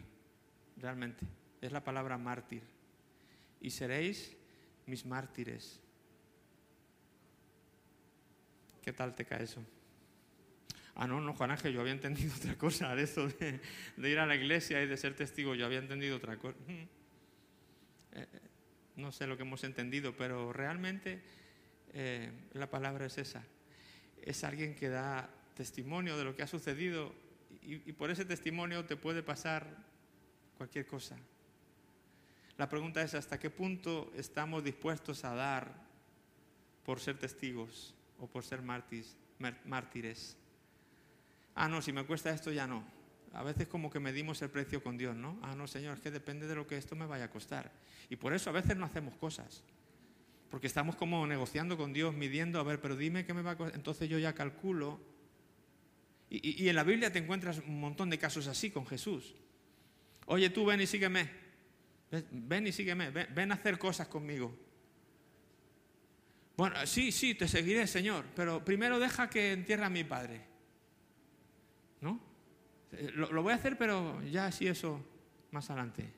realmente. 0.78 1.26
Es 1.62 1.72
la 1.72 1.84
palabra 1.84 2.18
mártir. 2.18 2.64
Y 3.62 3.70
seréis 3.70 4.36
mis 4.86 5.06
mártires. 5.06 5.80
¿Qué 8.90 8.94
tal 8.94 9.14
te 9.14 9.24
cae 9.24 9.44
eso? 9.44 9.64
Ah, 10.96 11.06
no, 11.06 11.22
no, 11.22 11.36
Juan 11.36 11.52
Ángel, 11.52 11.74
yo 11.74 11.82
había 11.82 11.94
entendido 11.94 12.34
otra 12.38 12.58
cosa 12.58 12.96
de 12.96 13.04
eso 13.04 13.28
de, 13.28 13.60
ir 13.98 14.18
a 14.18 14.26
la 14.26 14.36
iglesia 14.36 14.82
y 14.82 14.88
de 14.88 14.98
ser 14.98 15.14
testigo, 15.16 15.54
yo 15.54 15.68
había 15.68 15.78
entendido 15.78 16.18
otra 16.18 16.38
cosa. 16.38 16.58
Mm. 16.68 16.88
Eh, 18.14 18.28
no 18.96 19.12
sé 19.12 19.28
lo 19.28 19.38
que 19.38 19.44
hemos 19.44 19.64
entendido, 19.64 20.18
pero 20.18 20.52
realmente 20.54 21.22
eh, 21.94 22.32
la 22.54 22.72
palabra 22.72 23.06
es 23.06 23.20
esa. 23.20 23.44
Es 24.24 24.44
alguien 24.44 24.74
que 24.74 24.90
da 24.90 25.30
testimonio 25.54 26.18
de 26.18 26.24
lo 26.24 26.36
que 26.36 26.42
ha 26.42 26.48
sucedido 26.48 27.14
y 27.62 27.94
por 27.94 28.10
ese 28.10 28.26
testimonio 28.26 28.86
te 28.86 28.96
puede 28.96 29.22
pasar 29.22 29.68
cualquier 30.58 30.88
cosa. 30.88 31.16
La 32.58 32.68
pregunta 32.68 33.04
es 33.04 33.14
hasta 33.14 33.40
qué 33.40 33.52
punto 33.52 34.12
estamos 34.16 34.64
dispuestos 34.64 35.26
a 35.26 35.36
dar 35.36 35.76
por 36.84 37.00
ser 37.00 37.20
testigos 37.20 37.94
o 38.20 38.28
por 38.28 38.44
ser 38.44 38.62
mártires. 38.62 40.38
Ah, 41.56 41.68
no, 41.68 41.82
si 41.82 41.92
me 41.92 42.06
cuesta 42.06 42.30
esto 42.30 42.52
ya 42.52 42.68
no. 42.68 42.84
A 43.34 43.44
veces 43.44 43.68
como 43.68 43.90
que 43.90 44.00
medimos 44.00 44.42
el 44.42 44.50
precio 44.50 44.82
con 44.82 44.98
Dios, 44.98 45.16
¿no? 45.16 45.40
Ah, 45.44 45.56
no, 45.56 45.68
Señor, 45.68 45.98
es 45.98 46.00
que 46.02 46.12
depende 46.12 46.48
de 46.48 46.56
lo 46.56 46.66
que 46.66 46.78
esto 46.78 46.96
me 46.96 47.06
vaya 47.06 47.26
a 47.26 47.30
costar. 47.30 47.72
Y 48.10 48.16
por 48.16 48.34
eso 48.34 48.50
a 48.50 48.54
veces 48.54 48.76
no 48.76 48.86
hacemos 48.86 49.16
cosas. 49.16 49.64
Porque 50.50 50.68
estamos 50.68 50.96
como 50.96 51.28
negociando 51.28 51.78
con 51.78 51.94
Dios, 51.94 52.16
midiendo, 52.16 52.60
a 52.60 52.64
ver, 52.64 52.82
pero 52.82 52.96
dime 52.96 53.26
qué 53.26 53.34
me 53.34 53.42
va 53.42 53.52
a 53.52 53.58
costar. 53.58 53.76
Entonces 53.76 54.10
yo 54.10 54.18
ya 54.18 54.34
calculo. 54.34 55.00
Y, 56.32 56.68
en 56.68 56.76
la 56.76 56.84
Biblia 56.84 57.12
te 57.12 57.20
encuentras 57.20 57.60
un 57.60 57.80
montón 57.80 58.10
de 58.10 58.18
casos 58.18 58.48
así 58.48 58.72
con 58.72 58.86
Jesús. 58.86 59.36
Oye, 60.26 60.50
tú 60.50 60.66
ven 60.66 60.82
y 60.82 60.88
sígueme. 60.88 61.30
Ven 62.32 62.68
y 62.68 62.72
sígueme. 62.72 63.12
ven 63.12 63.52
a 63.52 63.56
hacer 63.56 63.78
cosas 63.78 64.08
conmigo. 64.08 64.56
Bueno, 66.60 66.86
sí, 66.86 67.14
sí, 67.14 67.36
te 67.36 67.48
seguiré, 67.48 67.88
Señor, 67.88 68.26
pero 68.36 68.66
primero 68.66 69.00
deja 69.00 69.30
que 69.30 69.54
entierre 69.54 69.86
a 69.86 69.90
mi 69.90 70.04
padre. 70.04 70.42
¿No? 72.02 72.20
Eh, 72.92 73.12
lo, 73.16 73.42
voy 73.42 73.54
a 73.54 73.56
hacer, 73.56 73.78
pero 73.78 74.22
ya 74.24 74.52
sí 74.52 74.68
eso 74.68 75.02
más 75.52 75.70
adelante. 75.70 76.12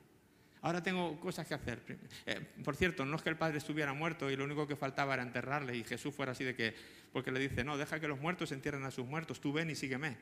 Ahora 0.63 0.81
tengo 0.81 1.19
cosas 1.19 1.47
que 1.47 1.53
hacer. 1.53 1.83
Eh, 2.25 2.41
por 2.63 2.75
cierto, 2.75 3.05
no 3.05 3.17
es 3.17 3.21
que 3.21 3.29
el 3.29 3.37
padre 3.37 3.59
estuviera 3.59 3.93
muerto 3.93 4.31
y 4.31 4.35
lo 4.35 4.45
único 4.45 4.65
que 4.65 4.75
faltaba 4.75 5.13
era 5.13 5.21
enterrarle 5.21 5.77
y 5.77 5.83
Jesús 5.83 6.15
fuera 6.15 6.31
así 6.31 6.43
de 6.43 6.55
que, 6.55 6.73
porque 7.13 7.31
le 7.31 7.39
dice, 7.39 7.63
no, 7.63 7.77
deja 7.77 7.99
que 7.99 8.07
los 8.07 8.19
muertos 8.19 8.51
entierren 8.51 8.83
a 8.85 8.89
sus 8.89 9.05
muertos, 9.05 9.39
tú 9.41 9.53
ven 9.53 9.69
y 9.69 9.75
sígueme. 9.75 10.17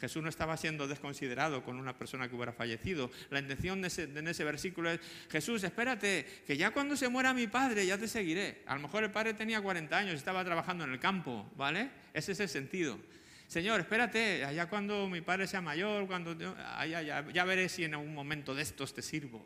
Jesús 0.00 0.22
no 0.22 0.30
estaba 0.30 0.56
siendo 0.56 0.88
desconsiderado 0.88 1.62
con 1.62 1.76
una 1.76 1.96
persona 1.96 2.28
que 2.28 2.34
hubiera 2.34 2.52
fallecido. 2.52 3.10
La 3.28 3.40
intención 3.40 3.82
de 3.82 3.88
ese, 3.88 4.04
en 4.04 4.26
ese 4.26 4.44
versículo 4.44 4.90
es, 4.90 5.00
Jesús, 5.28 5.62
espérate, 5.62 6.26
que 6.46 6.56
ya 6.56 6.70
cuando 6.70 6.96
se 6.96 7.08
muera 7.08 7.34
mi 7.34 7.46
padre 7.46 7.84
ya 7.84 7.98
te 7.98 8.08
seguiré. 8.08 8.62
A 8.66 8.74
lo 8.76 8.80
mejor 8.80 9.04
el 9.04 9.10
padre 9.10 9.34
tenía 9.34 9.60
40 9.60 9.96
años 9.96 10.14
y 10.14 10.16
estaba 10.16 10.42
trabajando 10.44 10.84
en 10.84 10.92
el 10.92 10.98
campo, 10.98 11.50
¿vale? 11.54 11.90
Ese 12.14 12.32
es 12.32 12.40
el 12.40 12.48
sentido. 12.48 12.98
Señor, 13.46 13.80
espérate, 13.80 14.44
allá 14.44 14.68
cuando 14.68 15.08
mi 15.08 15.20
padre 15.20 15.46
sea 15.46 15.60
mayor, 15.60 16.06
cuando 16.06 16.34
ya 16.38 17.44
veré 17.44 17.68
si 17.68 17.84
en 17.84 17.94
algún 17.94 18.14
momento 18.14 18.54
de 18.54 18.62
estos 18.62 18.94
te 18.94 19.02
sirvo. 19.02 19.44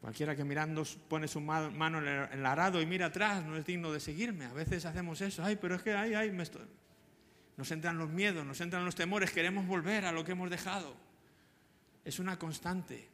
Cualquiera 0.00 0.36
que 0.36 0.44
mirando 0.44 0.84
pone 1.08 1.26
su 1.28 1.40
mano 1.40 1.98
en 1.98 2.38
el 2.38 2.46
arado 2.46 2.80
y 2.80 2.86
mira 2.86 3.06
atrás 3.06 3.42
no 3.44 3.56
es 3.56 3.64
digno 3.64 3.90
de 3.90 4.00
seguirme. 4.00 4.44
A 4.44 4.52
veces 4.52 4.84
hacemos 4.84 5.20
eso. 5.22 5.42
Ay, 5.42 5.56
pero 5.60 5.74
es 5.74 5.82
que 5.82 5.92
ay, 5.92 6.14
ay, 6.14 6.30
me 6.30 6.42
estoy... 6.42 6.62
Nos 7.56 7.70
entran 7.70 7.98
los 7.98 8.10
miedos, 8.10 8.44
nos 8.44 8.60
entran 8.60 8.84
los 8.84 8.94
temores, 8.94 9.30
queremos 9.30 9.66
volver 9.66 10.04
a 10.04 10.12
lo 10.12 10.24
que 10.24 10.32
hemos 10.32 10.50
dejado. 10.50 10.96
Es 12.04 12.18
una 12.18 12.38
constante. 12.38 13.08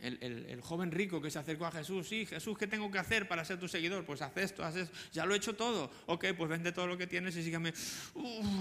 El, 0.00 0.60
joven 0.60 0.90
rico 0.90 1.22
que 1.22 1.30
se 1.30 1.38
acercó 1.38 1.64
a 1.64 1.72
Jesús, 1.72 2.06
sí, 2.06 2.26
Jesús, 2.26 2.58
¿qué 2.58 2.66
tengo 2.66 2.90
que 2.90 2.98
hacer 2.98 3.26
para 3.26 3.42
ser 3.44 3.58
tu 3.58 3.68
seguidor? 3.68 4.04
Pues 4.04 4.20
haz 4.20 4.36
esto, 4.36 4.62
haz 4.62 4.76
esto, 4.76 4.94
ya 5.12 5.24
lo 5.24 5.32
he 5.32 5.38
hecho 5.38 5.56
todo. 5.56 5.90
Ok, 6.06 6.26
pues 6.36 6.50
vende 6.50 6.72
todo 6.72 6.86
lo 6.86 6.98
que 6.98 7.06
tienes 7.06 7.34
y 7.36 7.42
sígame. 7.42 7.72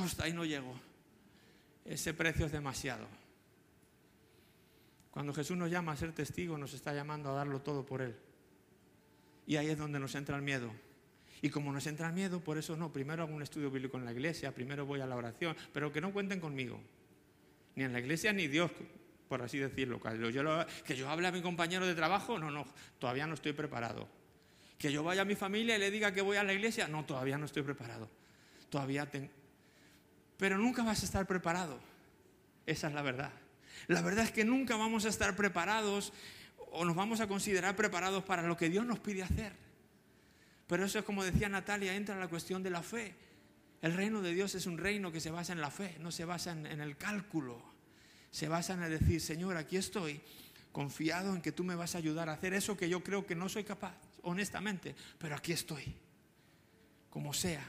hasta 0.03 0.23
ahí 0.23 0.31
no 0.31 0.45
llego. 0.45 0.73
Ese 1.83 2.13
precio 2.13 2.45
es 2.45 2.51
demasiado. 2.51 3.07
Cuando 5.11 5.33
Jesús 5.33 5.57
nos 5.57 5.69
llama 5.69 5.91
a 5.91 5.97
ser 5.97 6.13
testigos, 6.13 6.57
nos 6.57 6.73
está 6.73 6.93
llamando 6.93 7.31
a 7.31 7.33
darlo 7.33 7.61
todo 7.61 7.85
por 7.85 8.01
Él. 8.01 8.15
Y 9.45 9.57
ahí 9.57 9.67
es 9.67 9.77
donde 9.77 9.99
nos 9.99 10.15
entra 10.15 10.37
el 10.37 10.41
miedo. 10.41 10.71
Y 11.43 11.49
como 11.49 11.73
nos 11.73 11.85
entra 11.87 12.09
miedo, 12.09 12.39
por 12.39 12.57
eso 12.57 12.77
no, 12.77 12.93
primero 12.93 13.21
hago 13.21 13.35
un 13.35 13.41
estudio 13.41 13.69
bíblico 13.69 13.97
en 13.97 14.05
la 14.05 14.13
iglesia, 14.13 14.55
primero 14.55 14.85
voy 14.85 15.01
a 15.01 15.05
la 15.05 15.17
oración, 15.17 15.53
pero 15.73 15.91
que 15.91 15.99
no 15.99 16.13
cuenten 16.13 16.39
conmigo. 16.39 16.79
Ni 17.75 17.83
en 17.83 17.91
la 17.91 17.99
iglesia 17.99 18.31
ni 18.31 18.47
Dios, 18.47 18.71
por 19.27 19.41
así 19.41 19.57
decirlo. 19.57 19.99
Que 19.99 20.95
yo, 20.95 21.09
hable 21.09 21.27
a 21.27 21.31
mi 21.33 21.41
compañero 21.41 21.85
de 21.85 21.95
trabajo, 21.95 22.39
no, 22.39 22.49
no, 22.49 22.65
todavía 22.97 23.27
no 23.27 23.33
estoy 23.33 23.51
preparado. 23.51 24.07
Que 24.77 24.89
yo 24.89 25.03
vaya 25.03 25.23
a 25.23 25.25
mi 25.25 25.35
familia 25.35 25.75
y 25.75 25.79
le 25.79 25.91
diga 25.91 26.13
que 26.13 26.21
voy 26.21 26.37
a 26.37 26.45
la 26.45 26.53
iglesia, 26.53 26.87
no, 26.87 27.03
todavía 27.03 27.37
no 27.37 27.45
estoy 27.45 27.63
preparado. 27.63 28.09
Todavía 28.69 29.05
tengo... 29.05 29.27
Pero 30.37 30.57
nunca 30.57 30.81
vas 30.81 31.01
a 31.01 31.05
estar 31.05 31.27
preparado. 31.27 31.77
Esa 32.65 32.87
es 32.87 32.93
la 32.93 33.01
verdad. 33.01 33.33
La 33.87 34.01
verdad 34.01 34.23
es 34.23 34.31
que 34.31 34.45
nunca 34.45 34.77
vamos 34.77 35.03
a 35.03 35.09
estar 35.09 35.35
preparados 35.35 36.13
o 36.71 36.85
nos 36.85 36.95
vamos 36.95 37.19
a 37.19 37.27
considerar 37.27 37.75
preparados 37.75 38.23
para 38.23 38.43
lo 38.43 38.55
que 38.55 38.69
Dios 38.69 38.85
nos 38.85 38.99
pide 38.99 39.23
hacer. 39.23 39.72
Pero 40.73 40.85
eso 40.85 40.97
es 40.97 41.05
como 41.05 41.23
decía 41.23 41.47
Natalia, 41.49 41.95
entra 41.95 42.17
la 42.17 42.27
cuestión 42.27 42.63
de 42.63 42.71
la 42.71 42.81
fe. 42.81 43.13
El 43.79 43.93
reino 43.93 44.23
de 44.23 44.33
Dios 44.33 44.55
es 44.55 44.65
un 44.65 44.79
reino 44.79 45.11
que 45.11 45.19
se 45.19 45.29
basa 45.29 45.53
en 45.53 45.61
la 45.61 45.69
fe, 45.69 45.97
no 45.99 46.11
se 46.11 46.25
basa 46.25 46.51
en, 46.51 46.65
el 46.65 46.97
cálculo. 46.97 47.61
Se 48.31 48.47
basa 48.47 48.73
en 48.73 48.89
decir, 48.89 49.21
Señor, 49.21 49.55
aquí 49.55 49.77
estoy, 49.77 50.19
confiado 50.71 51.35
en 51.35 51.43
que 51.43 51.51
tú 51.51 51.63
me 51.63 51.75
vas 51.75 51.93
a 51.93 51.99
ayudar 51.99 52.27
a 52.27 52.33
hacer 52.33 52.55
eso 52.55 52.75
que 52.75 52.89
yo 52.89 53.03
creo 53.03 53.23
que 53.23 53.35
no 53.35 53.49
soy 53.49 53.63
capaz, 53.63 53.95
honestamente, 54.23 54.95
pero 55.19 55.35
aquí 55.35 55.51
estoy. 55.51 55.95
Como 57.11 57.35
sea, 57.35 57.63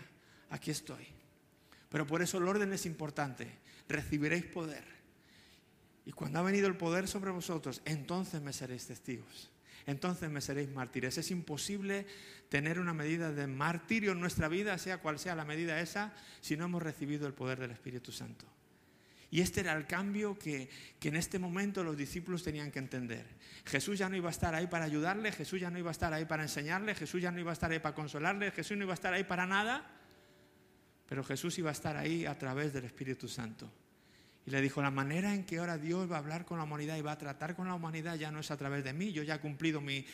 aquí 0.49 0.71
estoy. 0.71 1.07
Pero 1.91 2.07
por 2.07 2.23
eso 2.23 2.39
el 2.39 2.49
orden 2.49 2.73
es 2.73 2.87
importante. 2.87 3.59
Recibiréis 3.87 4.47
poder. 4.47 4.85
Y 6.07 6.13
cuando 6.13 6.39
ha 6.39 6.43
venido 6.43 6.69
el 6.69 6.79
poder 6.79 7.07
sobre 7.07 7.33
vosotros, 7.33 7.83
entonces 7.85 8.41
me 8.41 8.55
seréis 8.55 8.87
testigos 8.87 9.51
entonces 9.87 10.31
me 10.31 10.41
seréis 10.41 10.71
mártires. 10.71 11.19
Es 11.19 11.31
imposible 11.31 12.07
tener 12.55 12.79
una 12.79 12.95
medida 12.95 13.33
de 13.33 13.49
martirio 13.49 14.13
en 14.13 14.21
nuestra 14.21 14.47
vida, 14.47 14.79
sea 14.79 14.99
cual 14.99 15.19
sea 15.19 15.35
la 15.35 15.45
medida 15.45 15.81
esa, 15.81 16.13
si 16.41 16.57
no 16.57 16.67
hemos 16.67 16.81
recibido 16.81 17.27
el 17.27 17.35
poder 17.35 17.59
del 17.59 17.73
Espíritu 17.73 18.13
Santo. 18.13 18.47
Y 19.29 19.41
este 19.41 19.59
era 19.59 19.73
el 19.73 19.89
cambio 19.89 20.39
que, 20.39 20.71
que, 21.01 21.09
en 21.09 21.17
este 21.17 21.41
momento 21.41 21.83
los 21.83 21.97
discípulos 21.97 22.45
tenían 22.45 22.71
que 22.71 22.79
entender. 22.79 23.27
Jesús 23.65 23.99
ya 23.99 24.09
no 24.09 24.15
iba 24.15 24.29
a 24.29 24.31
estar 24.31 24.55
ahí 24.55 24.69
para 24.69 24.85
ayudarle, 24.85 25.33
Jesús 25.33 25.61
ya 25.61 25.69
no 25.69 25.81
iba 25.81 25.91
a 25.91 25.99
estar 25.99 26.13
ahí 26.13 26.27
para 26.27 26.45
enseñarle, 26.45 26.95
Jesús 26.95 27.21
ya 27.21 27.33
no 27.33 27.41
iba 27.41 27.51
a 27.51 27.55
estar 27.55 27.73
ahí 27.73 27.81
para 27.81 27.97
consolarle, 27.97 28.53
Jesús 28.53 28.77
no 28.77 28.85
iba 28.85 28.93
a 28.93 28.95
estar 28.95 29.13
ahí 29.13 29.25
para 29.25 29.47
nada, 29.47 29.91
pero 31.09 31.25
Jesús 31.25 31.59
iba 31.59 31.71
a 31.71 31.73
estar 31.73 31.97
ahí 31.97 32.25
a 32.25 32.39
través 32.39 32.73
del 32.73 32.85
Espíritu 32.85 33.27
Santo. 33.27 33.69
Y 34.47 34.51
le 34.51 34.61
dijo, 34.61 34.83
la 34.83 34.91
manera 34.91 35.35
en 35.35 35.45
que 35.45 35.59
ahora 35.59 35.79
Dios 35.79 36.11
va 36.11 36.17
a 36.17 36.19
hablar 36.19 36.45
con 36.45 36.59
la 36.59 36.65
humanidad 36.65 36.99
y 36.99 37.01
va 37.01 37.13
a 37.13 37.19
tratar 37.19 37.57
con 37.57 37.67
la 37.67 37.75
humanidad 37.75 38.17
ya 38.17 38.31
no 38.31 38.41
es 38.41 38.51
a 38.51 38.59
través 38.59 38.85
de 38.85 38.93
mí. 38.93 39.11
Yo 39.11 39.23
ya 39.23 39.37
he 39.37 39.41
cumplido 39.41 39.81
mi, 39.81 40.05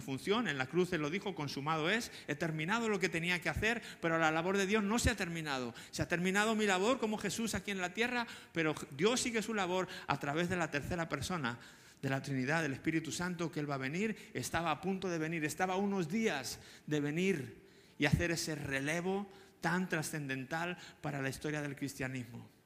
función. 0.00 0.48
En 0.48 0.56
la 0.56 0.66
cruz 0.66 0.92
Él 0.94 1.02
lo 1.02 1.10
dijo, 1.10 1.34
consumado 1.34 1.90
es. 1.90 2.10
He 2.28 2.34
terminado 2.34 2.88
lo 2.88 2.98
que 2.98 3.10
tenía 3.10 3.42
que 3.42 3.50
hacer, 3.50 3.82
pero 4.00 4.18
la 4.18 4.30
labor 4.30 4.56
de 4.56 4.66
Dios 4.66 4.82
no 4.82 4.98
se 4.98 5.10
ha 5.10 5.16
terminado. 5.16 5.74
Se 5.90 6.00
ha 6.00 6.08
terminado 6.08 6.54
mi 6.54 6.64
labor 6.64 6.98
como 6.98 7.18
Jesús 7.18 7.54
aquí 7.54 7.70
en 7.70 7.82
la 7.82 7.92
tierra, 7.92 8.26
pero 8.52 8.74
Dios 8.96 9.20
sigue 9.20 9.42
su 9.42 9.52
labor 9.52 9.86
a 10.06 10.18
través 10.18 10.48
de 10.48 10.56
la 10.56 10.70
tercera 10.70 11.06
persona 11.10 11.58
de 12.00 12.08
la 12.08 12.22
Trinidad, 12.22 12.62
del 12.62 12.72
Espíritu 12.72 13.12
Santo, 13.12 13.52
que 13.52 13.60
Él 13.60 13.70
va 13.70 13.74
a 13.74 13.78
venir. 13.78 14.16
Estaba 14.32 14.70
a 14.70 14.80
punto 14.80 15.10
de 15.10 15.18
venir, 15.18 15.44
estaba 15.44 15.76
unos 15.76 16.08
días 16.08 16.58
de 16.86 17.00
venir 17.00 17.68
y 17.98 18.06
hacer 18.06 18.30
ese 18.30 18.54
relevo 18.54 19.30
tan 19.60 19.90
trascendental 19.90 20.78
para 21.02 21.20
la 21.20 21.28
historia 21.28 21.60
del 21.60 21.76
cristianismo. 21.76 22.57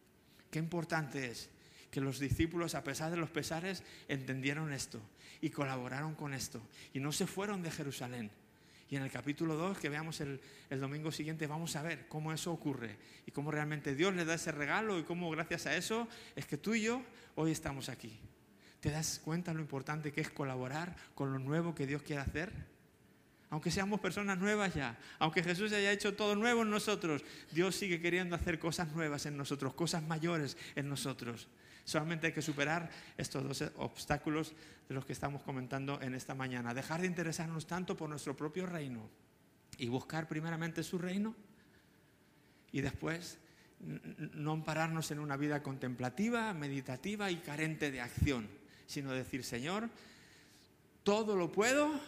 Qué 0.52 0.58
importante 0.58 1.30
es 1.30 1.48
que 1.90 2.02
los 2.02 2.18
discípulos, 2.18 2.74
a 2.74 2.84
pesar 2.84 3.10
de 3.10 3.16
los 3.16 3.30
pesares, 3.30 3.82
entendieron 4.06 4.70
esto 4.70 5.00
y 5.40 5.48
colaboraron 5.48 6.14
con 6.14 6.34
esto 6.34 6.60
y 6.92 7.00
no 7.00 7.10
se 7.10 7.26
fueron 7.26 7.62
de 7.62 7.70
Jerusalén. 7.70 8.30
Y 8.90 8.96
en 8.96 9.02
el 9.02 9.10
capítulo 9.10 9.56
2, 9.56 9.78
que 9.78 9.88
veamos 9.88 10.20
el, 10.20 10.42
domingo 10.78 11.10
siguiente, 11.10 11.46
vamos 11.46 11.74
a 11.76 11.82
ver 11.82 12.06
cómo 12.06 12.34
eso 12.34 12.52
ocurre 12.52 12.98
y 13.24 13.30
cómo 13.30 13.50
realmente 13.50 13.94
Dios 13.94 14.14
le 14.14 14.26
da 14.26 14.34
ese 14.34 14.52
regalo 14.52 14.98
y 14.98 15.04
cómo 15.04 15.30
gracias 15.30 15.64
a 15.64 15.74
eso 15.74 16.06
es 16.36 16.44
que 16.44 16.58
tú 16.58 16.74
y 16.74 16.82
yo 16.82 17.02
hoy 17.34 17.50
estamos 17.50 17.88
aquí. 17.88 18.20
¿Te 18.80 18.90
das 18.90 19.22
cuenta 19.24 19.54
lo 19.54 19.60
importante 19.60 20.12
que 20.12 20.20
es 20.20 20.28
colaborar 20.28 20.94
con 21.14 21.32
lo 21.32 21.38
nuevo 21.38 21.74
que 21.74 21.86
Dios 21.86 22.02
quiere 22.02 22.20
hacer? 22.20 22.52
Aunque 23.52 23.70
seamos 23.70 24.00
personas 24.00 24.38
nuevas 24.38 24.74
ya, 24.74 24.98
aunque 25.18 25.42
Jesús 25.42 25.70
haya 25.74 25.92
hecho 25.92 26.16
todo 26.16 26.34
nuevo 26.34 26.62
en 26.62 26.70
nosotros, 26.70 27.22
Dios 27.50 27.76
sigue 27.76 28.00
queriendo 28.00 28.34
hacer 28.34 28.58
cosas 28.58 28.90
nuevas 28.92 29.26
en 29.26 29.36
nosotros, 29.36 29.74
cosas 29.74 30.02
mayores 30.02 30.56
en 30.74 30.88
nosotros. 30.88 31.48
Solamente 31.84 32.28
hay 32.28 32.32
que 32.32 32.40
superar 32.40 32.88
estos 33.18 33.44
dos 33.44 33.70
obstáculos 33.76 34.54
de 34.88 34.94
los 34.94 35.04
que 35.04 35.12
estamos 35.12 35.42
comentando 35.42 36.00
en 36.00 36.14
esta 36.14 36.34
mañana. 36.34 36.72
Dejar 36.72 37.02
de 37.02 37.08
interesarnos 37.08 37.66
tanto 37.66 37.94
por 37.94 38.08
nuestro 38.08 38.34
propio 38.34 38.64
reino 38.64 39.10
y 39.76 39.86
buscar 39.88 40.28
primeramente 40.28 40.82
su 40.82 40.96
reino 40.96 41.36
y 42.72 42.80
después 42.80 43.36
no 44.32 44.52
ampararnos 44.52 45.10
en 45.10 45.18
una 45.18 45.36
vida 45.36 45.62
contemplativa, 45.62 46.54
meditativa 46.54 47.30
y 47.30 47.36
carente 47.36 47.90
de 47.90 48.00
acción, 48.00 48.48
sino 48.86 49.12
decir, 49.12 49.44
Señor, 49.44 49.90
todo 51.02 51.36
lo 51.36 51.52
puedo 51.52 52.00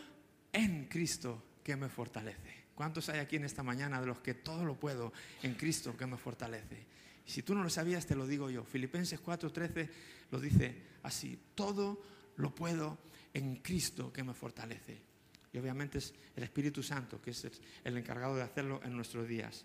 en 0.55 0.87
Cristo 0.87 1.43
que 1.63 1.77
me 1.77 1.91
fortalece. 1.91 2.65
¿Cuántos 2.75 3.09
hay 3.11 3.21
aquí 3.21 3.37
en 3.37 3.45
esta 3.45 3.63
mañana 3.63 4.01
de 4.01 4.07
los 4.07 4.21
que 4.21 4.35
todo 4.35 4.65
lo 4.65 4.81
puedo 4.81 5.13
en 5.43 5.55
Cristo 5.55 5.97
que 5.97 6.07
me 6.07 6.17
fortalece? 6.17 6.87
si 7.27 7.43
tú 7.43 7.55
no 7.55 7.63
lo 7.63 7.71
sabías, 7.71 8.07
te 8.07 8.15
lo 8.15 8.27
digo 8.27 8.51
yo. 8.51 8.65
Filipenses 8.65 9.21
4:13 9.23 9.89
lo 10.31 10.41
dice 10.41 10.75
así, 11.03 11.39
todo 11.55 12.03
lo 12.37 12.55
puedo 12.55 12.99
en 13.33 13.57
Cristo 13.57 14.13
que 14.13 14.23
me 14.23 14.35
fortalece. 14.35 15.01
Y 15.53 15.59
obviamente 15.59 15.99
es 15.99 16.13
el 16.37 16.43
Espíritu 16.43 16.83
Santo 16.83 17.23
que 17.23 17.31
es 17.31 17.47
el 17.85 17.97
encargado 17.97 18.37
de 18.37 18.43
hacerlo 18.43 18.81
en 18.85 18.95
nuestros 18.95 19.27
días. 19.27 19.65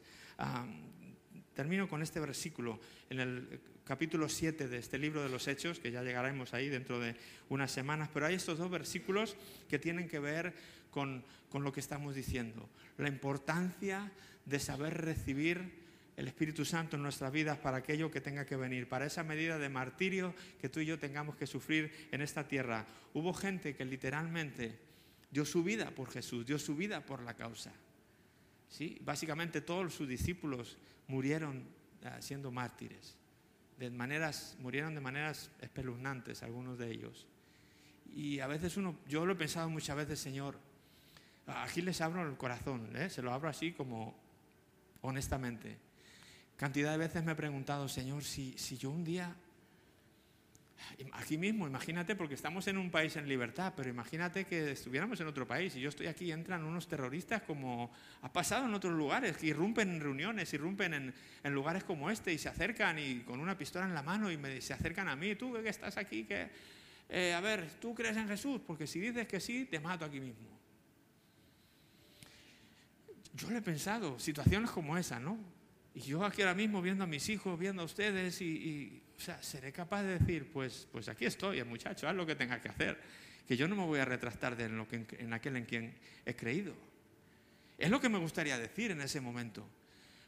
termino 1.54 1.90
con 1.90 2.02
este 2.02 2.22
versículo 2.22 2.80
en 3.10 3.20
el 3.20 3.62
capítulo 3.84 4.30
7 4.30 4.70
de 4.70 4.78
este 4.78 4.98
libro 4.98 5.22
de 5.22 5.30
los 5.30 5.48
Hechos, 5.48 5.80
que 5.80 5.92
ya 5.92 6.04
llegaremos 6.04 6.54
ahí 6.54 6.70
dentro 6.70 7.00
de 7.00 7.16
unas 7.50 7.72
semanas, 7.72 8.10
pero 8.14 8.28
hay 8.28 8.36
estos 8.36 8.58
dos 8.58 8.70
versículos 8.70 9.36
que 9.68 9.80
tienen 9.80 10.08
que 10.08 10.20
ver 10.20 10.54
con, 10.90 11.24
lo 11.54 11.72
que 11.72 11.80
estamos 11.80 12.16
diciendo. 12.16 12.70
La 12.98 13.08
importancia 13.08 14.12
de 14.46 14.60
saber 14.60 14.94
recibir 14.94 15.88
el 16.18 16.28
Espíritu 16.28 16.66
Santo 16.66 16.96
en 16.96 17.04
nuestras 17.04 17.32
vidas 17.32 17.58
para 17.58 17.78
aquello 17.78 18.12
que 18.12 18.22
tenga 18.22 18.46
que 18.46 18.58
venir, 18.58 18.90
para 18.90 19.06
esa 19.06 19.24
medida 19.24 19.58
de 19.58 19.70
martirio 19.70 20.34
que 20.60 20.70
tú 20.70 20.82
y 20.82 20.86
yo 20.86 21.00
tengamos 21.00 21.36
que 21.36 21.48
sufrir 21.48 22.10
en 22.12 22.22
esta 22.22 22.48
tierra. 22.48 22.86
Hubo 23.14 23.34
gente 23.34 23.76
que 23.76 23.86
literalmente 23.86 24.78
dio 25.32 25.46
su 25.46 25.64
vida 25.64 25.92
por 25.92 26.10
Jesús, 26.10 26.46
dio 26.46 26.60
su 26.60 26.76
vida 26.76 27.06
por 27.06 27.22
la 27.24 27.36
causa. 27.36 27.72
¿Sí? 28.68 28.98
Básicamente 29.02 29.62
todos 29.62 29.94
sus 29.94 30.08
discípulos 30.08 30.78
murieron 31.08 31.64
ah, 32.04 32.22
siendo 32.22 32.52
mártires 32.52 33.16
de 33.80 33.90
maneras, 33.90 34.58
murieron 34.60 34.94
de 34.94 35.00
maneras 35.00 35.50
espeluznantes 35.62 36.44
algunos 36.44 36.78
de 36.78 36.92
ellos. 36.92 37.26
Y 38.14 38.42
a 38.42 38.48
veces 38.48 38.76
uno, 38.76 39.00
yo 39.08 39.26
lo 39.26 39.34
he 39.34 39.36
pensado 39.38 39.70
muchas 39.70 39.96
veces, 39.96 40.20
Señor, 40.20 40.60
aquí 41.58 41.82
les 41.82 42.00
abro 42.02 42.28
el 42.28 42.38
corazón, 42.38 42.96
¿eh? 42.96 43.10
se 43.10 43.22
lo 43.22 43.34
abro 43.34 43.50
así 43.50 43.74
como 43.74 44.16
honestamente. 45.02 45.78
Cantidad 46.58 46.92
de 46.92 46.98
veces 46.98 47.24
me 47.24 47.32
he 47.32 47.36
preguntado, 47.36 47.88
Señor, 47.88 48.24
si, 48.24 48.58
si 48.58 48.78
yo 48.78 48.92
un 48.92 49.04
día 49.04 49.36
Aquí 51.14 51.38
mismo, 51.38 51.68
imagínate, 51.68 52.16
porque 52.16 52.36
estamos 52.36 52.68
en 52.68 52.78
un 52.78 52.90
país 52.90 53.16
en 53.16 53.28
libertad, 53.28 53.74
pero 53.76 53.90
imagínate 53.90 54.46
que 54.46 54.72
estuviéramos 54.72 55.20
en 55.20 55.28
otro 55.28 55.48
país 55.48 55.76
y 55.76 55.82
yo 55.82 55.90
estoy 55.90 56.08
aquí 56.08 56.32
entran 56.32 56.64
unos 56.64 56.88
terroristas 56.88 57.42
como 57.44 57.92
ha 58.22 58.32
pasado 58.32 58.66
en 58.66 58.74
otros 58.74 58.94
lugares, 58.94 59.38
que 59.38 59.48
irrumpen 59.48 59.90
en 59.90 60.02
reuniones, 60.02 60.54
irrumpen 60.54 60.94
en, 60.94 61.14
en 61.44 61.54
lugares 61.54 61.84
como 61.84 62.10
este 62.10 62.34
y 62.34 62.38
se 62.38 62.50
acercan 62.50 63.00
y 63.00 63.20
con 63.20 63.40
una 63.40 63.58
pistola 63.58 63.86
en 63.86 63.94
la 63.94 64.04
mano 64.04 64.32
y 64.32 64.62
se 64.62 64.74
acercan 64.74 65.08
a 65.08 65.16
mí, 65.16 65.36
tú 65.36 65.54
que 65.54 65.70
estás 65.70 65.98
aquí, 65.98 66.24
que, 66.24 66.50
eh, 67.10 67.34
a 67.34 67.40
ver, 67.40 67.70
tú 67.80 67.94
crees 67.94 68.18
en 68.18 68.28
Jesús, 68.28 68.62
porque 68.66 68.88
si 68.88 69.00
dices 69.00 69.28
que 69.28 69.40
sí, 69.40 69.66
te 69.66 69.80
mato 69.80 70.06
aquí 70.06 70.20
mismo. 70.20 70.59
Yo 73.40 73.50
le 73.50 73.58
he 73.58 73.62
pensado, 73.62 74.20
situaciones 74.20 74.70
como 74.72 74.98
esa, 74.98 75.20
¿no? 75.20 75.38
Y 75.96 76.02
yo 76.02 76.24
aquí 76.24 76.42
ahora 76.42 76.54
mismo 76.54 76.82
viendo 76.82 77.04
a 77.04 77.08
mis 77.08 77.30
hijos, 77.30 77.58
viendo 77.58 77.82
a 77.82 77.86
ustedes 77.86 78.42
y 78.42 79.02
o 79.20 79.22
sea, 79.22 79.44
seré 79.44 79.74
capaz 79.74 80.04
de 80.04 80.18
decir, 80.18 80.50
pues, 80.50 80.88
pues 80.94 81.10
aquí 81.10 81.26
estoy, 81.26 81.62
muchacho, 81.66 82.08
haz 82.08 82.16
lo 82.16 82.26
que 82.26 82.36
tenga 82.36 82.62
que 82.62 82.70
hacer, 82.70 82.98
que 83.46 83.58
yo 83.58 83.68
no 83.68 83.76
me 83.76 83.86
voy 83.86 84.00
a 84.00 84.06
retractar 84.06 84.56
de 84.56 84.70
lo 84.70 84.88
que, 84.88 85.06
en 85.20 85.34
aquel 85.34 85.58
en 85.58 85.66
quien 85.66 85.94
he 86.26 86.36
creído. 86.38 86.74
Es 87.78 87.90
lo 87.90 88.00
que 88.00 88.08
me 88.08 88.18
gustaría 88.18 88.58
decir 88.58 88.92
en 88.92 89.02
ese 89.02 89.20
momento. 89.20 89.68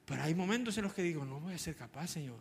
Pero 0.05 0.23
hay 0.23 0.35
momentos 0.35 0.77
en 0.77 0.83
los 0.83 0.93
que 0.93 1.03
digo, 1.03 1.23
no 1.23 1.39
voy 1.39 1.53
a 1.53 1.57
ser 1.57 1.77
capaz, 1.77 2.07
Señor. 2.07 2.39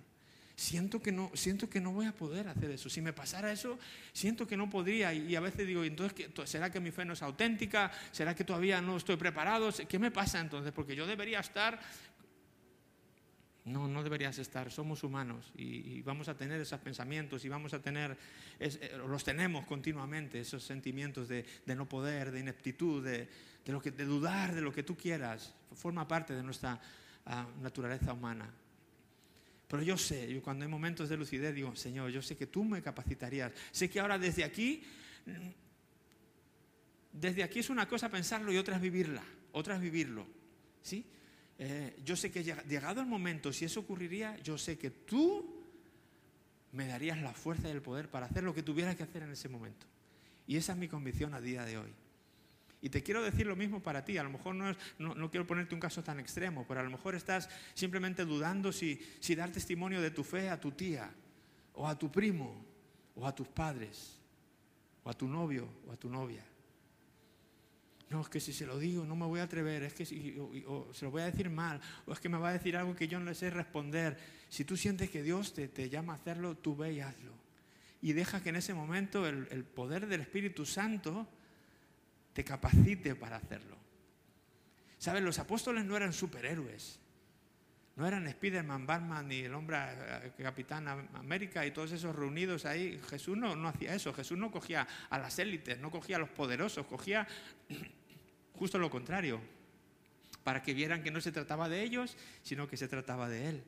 Siento 0.60 1.00
que 1.00 1.10
no, 1.10 1.30
siento 1.32 1.70
que 1.70 1.80
no 1.80 1.90
voy 1.90 2.04
a 2.04 2.12
poder 2.12 2.46
hacer 2.46 2.70
eso. 2.70 2.90
Si 2.90 3.00
me 3.00 3.14
pasara 3.14 3.50
eso, 3.50 3.78
siento 4.12 4.46
que 4.46 4.58
no 4.58 4.68
podría. 4.68 5.14
Y, 5.14 5.34
a 5.34 5.40
veces 5.40 5.66
digo, 5.66 5.82
entonces, 5.84 6.28
¿será 6.44 6.70
que 6.70 6.80
mi 6.80 6.90
fe 6.90 7.06
no 7.06 7.14
es 7.14 7.22
auténtica? 7.22 7.90
¿Será 8.12 8.34
que 8.34 8.44
todavía 8.44 8.78
no 8.82 8.98
estoy 8.98 9.16
preparado? 9.16 9.70
¿Qué 9.88 9.98
me 9.98 10.10
pasa 10.10 10.38
entonces? 10.38 10.70
Porque 10.72 10.94
yo 10.94 11.06
debería 11.06 11.40
estar 11.40 11.80
No, 13.64 13.88
no 13.88 14.02
deberías 14.02 14.36
estar. 14.36 14.70
Somos 14.70 15.02
humanos 15.02 15.50
y, 15.56 16.02
vamos 16.02 16.28
a 16.28 16.34
tener 16.34 16.60
esos 16.60 16.78
pensamientos 16.80 17.42
y 17.46 17.48
vamos 17.48 17.72
a 17.72 17.80
tener, 17.80 18.14
eh, 18.58 18.98
los 19.08 19.24
tenemos 19.24 19.64
continuamente, 19.64 20.40
esos 20.40 20.62
sentimientos 20.62 21.26
de, 21.26 21.46
no 21.68 21.88
poder, 21.88 22.32
de 22.32 22.40
ineptitud, 22.40 23.02
de, 23.02 23.30
de 23.64 24.04
dudar 24.04 24.54
de 24.54 24.60
lo 24.60 24.74
que 24.74 24.82
tú 24.82 24.94
quieras. 24.94 25.54
Forma 25.72 26.06
parte 26.06 26.34
de 26.34 26.42
nuestra 26.42 26.78
ah, 27.24 27.46
naturaleza 27.62 28.12
humana. 28.12 28.52
Pero 29.70 29.84
yo 29.84 29.96
sé, 29.96 30.32
yo 30.32 30.42
cuando 30.42 30.64
hay 30.64 30.70
momentos 30.70 31.08
de 31.08 31.16
lucidez 31.16 31.54
digo, 31.54 31.76
Señor, 31.76 32.10
yo 32.10 32.20
sé 32.20 32.36
que 32.36 32.48
tú 32.48 32.64
me 32.64 32.82
capacitarías. 32.82 33.52
Sé 33.70 33.88
que 33.88 34.00
ahora 34.00 34.18
desde 34.18 34.42
aquí, 34.42 34.82
desde 37.12 37.44
aquí 37.44 37.60
es 37.60 37.70
una 37.70 37.86
cosa 37.86 38.08
pensarlo 38.08 38.52
y 38.52 38.56
otra 38.56 38.74
es 38.74 38.82
vivirla, 38.82 39.22
otra 39.52 39.76
es 39.76 39.80
vivirlo. 39.80 40.26
¿Sí? 40.82 41.06
Eh, 41.56 41.96
yo 42.04 42.16
sé 42.16 42.32
que 42.32 42.42
llegado 42.42 43.00
el 43.00 43.06
momento, 43.06 43.52
si 43.52 43.64
eso 43.64 43.78
ocurriría, 43.78 44.36
yo 44.38 44.58
sé 44.58 44.76
que 44.76 44.90
tú 44.90 45.62
me 46.72 46.88
darías 46.88 47.22
la 47.22 47.32
fuerza 47.32 47.68
y 47.68 47.70
el 47.70 47.80
poder 47.80 48.10
para 48.10 48.26
hacer 48.26 48.42
lo 48.42 48.52
que 48.52 48.64
tuviera 48.64 48.96
que 48.96 49.04
hacer 49.04 49.22
en 49.22 49.30
ese 49.30 49.48
momento. 49.48 49.86
Y 50.48 50.56
esa 50.56 50.72
es 50.72 50.78
mi 50.78 50.88
convicción 50.88 51.32
a 51.32 51.40
día 51.40 51.64
de 51.64 51.78
hoy. 51.78 51.92
Y 52.82 52.88
te 52.88 53.02
quiero 53.02 53.22
decir 53.22 53.46
lo 53.46 53.56
mismo 53.56 53.82
para 53.82 54.04
ti. 54.04 54.16
A 54.16 54.22
lo 54.22 54.30
mejor 54.30 54.54
no, 54.54 54.70
es, 54.70 54.76
no, 54.98 55.30
quiero 55.30 55.46
ponerte 55.46 55.74
un 55.74 55.80
caso 55.80 56.02
tan 56.02 56.18
extremo, 56.18 56.64
pero 56.66 56.80
a 56.80 56.82
lo 56.82 56.90
mejor 56.90 57.14
estás 57.14 57.48
simplemente 57.74 58.24
dudando 58.24 58.72
si, 58.72 59.00
si 59.20 59.34
dar 59.34 59.50
testimonio 59.50 60.00
de 60.00 60.10
tu 60.10 60.24
fe 60.24 60.48
a 60.48 60.58
tu 60.58 60.72
tía, 60.72 61.10
o 61.74 61.86
a 61.86 61.98
tu 61.98 62.10
primo, 62.10 62.64
o 63.14 63.26
a 63.26 63.34
tus 63.34 63.48
padres, 63.48 64.18
o 65.04 65.10
a 65.10 65.14
tu 65.14 65.28
novio, 65.28 65.68
o 65.86 65.92
a 65.92 65.96
tu 65.96 66.08
novia. 66.08 66.44
No, 68.08 68.22
es 68.22 68.28
que 68.28 68.40
si 68.40 68.52
se 68.52 68.66
lo 68.66 68.76
digo 68.76 69.04
no 69.04 69.14
me 69.14 69.24
voy 69.24 69.38
a 69.38 69.44
atrever, 69.44 69.84
es 69.84 69.94
que 69.94 70.04
si, 70.04 70.36
o, 70.66 70.92
se 70.92 71.04
lo 71.04 71.12
voy 71.12 71.22
a 71.22 71.26
decir 71.26 71.48
mal, 71.48 71.80
o 72.06 72.12
es 72.12 72.18
que 72.18 72.28
me 72.28 72.38
va 72.38 72.48
a 72.48 72.52
decir 72.52 72.76
algo 72.76 72.96
que 72.96 73.06
yo 73.06 73.20
no 73.20 73.26
le 73.26 73.34
sé 73.34 73.50
responder. 73.50 74.16
Si 74.48 74.64
tú 74.64 74.76
sientes 74.76 75.10
que 75.10 75.22
Dios 75.22 75.52
te, 75.52 75.68
te 75.68 75.88
llama 75.90 76.14
a 76.14 76.16
hacerlo, 76.16 76.56
tú 76.56 76.74
ve 76.74 76.94
y 76.94 77.00
hazlo. 77.00 77.32
Y 78.02 78.14
deja 78.14 78.42
que 78.42 78.48
en 78.48 78.56
ese 78.56 78.72
momento 78.72 79.28
el, 79.28 79.46
el 79.50 79.64
poder 79.64 80.06
del 80.06 80.22
Espíritu 80.22 80.64
Santo 80.64 81.28
te 82.32 82.44
capacite 82.44 83.14
para 83.14 83.36
hacerlo. 83.36 83.76
¿Sabes? 84.98 85.22
Los 85.22 85.38
apóstoles 85.38 85.84
no 85.84 85.96
eran 85.96 86.12
superhéroes. 86.12 86.98
No 87.96 88.06
eran 88.06 88.30
Spiderman, 88.30 88.86
Batman 88.86 89.28
ni 89.28 89.40
el 89.40 89.54
hombre 89.54 89.76
eh, 89.78 90.32
Capitán 90.38 90.88
América 91.14 91.66
y 91.66 91.70
todos 91.70 91.92
esos 91.92 92.14
reunidos 92.14 92.64
ahí. 92.64 93.00
Jesús 93.08 93.36
no, 93.36 93.56
no 93.56 93.68
hacía 93.68 93.94
eso. 93.94 94.12
Jesús 94.14 94.38
no 94.38 94.50
cogía 94.50 94.86
a 95.10 95.18
las 95.18 95.38
élites, 95.38 95.78
no 95.78 95.90
cogía 95.90 96.16
a 96.16 96.18
los 96.20 96.30
poderosos, 96.30 96.86
cogía 96.86 97.26
Justo 98.60 98.78
lo 98.78 98.90
contrario, 98.90 99.40
para 100.44 100.62
que 100.62 100.74
vieran 100.74 101.02
que 101.02 101.10
no 101.10 101.22
se 101.22 101.32
trataba 101.32 101.70
de 101.70 101.82
ellos, 101.82 102.18
sino 102.42 102.68
que 102.68 102.76
se 102.76 102.88
trataba 102.88 103.26
de 103.26 103.48
Él. 103.48 103.64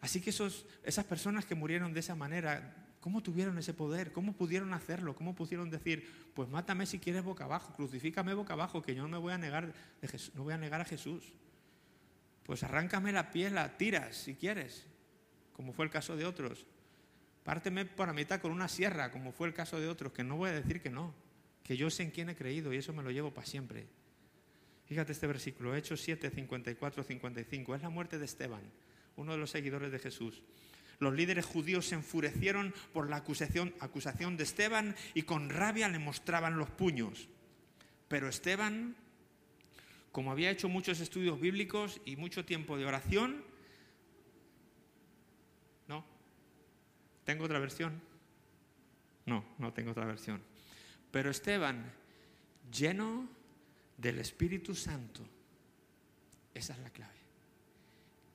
Así 0.00 0.22
que 0.22 0.30
esos, 0.30 0.64
esas 0.82 1.04
personas 1.04 1.44
que 1.44 1.54
murieron 1.54 1.92
de 1.92 2.00
esa 2.00 2.14
manera, 2.14 2.79
¿cómo 3.00 3.22
tuvieron 3.22 3.58
ese 3.58 3.74
poder? 3.74 4.12
¿Cómo 4.12 4.32
pudieron 4.32 4.72
hacerlo? 4.72 5.14
¿Cómo 5.14 5.34
pudieron 5.34 5.70
decir, 5.70 6.30
pues 6.34 6.48
mátame 6.48 6.86
si 6.86 6.98
quieres 6.98 7.22
boca 7.22 7.44
abajo, 7.44 7.74
crucifícame 7.74 8.34
boca 8.34 8.52
abajo, 8.52 8.82
que 8.82 8.94
yo 8.94 9.02
no 9.02 9.08
me 9.08 9.18
voy 9.18 9.32
a 9.32 9.38
negar, 9.38 9.72
no 10.34 10.44
voy 10.44 10.54
a, 10.54 10.58
negar 10.58 10.80
a 10.80 10.84
Jesús? 10.84 11.32
Pues 12.44 12.62
arráncame 12.62 13.12
la 13.12 13.30
piel, 13.30 13.54
la 13.54 13.76
tiras 13.76 14.16
si 14.16 14.34
quieres, 14.34 14.86
como 15.52 15.72
fue 15.72 15.84
el 15.84 15.90
caso 15.90 16.16
de 16.16 16.24
otros. 16.24 16.66
Párteme 17.44 17.86
por 17.86 18.06
la 18.06 18.12
mitad 18.12 18.40
con 18.40 18.52
una 18.52 18.68
sierra, 18.68 19.10
como 19.10 19.32
fue 19.32 19.48
el 19.48 19.54
caso 19.54 19.80
de 19.80 19.88
otros, 19.88 20.12
que 20.12 20.22
no 20.22 20.36
voy 20.36 20.50
a 20.50 20.52
decir 20.52 20.80
que 20.80 20.90
no 20.90 21.14
que 21.70 21.76
yo 21.76 21.88
sé 21.88 22.02
en 22.02 22.10
quién 22.10 22.28
he 22.28 22.34
creído 22.34 22.72
y 22.72 22.78
eso 22.78 22.92
me 22.92 23.00
lo 23.00 23.12
llevo 23.12 23.32
para 23.32 23.46
siempre. 23.46 23.86
Fíjate 24.86 25.12
este 25.12 25.28
versículo, 25.28 25.76
Hechos 25.76 26.00
7, 26.00 26.28
54, 26.28 27.04
55. 27.04 27.74
Es 27.76 27.82
la 27.82 27.90
muerte 27.90 28.18
de 28.18 28.24
Esteban, 28.24 28.62
uno 29.14 29.30
de 29.30 29.38
los 29.38 29.50
seguidores 29.50 29.92
de 29.92 30.00
Jesús. 30.00 30.42
Los 31.00 31.14
líderes 31.14 31.46
judíos 31.46 31.86
se 31.86 31.94
enfurecieron 31.94 32.74
por 32.92 33.08
la 33.08 33.16
acusación, 33.16 34.36
de 34.36 34.44
Esteban 34.44 34.94
y 35.14 35.22
con 35.22 35.48
rabia 35.48 35.88
le 35.88 35.98
mostraban 35.98 36.58
los 36.58 36.68
puños. 36.70 37.28
Pero 38.06 38.28
Esteban, 38.28 38.94
como 40.12 40.30
había 40.30 40.50
hecho 40.50 40.68
muchos 40.68 41.00
estudios 41.00 41.40
bíblicos 41.40 42.02
y 42.04 42.16
mucho 42.16 42.44
tiempo 42.44 42.76
de 42.76 42.84
oración, 42.84 43.42
no, 45.88 46.04
¿tengo 47.24 47.44
otra 47.44 47.58
versión? 47.58 47.98
No, 49.24 49.42
no 49.56 49.72
tengo 49.72 49.92
otra 49.92 50.04
versión. 50.04 50.42
Pero 51.10 51.30
Esteban, 51.30 51.94
lleno 52.70 53.26
del 53.96 54.18
Espíritu 54.18 54.74
Santo, 54.74 55.26
esa 56.52 56.74
es 56.74 56.78
la 56.80 56.90
clave, 56.90 57.20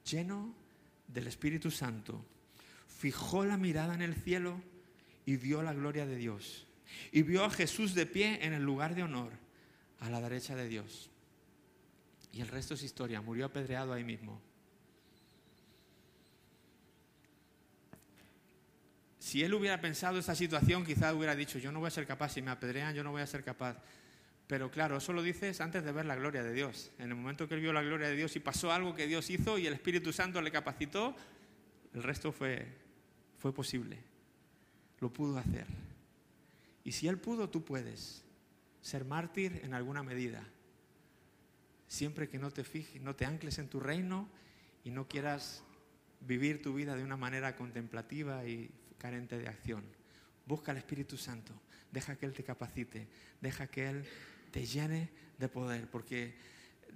lleno 0.03 0.51
del 1.07 1.27
Espíritu 1.27 1.69
Santo, 1.69 2.25
fijó 2.97 3.45
la 3.45 3.57
mirada 3.57 3.93
en 3.93 4.01
el 4.01 4.15
cielo 4.15 4.61
y 5.25 5.37
vio 5.37 5.61
la 5.61 5.73
gloria 5.73 6.05
de 6.05 6.15
Dios. 6.15 6.65
Y 7.11 7.23
vio 7.23 7.43
a 7.43 7.49
Jesús 7.49 7.93
de 7.93 8.05
pie 8.05 8.39
en 8.45 8.53
el 8.53 8.63
lugar 8.63 8.95
de 8.95 9.03
honor, 9.03 9.31
a 9.99 10.09
la 10.09 10.21
derecha 10.21 10.55
de 10.55 10.67
Dios. 10.67 11.09
Y 12.31 12.41
el 12.41 12.47
resto 12.47 12.73
es 12.73 12.83
historia, 12.83 13.21
murió 13.21 13.45
apedreado 13.45 13.93
ahí 13.93 14.03
mismo. 14.03 14.41
Si 19.19 19.43
él 19.43 19.53
hubiera 19.53 19.81
pensado 19.81 20.19
esta 20.19 20.35
situación, 20.35 20.85
quizás 20.85 21.13
hubiera 21.13 21.35
dicho, 21.35 21.57
yo 21.57 21.71
no 21.71 21.79
voy 21.79 21.87
a 21.87 21.91
ser 21.91 22.05
capaz, 22.05 22.33
si 22.33 22.41
me 22.41 22.51
apedrean, 22.51 22.93
yo 22.93 23.03
no 23.03 23.11
voy 23.11 23.23
a 23.23 23.27
ser 23.27 23.43
capaz. 23.43 23.77
Pero 24.47 24.69
claro, 24.69 24.97
eso 24.97 25.11
lo 25.13 25.23
dices 25.23 25.59
antes 25.61 25.83
de 25.83 25.91
ver 25.91 26.05
la 26.05 26.15
gloria 26.15 26.43
de 26.43 26.53
Dios. 26.53 26.91
En 26.99 27.09
el 27.09 27.15
momento 27.15 27.47
que 27.47 27.55
él 27.55 27.61
vio 27.61 27.73
la 27.73 27.81
gloria 27.81 28.07
de 28.07 28.15
Dios 28.15 28.35
y 28.35 28.39
pasó 28.39 28.71
algo 28.71 28.93
que 28.93 29.07
Dios 29.07 29.29
hizo 29.31 29.57
y 29.57 29.65
el 29.65 29.73
Espíritu 29.73 30.13
Santo 30.13 30.41
le 30.41 30.51
capacitó, 30.51 31.15
el 31.95 32.03
resto 32.03 32.31
fue, 32.31 32.84
fue 33.37 33.53
posible. 33.53 33.99
Lo 34.99 35.11
pudo 35.11 35.37
hacer. 35.37 35.67
Y 36.83 36.91
si 36.91 37.07
él 37.07 37.17
pudo, 37.17 37.49
tú 37.49 37.63
puedes 37.65 38.23
ser 38.81 39.05
mártir 39.05 39.61
en 39.63 39.73
alguna 39.73 40.03
medida. 40.03 40.43
Siempre 41.87 42.29
que 42.29 42.39
no 42.39 42.51
te 42.51 42.63
fijes, 42.63 43.01
no 43.01 43.15
te 43.15 43.25
ancles 43.25 43.57
en 43.57 43.67
tu 43.67 43.79
reino 43.79 44.27
y 44.83 44.91
no 44.91 45.07
quieras 45.07 45.63
vivir 46.21 46.61
tu 46.61 46.73
vida 46.73 46.95
de 46.95 47.03
una 47.03 47.17
manera 47.17 47.55
contemplativa 47.55 48.45
y 48.45 48.69
carente 48.97 49.37
de 49.37 49.47
acción. 49.47 49.83
Busca 50.45 50.71
al 50.71 50.77
Espíritu 50.77 51.17
Santo, 51.17 51.53
deja 51.91 52.15
que 52.15 52.25
Él 52.25 52.33
te 52.33 52.43
capacite, 52.43 53.07
deja 53.41 53.67
que 53.67 53.89
Él 53.89 54.05
te 54.51 54.65
llene 54.65 55.09
de 55.37 55.49
poder, 55.49 55.89
porque 55.89 56.35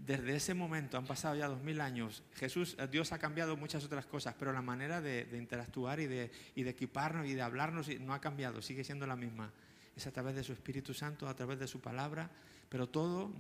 desde 0.06 0.36
ese 0.36 0.54
momento 0.54 0.98
han 0.98 1.06
pasado 1.06 1.36
ya 1.36 1.48
dos 1.48 1.62
mil 1.62 1.82
años. 1.82 2.24
Jesús, 2.36 2.76
eh, 2.80 2.88
Dios 2.90 3.12
ha 3.12 3.20
cambiado 3.20 3.58
muchas 3.58 3.84
otras 3.84 4.06
cosas, 4.06 4.36
pero 4.38 4.54
la 4.54 4.62
manera 4.62 5.02
de, 5.02 5.28
interactuar 5.34 6.00
y 6.00 6.08
de, 6.08 6.32
y 6.56 6.64
de, 6.64 6.70
equiparnos 6.70 7.28
y 7.28 7.34
de 7.34 7.42
hablarnos 7.42 7.88
no 8.00 8.14
ha 8.14 8.22
cambiado, 8.22 8.62
sigue 8.62 8.84
siendo 8.84 9.06
la 9.06 9.16
misma. 9.16 9.52
Es 9.96 10.08
a 10.08 10.12
través 10.12 10.36
de 10.36 10.44
su 10.44 10.54
Espíritu 10.54 10.94
Santo, 10.94 11.28
a 11.28 11.36
través 11.36 11.60
de 11.60 11.68
su 11.68 11.82
palabra, 11.82 12.30
pero 12.70 12.88
todo, 12.88 13.34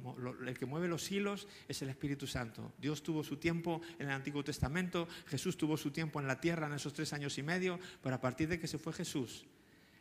el 0.45 0.57
que 0.57 0.65
mueve 0.65 0.87
los 0.87 1.09
hilos 1.11 1.47
es 1.67 1.81
el 1.81 1.89
Espíritu 1.89 2.25
Santo. 2.25 2.73
Dios 2.79 3.03
tuvo 3.03 3.23
su 3.23 3.37
tiempo 3.37 3.79
en 3.99 4.07
el 4.07 4.13
Antiguo 4.13 4.43
Testamento, 4.43 5.07
Jesús 5.27 5.55
tuvo 5.55 5.77
su 5.77 5.91
tiempo 5.91 6.19
en 6.19 6.27
la 6.27 6.41
tierra 6.41 6.67
en 6.67 6.73
esos 6.73 6.93
tres 6.93 7.13
años 7.13 7.37
y 7.37 7.43
medio, 7.43 7.79
pero 8.01 8.15
a 8.15 8.21
partir 8.21 8.49
de 8.49 8.59
que 8.59 8.67
se 8.67 8.79
fue 8.79 8.91
Jesús, 8.91 9.45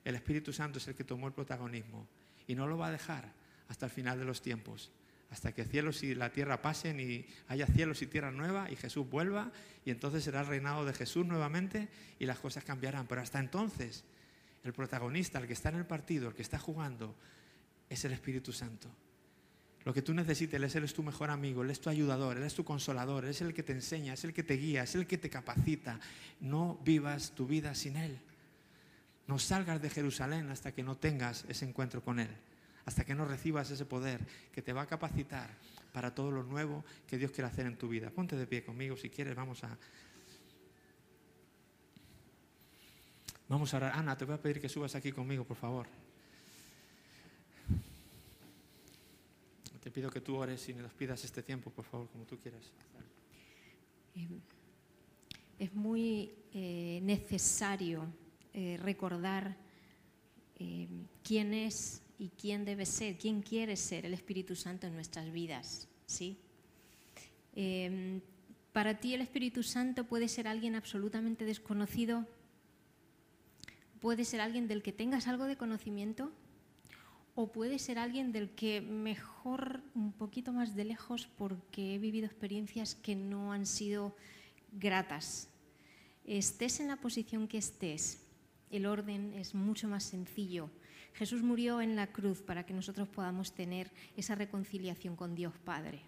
el 0.04 0.14
Espíritu 0.14 0.52
Santo 0.52 0.78
es 0.78 0.88
el 0.88 0.94
que 0.94 1.04
tomó 1.04 1.26
el 1.26 1.34
protagonismo 1.34 2.08
y 2.46 2.54
no 2.54 2.66
lo 2.66 2.78
va 2.78 2.86
a 2.88 2.90
dejar 2.90 3.30
hasta 3.68 3.84
el 3.84 3.92
final 3.92 4.18
de 4.18 4.24
los 4.24 4.40
tiempos, 4.40 4.90
hasta 5.30 5.52
que 5.52 5.64
cielos 5.64 6.02
y 6.02 6.14
la 6.14 6.32
tierra 6.32 6.62
pasen 6.62 7.00
y 7.00 7.26
haya 7.48 7.66
cielos 7.66 8.00
y 8.02 8.06
tierra 8.06 8.30
nueva 8.30 8.70
y 8.70 8.76
Jesús 8.76 9.08
vuelva 9.08 9.52
y 9.84 9.90
entonces 9.90 10.24
será 10.24 10.40
el 10.40 10.46
reinado 10.46 10.84
de 10.84 10.94
Jesús 10.94 11.26
nuevamente 11.26 11.88
y 12.18 12.26
las 12.26 12.38
cosas 12.38 12.64
cambiarán. 12.64 13.06
Pero 13.06 13.20
hasta 13.20 13.38
entonces 13.38 14.04
el 14.64 14.72
protagonista, 14.72 15.38
el 15.38 15.46
que 15.46 15.52
está 15.52 15.68
en 15.68 15.76
el 15.76 15.86
partido, 15.86 16.28
el 16.28 16.34
que 16.34 16.42
está 16.42 16.58
jugando, 16.58 17.14
es 17.88 18.04
el 18.04 18.12
Espíritu 18.12 18.52
Santo. 18.52 18.88
Lo 19.84 19.94
que 19.94 20.02
tú 20.02 20.12
necesites, 20.12 20.74
Él 20.74 20.84
es 20.84 20.92
tu 20.92 21.02
mejor 21.02 21.30
amigo, 21.30 21.62
Él 21.62 21.70
es 21.70 21.80
tu 21.80 21.88
ayudador, 21.88 22.36
Él 22.36 22.42
es 22.42 22.54
tu 22.54 22.64
consolador, 22.64 23.24
Él 23.24 23.30
es 23.30 23.40
el 23.40 23.54
que 23.54 23.62
te 23.62 23.72
enseña, 23.72 24.14
es 24.14 24.24
el 24.24 24.34
que 24.34 24.42
te 24.42 24.54
guía, 24.54 24.82
es 24.82 24.94
el 24.94 25.06
que 25.06 25.18
te 25.18 25.30
capacita. 25.30 26.00
No 26.40 26.78
vivas 26.84 27.32
tu 27.34 27.46
vida 27.46 27.74
sin 27.74 27.96
Él. 27.96 28.18
No 29.26 29.38
salgas 29.38 29.80
de 29.80 29.90
Jerusalén 29.90 30.50
hasta 30.50 30.72
que 30.72 30.82
no 30.82 30.96
tengas 30.96 31.44
ese 31.48 31.66
encuentro 31.66 32.02
con 32.02 32.18
Él, 32.18 32.28
hasta 32.88 33.04
que 33.04 33.14
no 33.14 33.26
recibas 33.26 33.70
ese 33.70 33.84
poder 33.84 34.18
que 34.50 34.62
te 34.62 34.72
va 34.72 34.80
a 34.80 34.86
capacitar 34.86 35.50
para 35.92 36.14
todo 36.14 36.30
lo 36.30 36.42
nuevo 36.42 36.82
que 37.06 37.18
Dios 37.18 37.30
quiere 37.32 37.46
hacer 37.46 37.66
en 37.66 37.76
tu 37.76 37.86
vida. 37.86 38.08
Ponte 38.08 38.34
de 38.34 38.46
pie 38.46 38.64
conmigo 38.64 38.96
si 38.96 39.10
quieres, 39.10 39.36
vamos 39.36 39.62
a... 39.62 39.76
Vamos 43.46 43.74
a 43.74 43.76
orar. 43.76 43.92
Ana, 43.94 44.16
te 44.16 44.24
voy 44.24 44.36
a 44.36 44.40
pedir 44.40 44.58
que 44.58 44.70
subas 44.70 44.94
aquí 44.94 45.12
conmigo, 45.12 45.44
por 45.44 45.58
favor. 45.58 45.86
Te 49.82 49.90
pido 49.90 50.10
que 50.10 50.22
tú 50.22 50.36
ores 50.36 50.66
y 50.70 50.72
nos 50.72 50.94
pidas 50.94 51.22
este 51.24 51.42
tiempo, 51.42 51.70
por 51.70 51.84
favor, 51.84 52.08
como 52.08 52.24
tú 52.24 52.38
quieras. 52.38 52.72
Em, 54.14 54.40
es 55.58 55.74
muy 55.74 56.32
eh, 56.54 57.00
necesario 57.02 58.06
eh, 58.54 58.78
recordar 58.82 59.56
quién 61.22 61.54
es 61.54 62.02
y 62.18 62.30
quién 62.30 62.64
debe 62.64 62.84
ser, 62.84 63.16
quién 63.16 63.42
quiere 63.42 63.76
ser 63.76 64.04
el 64.04 64.14
Espíritu 64.14 64.56
Santo 64.56 64.86
en 64.86 64.94
nuestras 64.94 65.32
vidas, 65.32 65.88
¿sí? 66.06 66.38
Em, 67.54 68.20
Para 68.72 69.00
ti 69.00 69.14
el 69.14 69.22
Espíritu 69.22 69.62
Santo 69.62 70.04
puede 70.04 70.28
ser 70.28 70.46
alguien 70.46 70.74
absolutamente 70.74 71.44
desconocido, 71.44 72.26
puede 74.00 74.24
ser 74.24 74.40
alguien 74.40 74.68
del 74.68 74.82
que 74.82 74.92
tengas 74.92 75.26
algo 75.26 75.44
de 75.44 75.56
conocimiento 75.56 76.30
o 77.34 77.50
puede 77.50 77.78
ser 77.78 77.98
alguien 77.98 78.30
del 78.30 78.50
que 78.50 78.80
mejor 78.80 79.80
un 79.94 80.12
poquito 80.12 80.52
más 80.52 80.74
de 80.74 80.84
lejos 80.84 81.26
porque 81.26 81.94
he 81.94 81.98
vivido 81.98 82.26
experiencias 82.26 82.94
que 82.94 83.16
no 83.16 83.52
han 83.52 83.66
sido 83.66 84.14
gratas. 84.72 85.48
Estés 86.24 86.80
en 86.80 86.88
la 86.88 86.96
posición 86.96 87.48
que 87.48 87.58
estés, 87.58 88.22
el 88.70 88.86
orden 88.86 89.32
es 89.34 89.54
mucho 89.54 89.88
más 89.88 90.04
sencillo. 90.04 90.70
Jesús 91.18 91.42
murió 91.42 91.80
en 91.80 91.96
la 91.96 92.06
cruz 92.06 92.42
para 92.42 92.64
que 92.64 92.72
nosotros 92.72 93.08
podamos 93.08 93.52
tener 93.52 93.90
esa 94.16 94.36
reconciliación 94.36 95.16
con 95.16 95.34
Dios 95.34 95.52
Padre. 95.64 96.02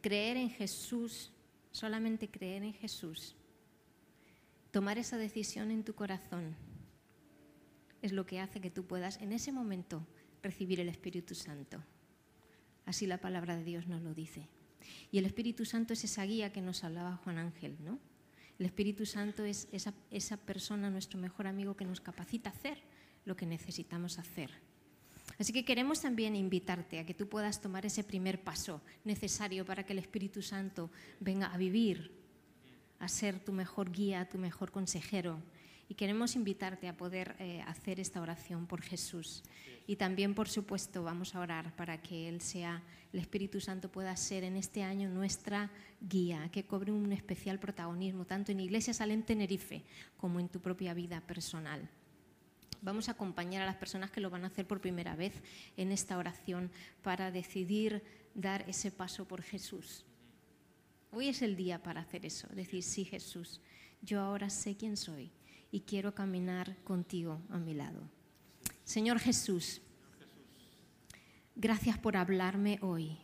Creer 0.00 0.36
en 0.36 0.50
Jesús, 0.50 1.30
solamente 1.70 2.28
creer 2.28 2.64
en 2.64 2.72
Jesús, 2.72 3.36
tomar 4.72 4.98
esa 4.98 5.18
decisión 5.18 5.70
en 5.70 5.84
tu 5.84 5.94
corazón, 5.94 6.56
es 8.02 8.10
lo 8.10 8.26
que 8.26 8.40
hace 8.40 8.60
que 8.60 8.72
tú 8.72 8.86
puedas 8.86 9.20
en 9.20 9.32
ese 9.32 9.52
momento 9.52 10.04
recibir 10.42 10.80
el 10.80 10.88
Espíritu 10.88 11.36
Santo. 11.36 11.80
Así 12.86 13.06
la 13.06 13.18
palabra 13.18 13.56
de 13.56 13.62
Dios 13.62 13.86
nos 13.86 14.02
lo 14.02 14.14
dice. 14.14 14.48
Y 15.12 15.18
el 15.18 15.26
Espíritu 15.26 15.64
Santo 15.64 15.92
es 15.92 16.02
esa 16.02 16.24
guía 16.24 16.52
que 16.52 16.60
nos 16.60 16.82
hablaba 16.82 17.18
Juan 17.18 17.38
Ángel, 17.38 17.76
¿no? 17.84 18.00
El 18.58 18.66
Espíritu 18.66 19.06
Santo 19.06 19.44
es 19.44 19.68
esa, 19.70 20.36
persona, 20.38 20.90
nuestro 20.90 21.20
mejor 21.20 21.46
amigo, 21.46 21.76
que 21.76 21.84
nos 21.84 22.00
capacita 22.00 22.50
a 22.50 22.52
hacer 22.52 22.82
lo 23.24 23.36
que 23.36 23.46
necesitamos 23.46 24.18
hacer. 24.18 24.50
Así 25.38 25.52
que 25.52 25.64
queremos 25.64 26.00
también 26.00 26.36
invitarte 26.36 26.98
a 26.98 27.06
que 27.06 27.14
tú 27.14 27.28
puedas 27.28 27.60
tomar 27.60 27.84
ese 27.86 28.04
primer 28.04 28.42
paso 28.42 28.80
necesario 29.04 29.64
para 29.64 29.84
que 29.84 29.92
el 29.92 29.98
Espíritu 29.98 30.42
Santo 30.42 30.90
venga 31.18 31.46
a 31.46 31.58
vivir, 31.58 32.12
a 33.00 33.08
ser 33.08 33.40
tu 33.40 33.52
mejor 33.52 33.90
guía, 33.90 34.28
tu 34.28 34.38
mejor 34.38 34.70
consejero. 34.70 35.42
Y 35.88 35.94
queremos 35.94 36.36
invitarte 36.36 36.88
a 36.88 36.96
poder 36.96 37.36
eh, 37.38 37.62
hacer 37.66 38.00
esta 38.00 38.20
oración 38.20 38.66
por 38.66 38.80
Jesús. 38.80 39.42
Y 39.86 39.96
también, 39.96 40.34
por 40.34 40.48
supuesto, 40.48 41.02
vamos 41.02 41.34
a 41.34 41.40
orar 41.40 41.74
para 41.76 42.00
que 42.00 42.28
Él 42.28 42.40
sea, 42.40 42.82
el 43.12 43.20
Espíritu 43.20 43.60
Santo 43.60 43.92
pueda 43.92 44.16
ser 44.16 44.44
en 44.44 44.56
este 44.56 44.82
año 44.82 45.10
nuestra 45.10 45.70
guía, 46.00 46.48
que 46.52 46.64
cobre 46.64 46.90
un 46.90 47.12
especial 47.12 47.58
protagonismo, 47.58 48.24
tanto 48.24 48.50
en 48.50 48.60
Iglesia 48.60 48.94
Salem 48.94 49.22
Tenerife 49.22 49.84
como 50.16 50.40
en 50.40 50.48
tu 50.48 50.60
propia 50.60 50.94
vida 50.94 51.20
personal. 51.20 51.88
Vamos 52.84 53.08
a 53.08 53.12
acompañar 53.12 53.62
a 53.62 53.66
las 53.66 53.76
personas 53.76 54.10
que 54.10 54.20
lo 54.20 54.28
van 54.28 54.44
a 54.44 54.48
hacer 54.48 54.66
por 54.66 54.78
primera 54.78 55.16
vez 55.16 55.32
en 55.78 55.90
esta 55.90 56.18
oración 56.18 56.70
para 57.02 57.30
decidir 57.30 58.04
dar 58.34 58.68
ese 58.68 58.90
paso 58.90 59.26
por 59.26 59.40
Jesús. 59.40 60.04
Hoy 61.10 61.28
es 61.28 61.40
el 61.40 61.56
día 61.56 61.82
para 61.82 62.02
hacer 62.02 62.26
eso, 62.26 62.46
decir, 62.48 62.82
sí 62.82 63.06
Jesús, 63.06 63.62
yo 64.02 64.20
ahora 64.20 64.50
sé 64.50 64.76
quién 64.76 64.98
soy 64.98 65.32
y 65.70 65.80
quiero 65.80 66.14
caminar 66.14 66.76
contigo 66.84 67.40
a 67.48 67.58
mi 67.58 67.72
lado. 67.72 68.02
Señor 68.84 69.18
Jesús, 69.18 69.80
gracias 71.56 71.96
por 71.96 72.18
hablarme 72.18 72.78
hoy. 72.82 73.16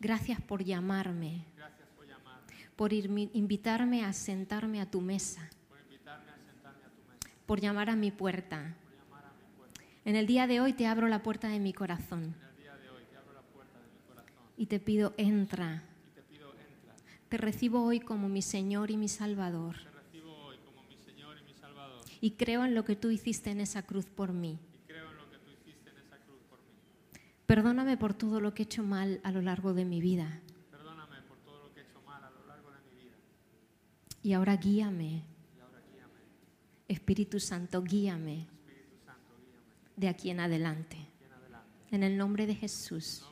Gracias 0.00 0.38
por 0.40 0.64
llamarme, 0.64 1.44
por 2.74 2.94
invitarme 2.94 4.02
a 4.02 4.14
sentarme 4.14 4.80
a 4.80 4.90
tu 4.90 5.02
mesa 5.02 5.50
por 7.52 7.60
llamar 7.60 7.90
a 7.90 7.96
mi 7.96 8.10
puerta. 8.10 8.74
En 10.06 10.16
el 10.16 10.26
día 10.26 10.46
de 10.46 10.62
hoy 10.62 10.72
te 10.72 10.86
abro 10.86 11.06
la 11.06 11.22
puerta 11.22 11.48
de 11.48 11.58
mi 11.60 11.74
corazón. 11.74 12.34
Y 14.56 14.64
te 14.64 14.80
pido, 14.80 15.12
entra. 15.18 15.82
Te 17.28 17.36
recibo 17.36 17.84
hoy 17.84 18.00
como 18.00 18.30
mi 18.30 18.40
Señor 18.40 18.90
y 18.90 18.96
mi 18.96 19.06
Salvador. 19.06 19.76
Y 22.22 22.30
creo 22.30 22.64
en 22.64 22.74
lo 22.74 22.86
que 22.86 22.96
tú 22.96 23.10
hiciste 23.10 23.50
en 23.50 23.60
esa 23.60 23.82
cruz 23.82 24.06
por 24.06 24.32
mí. 24.32 24.58
Perdóname 27.44 27.98
por 27.98 28.14
todo 28.14 28.40
lo 28.40 28.54
que 28.54 28.62
he 28.62 28.64
hecho 28.64 28.82
mal 28.82 29.20
a 29.24 29.30
lo 29.30 29.42
largo 29.42 29.74
de 29.74 29.84
mi 29.84 30.00
vida. 30.00 30.40
Y 34.22 34.32
ahora 34.32 34.56
guíame 34.56 35.30
Espíritu 36.92 37.40
Santo, 37.40 37.82
guíame 37.82 38.46
de 39.96 40.08
aquí 40.08 40.30
en 40.30 40.40
adelante. 40.40 40.96
En 41.90 42.02
el 42.02 42.16
nombre 42.16 42.46
de 42.46 42.54
Jesús. 42.54 43.24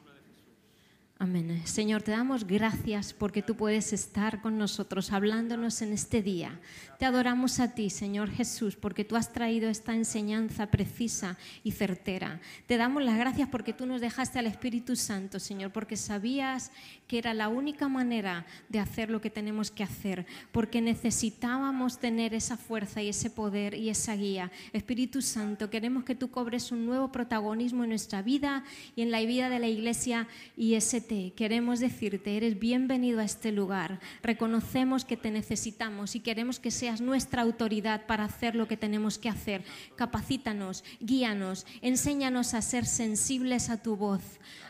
Amén. 1.23 1.61
Señor, 1.67 2.01
te 2.01 2.13
damos 2.13 2.47
gracias 2.47 3.13
porque 3.13 3.43
tú 3.43 3.55
puedes 3.55 3.93
estar 3.93 4.41
con 4.41 4.57
nosotros 4.57 5.13
hablándonos 5.13 5.83
en 5.83 5.93
este 5.93 6.23
día. 6.23 6.59
Te 6.99 7.05
adoramos 7.05 7.61
a 7.61 7.75
ti, 7.75 7.91
Señor 7.91 8.31
Jesús, 8.31 8.75
porque 8.75 9.05
tú 9.05 9.17
has 9.17 9.31
traído 9.31 9.69
esta 9.69 9.95
enseñanza 9.95 10.71
precisa 10.71 11.37
y 11.63 11.73
certera. 11.73 12.41
Te 12.67 12.79
damos 12.79 13.03
las 13.03 13.19
gracias 13.19 13.51
porque 13.51 13.75
tú 13.75 13.85
nos 13.85 14.01
dejaste 14.01 14.39
al 14.39 14.47
Espíritu 14.47 14.97
Santo, 14.97 15.39
Señor, 15.41 15.73
porque 15.73 15.99
sabías 15.99 16.73
que 17.07 17.19
era 17.19 17.35
la 17.35 17.49
única 17.49 17.87
manera 17.89 18.47
de 18.71 18.79
hacer 18.79 19.11
lo 19.11 19.21
que 19.21 19.29
tenemos 19.29 19.71
que 19.71 19.83
hacer, 19.83 20.25
porque 20.53 20.81
necesitábamos 20.81 21.99
tener 21.99 22.33
esa 22.33 22.57
fuerza 22.57 23.03
y 23.03 23.11
ese 23.11 23.29
poder 23.29 23.75
y 23.75 23.91
esa 23.91 24.17
guía. 24.17 24.51
Espíritu 24.73 25.21
Santo, 25.21 25.69
queremos 25.69 26.05
que 26.05 26.15
tú 26.15 26.31
cobres 26.31 26.73
un 26.73 26.87
nuevo 26.87 27.13
protagonismo 27.13 27.85
en 27.85 27.91
nuestra 27.91 28.23
vida 28.23 28.65
y 28.97 29.03
en 29.03 29.11
la 29.11 29.21
vida 29.21 29.51
de 29.51 29.59
la 29.59 29.69
iglesia 29.69 30.27
y 30.57 30.75
ese 30.75 31.10
queremos 31.35 31.81
decirte, 31.81 32.37
eres 32.37 32.59
bienvenido 32.59 33.19
a 33.19 33.25
este 33.25 33.51
lugar. 33.51 33.99
Reconocemos 34.23 35.05
que 35.05 35.17
te 35.17 35.33
necesitamos 35.33 36.15
y 36.15 36.21
queremos 36.21 36.61
que 36.61 36.71
seas 36.71 37.01
nuestra 37.01 37.43
autoridad 37.43 38.07
para 38.07 38.25
hacer 38.25 38.55
lo 38.55 38.69
que 38.69 38.77
tenemos 38.77 39.19
que 39.19 39.29
hacer. 39.29 39.65
Capacítanos, 39.97 40.85
guíanos, 41.01 41.67
enséñanos 41.83 42.55
a 42.55 42.63
ser 42.63 42.87
sensibles 42.87 43.71
a 43.71 43.83
tu 43.83 43.97
voz. 43.97 44.23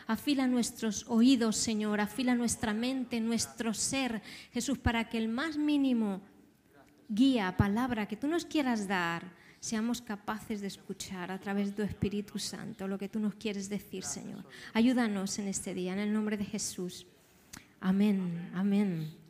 Afila 0.07 0.47
nuestros 0.47 1.05
oídos, 1.07 1.57
Señor, 1.57 2.01
afila 2.01 2.33
nuestra 2.33 2.73
mente, 2.73 3.19
nuestro 3.19 3.75
ser, 3.75 4.23
Jesús, 4.51 4.79
para 4.79 5.09
que 5.09 5.19
el 5.19 5.27
más 5.27 5.57
mínimo 5.57 6.21
guía, 7.07 7.55
palabra 7.55 8.07
que 8.07 8.17
tú 8.17 8.27
nos 8.27 8.45
quieras 8.45 8.87
dar, 8.87 9.40
seamos 9.61 10.01
capaces 10.01 10.59
de 10.59 10.67
escuchar 10.67 11.31
a 11.31 11.39
través 11.39 11.67
de 11.67 11.73
tu 11.73 11.81
Espíritu 11.83 12.39
Santo 12.39 12.87
lo 12.87 12.97
que 12.97 13.07
tú 13.07 13.19
nos 13.19 13.35
quieres 13.35 13.69
decir, 13.69 14.03
Señor. 14.03 14.43
Ayúdanos 14.73 15.37
en 15.39 15.47
este 15.47 15.73
día, 15.73 15.93
en 15.93 15.99
el 15.99 16.11
nombre 16.11 16.35
de 16.35 16.45
Jesús. 16.45 17.05
Amén, 17.79 18.49
amén. 18.53 19.21